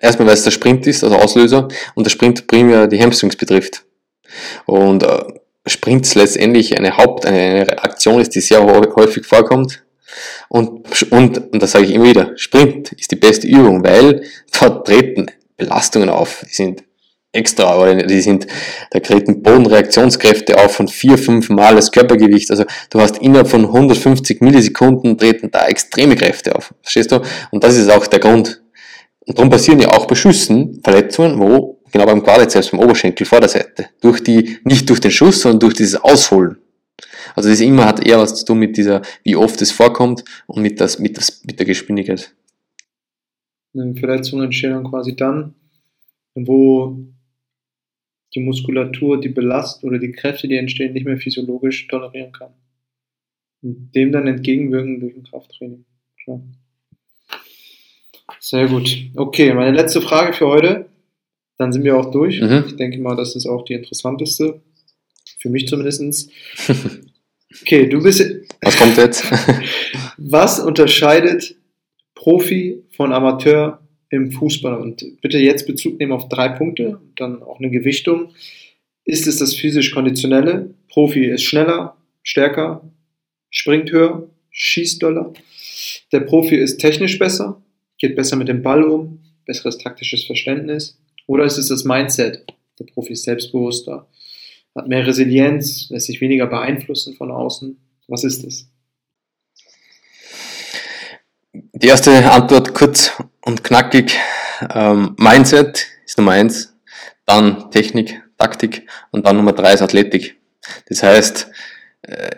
erstmal 0.00 0.28
weil 0.28 0.34
es 0.34 0.44
der 0.44 0.50
Sprint 0.50 0.86
ist, 0.86 1.04
also 1.04 1.16
Auslöser, 1.16 1.68
und 1.94 2.04
der 2.04 2.10
Sprint 2.10 2.46
primär 2.46 2.86
die 2.86 3.00
Hamstrings 3.00 3.36
betrifft. 3.36 3.84
Und 4.66 5.02
äh, 5.02 5.24
Sprint 5.66 6.12
letztendlich 6.14 6.76
eine 6.76 6.96
Haupt, 6.96 7.26
eine 7.26 7.82
Aktion 7.82 8.20
ist, 8.20 8.34
die 8.34 8.40
sehr 8.40 8.64
häufig 8.64 9.26
vorkommt. 9.26 9.84
Und, 10.48 10.86
und, 11.10 11.52
und 11.52 11.62
das 11.62 11.72
sage 11.72 11.86
ich 11.86 11.92
immer 11.92 12.06
wieder, 12.06 12.32
Sprint 12.36 12.92
ist 12.92 13.10
die 13.10 13.16
beste 13.16 13.46
Übung, 13.46 13.84
weil 13.84 14.24
dort 14.58 14.86
treten 14.86 15.26
Belastungen 15.56 16.10
auf, 16.10 16.44
die 16.48 16.54
sind 16.54 16.84
extra, 17.32 17.64
aber 17.64 17.94
die 17.94 18.20
sind, 18.20 18.46
da 18.90 19.00
treten 19.00 19.42
Bodenreaktionskräfte 19.42 20.58
auf 20.58 20.72
von 20.76 20.88
vier, 20.88 21.16
fünf 21.16 21.48
Mal 21.48 21.74
das 21.74 21.90
Körpergewicht. 21.90 22.50
Also 22.50 22.64
du 22.90 23.00
hast 23.00 23.18
innerhalb 23.18 23.48
von 23.48 23.64
150 23.64 24.40
Millisekunden 24.40 25.16
treten 25.16 25.50
da 25.50 25.66
extreme 25.66 26.14
Kräfte 26.14 26.54
auf. 26.54 26.74
Verstehst 26.82 27.12
du? 27.12 27.22
Und 27.50 27.64
das 27.64 27.76
ist 27.76 27.90
auch 27.90 28.06
der 28.06 28.20
Grund. 28.20 28.62
Und 29.26 29.38
darum 29.38 29.50
passieren 29.50 29.80
ja 29.80 29.88
auch 29.88 30.06
bei 30.06 30.14
Schüssen 30.14 30.80
Verletzungen, 30.82 31.38
wo, 31.38 31.80
genau 31.90 32.06
beim 32.06 32.22
Quadrizeps, 32.22 32.70
beim 32.70 32.80
Oberschenkel, 32.80 33.26
Vorderseite, 33.26 33.86
durch 34.00 34.22
die, 34.22 34.58
nicht 34.64 34.88
durch 34.90 35.00
den 35.00 35.10
Schuss, 35.10 35.40
sondern 35.40 35.60
durch 35.60 35.74
dieses 35.74 35.96
Ausholen. 35.96 36.58
Also 37.34 37.48
das 37.48 37.60
immer 37.60 37.86
hat 37.86 38.06
eher 38.06 38.18
was 38.18 38.34
zu 38.34 38.44
tun 38.44 38.58
mit 38.58 38.76
dieser, 38.76 39.00
wie 39.22 39.36
oft 39.36 39.62
es 39.62 39.70
vorkommt 39.70 40.24
und 40.46 40.60
mit, 40.60 40.80
das, 40.80 40.98
mit, 40.98 41.16
das, 41.16 41.42
mit 41.44 41.58
der 41.58 41.66
Geschwindigkeit. 41.66 42.34
Verletzungen 43.72 44.44
entstehen 44.44 44.72
dann 44.72 44.84
quasi 44.84 45.16
dann, 45.16 45.54
wo 46.34 46.98
die 48.34 48.40
Muskulatur 48.40 49.20
die 49.20 49.28
Belastung 49.28 49.90
oder 49.90 49.98
die 49.98 50.12
Kräfte, 50.12 50.48
die 50.48 50.56
entstehen, 50.56 50.92
nicht 50.92 51.06
mehr 51.06 51.18
physiologisch 51.18 51.86
tolerieren 51.88 52.32
kann. 52.32 52.52
Und 53.62 53.92
dem 53.94 54.12
dann 54.12 54.26
entgegenwirken 54.26 55.00
durch 55.00 55.16
ein 55.16 55.24
Krafttraining. 55.24 55.84
Klar. 56.22 56.42
Sehr 58.40 58.66
gut. 58.66 58.96
Okay, 59.14 59.52
meine 59.52 59.76
letzte 59.76 60.00
Frage 60.00 60.32
für 60.32 60.48
heute. 60.48 60.86
Dann 61.58 61.72
sind 61.72 61.84
wir 61.84 61.96
auch 61.96 62.10
durch. 62.10 62.40
Mhm. 62.40 62.64
Ich 62.66 62.76
denke 62.76 62.98
mal, 62.98 63.14
das 63.14 63.36
ist 63.36 63.46
auch 63.46 63.64
die 63.64 63.74
interessanteste. 63.74 64.62
Für 65.38 65.48
mich 65.48 65.68
zumindest. 65.68 66.30
Okay, 67.60 67.86
du 67.86 68.02
bist. 68.02 68.24
Was 68.62 68.78
kommt 68.78 68.96
jetzt? 68.96 69.24
was 70.16 70.58
unterscheidet 70.58 71.54
Profi 72.14 72.82
von 72.96 73.12
Amateur 73.12 73.81
im 74.12 74.30
Fußball. 74.30 74.74
Und 74.74 75.04
bitte 75.22 75.38
jetzt 75.38 75.66
Bezug 75.66 75.98
nehmen 75.98 76.12
auf 76.12 76.28
drei 76.28 76.50
Punkte, 76.50 77.00
dann 77.16 77.42
auch 77.42 77.58
eine 77.58 77.70
Gewichtung. 77.70 78.34
Ist 79.04 79.26
es 79.26 79.38
das 79.38 79.56
physisch-konditionelle? 79.56 80.74
Profi 80.88 81.24
ist 81.24 81.42
schneller, 81.42 81.96
stärker, 82.22 82.88
springt 83.50 83.90
höher, 83.90 84.28
schießt 84.50 85.02
doller. 85.02 85.32
Der 86.12 86.20
Profi 86.20 86.56
ist 86.56 86.76
technisch 86.76 87.18
besser, 87.18 87.62
geht 87.98 88.14
besser 88.14 88.36
mit 88.36 88.48
dem 88.48 88.62
Ball 88.62 88.84
um, 88.84 89.18
besseres 89.46 89.78
taktisches 89.78 90.24
Verständnis. 90.24 91.00
Oder 91.26 91.44
ist 91.44 91.56
es 91.56 91.68
das 91.68 91.84
Mindset? 91.84 92.44
Der 92.78 92.84
Profi 92.84 93.14
ist 93.14 93.24
selbstbewusster, 93.24 94.06
hat 94.74 94.88
mehr 94.88 95.06
Resilienz, 95.06 95.88
lässt 95.88 96.06
sich 96.06 96.20
weniger 96.20 96.46
beeinflussen 96.46 97.14
von 97.14 97.30
außen. 97.30 97.78
Was 98.08 98.24
ist 98.24 98.44
es? 98.44 98.68
Die 101.54 101.88
erste 101.88 102.30
Antwort 102.30 102.74
kurz 102.74 103.12
und 103.44 103.64
knackig. 103.64 104.18
Ähm, 104.74 105.14
Mindset 105.18 105.86
ist 106.04 106.18
Nummer 106.18 106.32
eins, 106.32 106.74
dann 107.26 107.70
Technik, 107.70 108.22
Taktik 108.38 108.88
und 109.10 109.26
dann 109.26 109.36
Nummer 109.36 109.52
drei 109.52 109.74
ist 109.74 109.82
Athletik. 109.82 110.36
Das 110.88 111.02
heißt, 111.02 111.50
äh, 112.02 112.30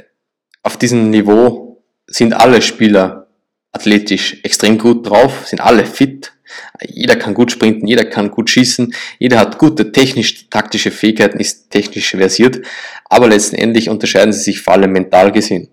auf 0.62 0.76
diesem 0.76 1.10
Niveau 1.10 1.84
sind 2.06 2.32
alle 2.32 2.62
Spieler 2.62 3.28
athletisch 3.72 4.38
extrem 4.42 4.78
gut 4.78 5.08
drauf, 5.08 5.46
sind 5.46 5.60
alle 5.60 5.84
fit. 5.84 6.32
Jeder 6.82 7.16
kann 7.16 7.34
gut 7.34 7.50
sprinten, 7.50 7.86
jeder 7.86 8.04
kann 8.04 8.30
gut 8.30 8.48
schießen, 8.48 8.94
jeder 9.18 9.38
hat 9.40 9.58
gute 9.58 9.90
technisch-taktische 9.90 10.92
Fähigkeiten, 10.92 11.40
ist 11.40 11.70
technisch 11.70 12.10
versiert, 12.10 12.64
aber 13.06 13.28
letztendlich 13.28 13.88
unterscheiden 13.88 14.32
sie 14.32 14.42
sich 14.42 14.60
vor 14.60 14.74
allem 14.74 14.92
mental 14.92 15.32
gesehen. 15.32 15.68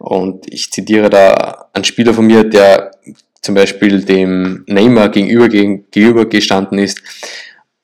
Und 0.00 0.52
ich 0.52 0.72
zitiere 0.72 1.10
da 1.10 1.68
einen 1.74 1.84
Spieler 1.84 2.14
von 2.14 2.26
mir, 2.26 2.44
der 2.44 2.90
zum 3.42 3.54
Beispiel 3.54 4.02
dem 4.02 4.64
Neymar 4.66 5.10
gegenüber, 5.10 5.48
gegenüber 5.48 6.24
gestanden 6.24 6.78
ist. 6.78 7.02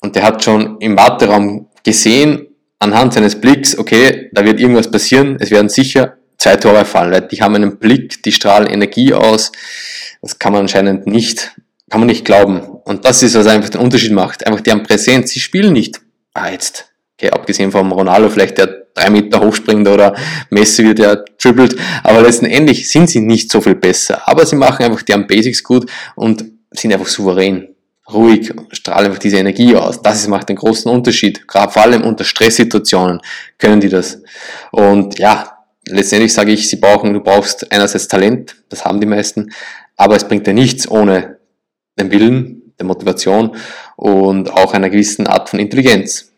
Und 0.01 0.17
der 0.17 0.23
hat 0.23 0.43
schon 0.43 0.79
im 0.81 0.97
Warteraum 0.97 1.69
gesehen, 1.85 2.47
anhand 2.79 3.13
seines 3.13 3.39
Blicks, 3.39 3.79
okay, 3.79 4.31
da 4.33 4.45
wird 4.45 4.61
irgendwas 4.61 4.91
passieren, 4.91 5.37
es 5.41 5.51
werden 5.51 5.69
sicher 5.69 6.17
zwei 6.39 6.57
Tore 6.57 6.87
fallen, 6.87 7.13
weil 7.13 7.29
die 7.29 7.43
haben 7.43 7.55
einen 7.55 7.79
Blick, 7.79 8.23
die 8.23 8.33
strahlen 8.33 8.69
Energie 8.69 9.13
aus. 9.13 9.53
Das 10.23 10.39
kann 10.39 10.53
man 10.53 10.63
anscheinend 10.63 11.07
nicht, 11.07 11.55
kann 11.91 12.01
man 12.01 12.07
nicht 12.07 12.25
glauben. 12.25 12.61
Und 12.61 13.05
das 13.05 13.23
ist, 13.23 13.35
was 13.35 13.47
einfach 13.47 13.69
den 13.69 13.81
Unterschied 13.83 14.13
macht. 14.13 14.47
Einfach 14.47 14.63
deren 14.63 14.83
Präsenz. 14.83 15.33
Sie 15.33 15.41
spielen 15.41 15.75
nicht, 15.75 16.01
ah, 16.33 16.51
jetzt, 16.51 16.91
okay, 17.19 17.31
abgesehen 17.31 17.73
vom 17.73 17.93
Ronaldo 17.93 18.31
vielleicht, 18.31 18.57
der 18.57 18.86
drei 18.97 19.11
Meter 19.11 19.41
hochspringt 19.41 19.87
oder 19.89 20.15
Messi 20.51 20.85
wird 20.85 20.99
ja 20.99 21.17
trippelt, 21.39 21.77
aber 22.03 22.23
letztendlich 22.23 22.89
sind 22.89 23.11
sie 23.11 23.21
nicht 23.21 23.51
so 23.51 23.61
viel 23.61 23.75
besser. 23.75 24.27
Aber 24.27 24.45
sie 24.47 24.57
machen 24.57 24.85
einfach 24.85 25.03
deren 25.03 25.27
Basics 25.27 25.63
gut 25.63 25.91
und 26.15 26.45
sind 26.73 26.93
einfach 26.93 27.07
souverän 27.07 27.69
ruhig, 28.13 28.53
strahlen 28.71 29.07
einfach 29.07 29.19
diese 29.19 29.39
Energie 29.39 29.75
aus. 29.75 30.01
Das 30.01 30.27
macht 30.29 30.49
den 30.49 30.57
großen 30.57 30.91
Unterschied. 30.91 31.47
Gerade 31.49 31.73
vor 31.73 31.83
allem 31.83 32.03
unter 32.03 32.25
Stresssituationen 32.25 33.21
können 33.59 33.81
die 33.81 33.89
das. 33.89 34.23
Und 34.71 35.19
ja, 35.19 35.59
letztendlich 35.87 36.33
sage 36.33 36.53
ich, 36.53 36.69
sie 36.69 36.77
brauchen, 36.77 37.13
du 37.13 37.21
brauchst 37.21 37.71
einerseits 37.73 38.09
Talent, 38.09 38.57
das 38.69 38.85
haben 38.85 39.01
die 39.01 39.07
meisten, 39.07 39.51
aber 39.97 40.17
es 40.17 40.27
bringt 40.27 40.47
dir 40.47 40.55
nichts 40.55 40.89
ohne 40.89 41.39
den 41.99 42.11
Willen, 42.11 42.75
der 42.79 42.87
Motivation 42.87 43.57
und 43.97 44.53
auch 44.53 44.75
einer 44.75 44.91
gewissen 44.91 45.27
Art 45.27 45.49
von 45.49 45.59
Intelligenz. 45.59 46.33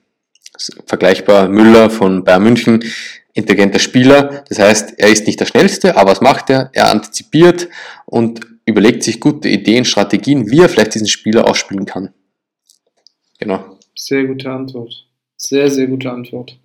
Vergleichbar 0.87 1.49
Müller 1.49 1.91
von 1.91 2.25
Bayern 2.25 2.43
München, 2.43 2.85
intelligenter 3.33 3.79
Spieler, 3.79 4.45
das 4.49 4.59
heißt, 4.59 4.95
er 4.99 5.09
ist 5.09 5.27
nicht 5.27 5.39
der 5.41 5.47
schnellste, 5.47 5.97
aber 5.97 6.11
was 6.11 6.21
macht 6.21 6.51
er? 6.51 6.71
Er 6.73 6.91
antizipiert 6.91 7.69
und 8.05 8.41
überlegt 8.67 9.03
sich 9.03 9.21
gute 9.21 9.49
Ideen, 9.49 9.85
Strategien, 9.85 10.51
wie 10.51 10.61
er 10.61 10.69
vielleicht 10.69 10.95
diesen 10.95 11.09
Spieler 11.09 11.49
ausspielen 11.49 11.87
kann. 11.87 12.13
Genau. 13.39 13.79
Sehr 13.95 14.25
gute 14.25 14.51
Antwort. 14.51 15.07
Sehr, 15.37 15.71
sehr 15.71 15.87
gute 15.87 16.11
Antwort. 16.11 16.59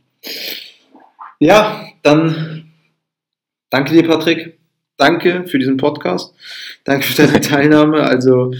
Ja, 1.39 1.87
dann 2.01 2.71
danke 3.69 3.93
dir, 3.93 4.07
Patrick. 4.07 4.57
Danke 4.97 5.45
für 5.47 5.59
diesen 5.59 5.77
Podcast. 5.77 6.33
Danke 6.83 7.05
für 7.05 7.25
deine 7.25 7.41
Teilnahme. 7.41 8.03
Also 8.03 8.53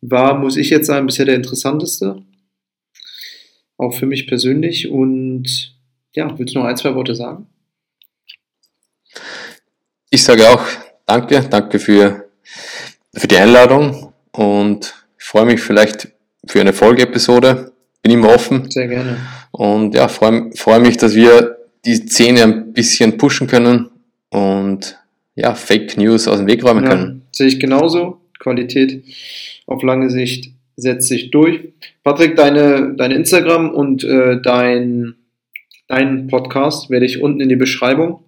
war, 0.00 0.38
muss 0.38 0.56
ich 0.56 0.70
jetzt 0.70 0.86
sagen, 0.86 1.06
bisher 1.06 1.24
der 1.24 1.34
interessanteste. 1.34 2.22
Auch 3.78 3.92
für 3.92 4.06
mich 4.06 4.26
persönlich. 4.26 4.88
Und 4.88 5.74
ja, 6.14 6.38
willst 6.38 6.54
du 6.54 6.60
noch 6.60 6.66
ein, 6.66 6.76
zwei 6.76 6.94
Worte 6.94 7.14
sagen? 7.14 7.46
Ich 10.10 10.22
sage 10.22 10.48
auch 10.48 10.64
danke. 11.04 11.40
Danke 11.50 11.78
für 11.78 12.26
für 13.16 13.28
die 13.28 13.36
Einladung 13.36 14.12
und 14.32 14.94
ich 15.18 15.24
freue 15.24 15.46
mich 15.46 15.60
vielleicht 15.60 16.08
für 16.46 16.60
eine 16.60 16.72
Folgeepisode. 16.72 17.72
Bin 18.02 18.12
immer 18.12 18.28
offen. 18.28 18.70
Sehr 18.70 18.88
gerne. 18.88 19.16
Und 19.50 19.94
ja, 19.94 20.08
freue, 20.08 20.50
freue 20.54 20.80
mich, 20.80 20.96
dass 20.98 21.14
wir 21.14 21.56
die 21.84 21.94
Szene 21.94 22.42
ein 22.42 22.72
bisschen 22.72 23.16
pushen 23.16 23.46
können 23.46 23.88
und 24.28 24.98
ja, 25.34 25.54
Fake 25.54 25.96
News 25.96 26.28
aus 26.28 26.38
dem 26.38 26.46
Weg 26.46 26.62
räumen 26.62 26.84
ja, 26.84 26.90
können. 26.90 27.22
Sehe 27.32 27.48
ich 27.48 27.58
genauso. 27.58 28.20
Qualität 28.38 29.02
auf 29.66 29.82
lange 29.82 30.10
Sicht 30.10 30.52
setzt 30.76 31.08
sich 31.08 31.30
durch. 31.30 31.72
Patrick, 32.04 32.36
deine, 32.36 32.94
deine 32.96 33.14
Instagram 33.14 33.70
und 33.70 34.04
äh, 34.04 34.40
dein, 34.40 35.16
dein 35.88 36.28
Podcast 36.28 36.90
werde 36.90 37.06
ich 37.06 37.22
unten 37.22 37.40
in 37.40 37.48
die 37.48 37.56
Beschreibung 37.56 38.22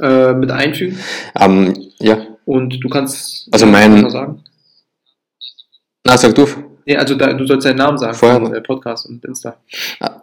äh, 0.00 0.32
mit 0.32 0.50
einfügen. 0.50 0.98
Um, 1.34 1.66
ähm, 1.66 1.86
ja, 1.98 2.26
und 2.44 2.82
du 2.82 2.88
kannst 2.88 3.48
also 3.52 3.66
mein 3.66 4.08
sagen. 4.10 4.42
Na, 6.04 6.16
sag 6.16 6.34
du. 6.34 6.46
Nee, 6.84 6.96
also 6.96 7.14
da, 7.14 7.32
du 7.32 7.46
sollst 7.46 7.66
deinen 7.66 7.76
Namen 7.76 7.98
sagen. 7.98 8.14
Vorher. 8.14 8.60
Podcast 8.60 9.06
und 9.06 9.24
Insta. 9.24 9.56
Ah. 10.00 10.22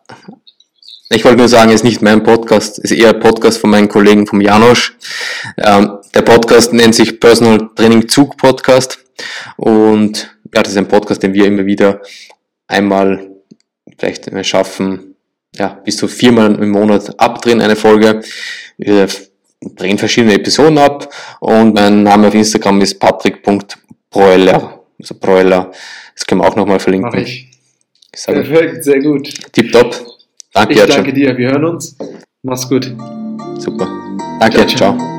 Ich 1.11 1.23
wollte 1.25 1.37
nur 1.37 1.47
sagen, 1.47 1.69
es 1.69 1.77
ist 1.77 1.83
nicht 1.85 2.01
mein 2.01 2.21
Podcast, 2.21 2.77
es 2.79 2.91
ist 2.91 2.99
eher 2.99 3.09
ein 3.09 3.19
Podcast 3.19 3.59
von 3.59 3.69
meinen 3.71 3.87
Kollegen 3.87 4.27
vom 4.27 4.41
Janosch. 4.41 4.95
Ähm, 5.57 5.97
der 6.13 6.21
Podcast 6.21 6.73
nennt 6.73 6.93
sich 6.93 7.19
Personal 7.19 7.69
Training 7.75 8.07
Zug 8.07 8.37
Podcast 8.37 8.99
und 9.57 10.29
ja, 10.53 10.61
das 10.61 10.71
ist 10.71 10.77
ein 10.77 10.87
Podcast, 10.87 11.23
den 11.23 11.33
wir 11.33 11.45
immer 11.45 11.65
wieder 11.65 12.01
einmal 12.67 13.27
vielleicht 13.97 14.29
schaffen, 14.45 15.15
ja, 15.55 15.79
bis 15.83 15.97
zu 15.97 16.07
viermal 16.07 16.55
im 16.55 16.69
Monat 16.69 17.19
abdrehen, 17.19 17.61
eine 17.61 17.75
Folge. 17.75 18.21
Wir 18.77 19.07
drehen 19.61 19.97
verschiedene 19.97 20.35
Episoden 20.35 20.77
ab 20.77 21.13
und 21.39 21.73
mein 21.73 22.03
Name 22.03 22.27
auf 22.27 22.33
Instagram 22.33 22.81
ist 22.81 22.99
patrick.proeller. 22.99 24.79
Also 24.99 25.15
Proeller. 25.15 25.71
Das 26.13 26.25
können 26.25 26.41
wir 26.41 26.47
auch 26.47 26.55
nochmal 26.55 26.79
verlinken. 26.79 27.09
Mach 27.11 27.19
ich. 27.19 27.47
ich 28.13 28.21
sage, 28.21 28.41
Perfekt, 28.41 28.83
sehr 28.83 28.99
gut. 28.99 29.29
Tipptopp. 29.51 30.05
Danke, 30.53 30.73
ich 30.73 30.85
danke 30.85 31.13
dir. 31.13 31.37
Wir 31.37 31.51
hören 31.51 31.65
uns. 31.65 31.95
Mach's 32.41 32.67
gut. 32.67 32.93
Super. 33.57 33.87
Danke, 34.39 34.65
ciao. 34.67 34.67
ciao. 34.67 34.97
ciao. 34.97 35.18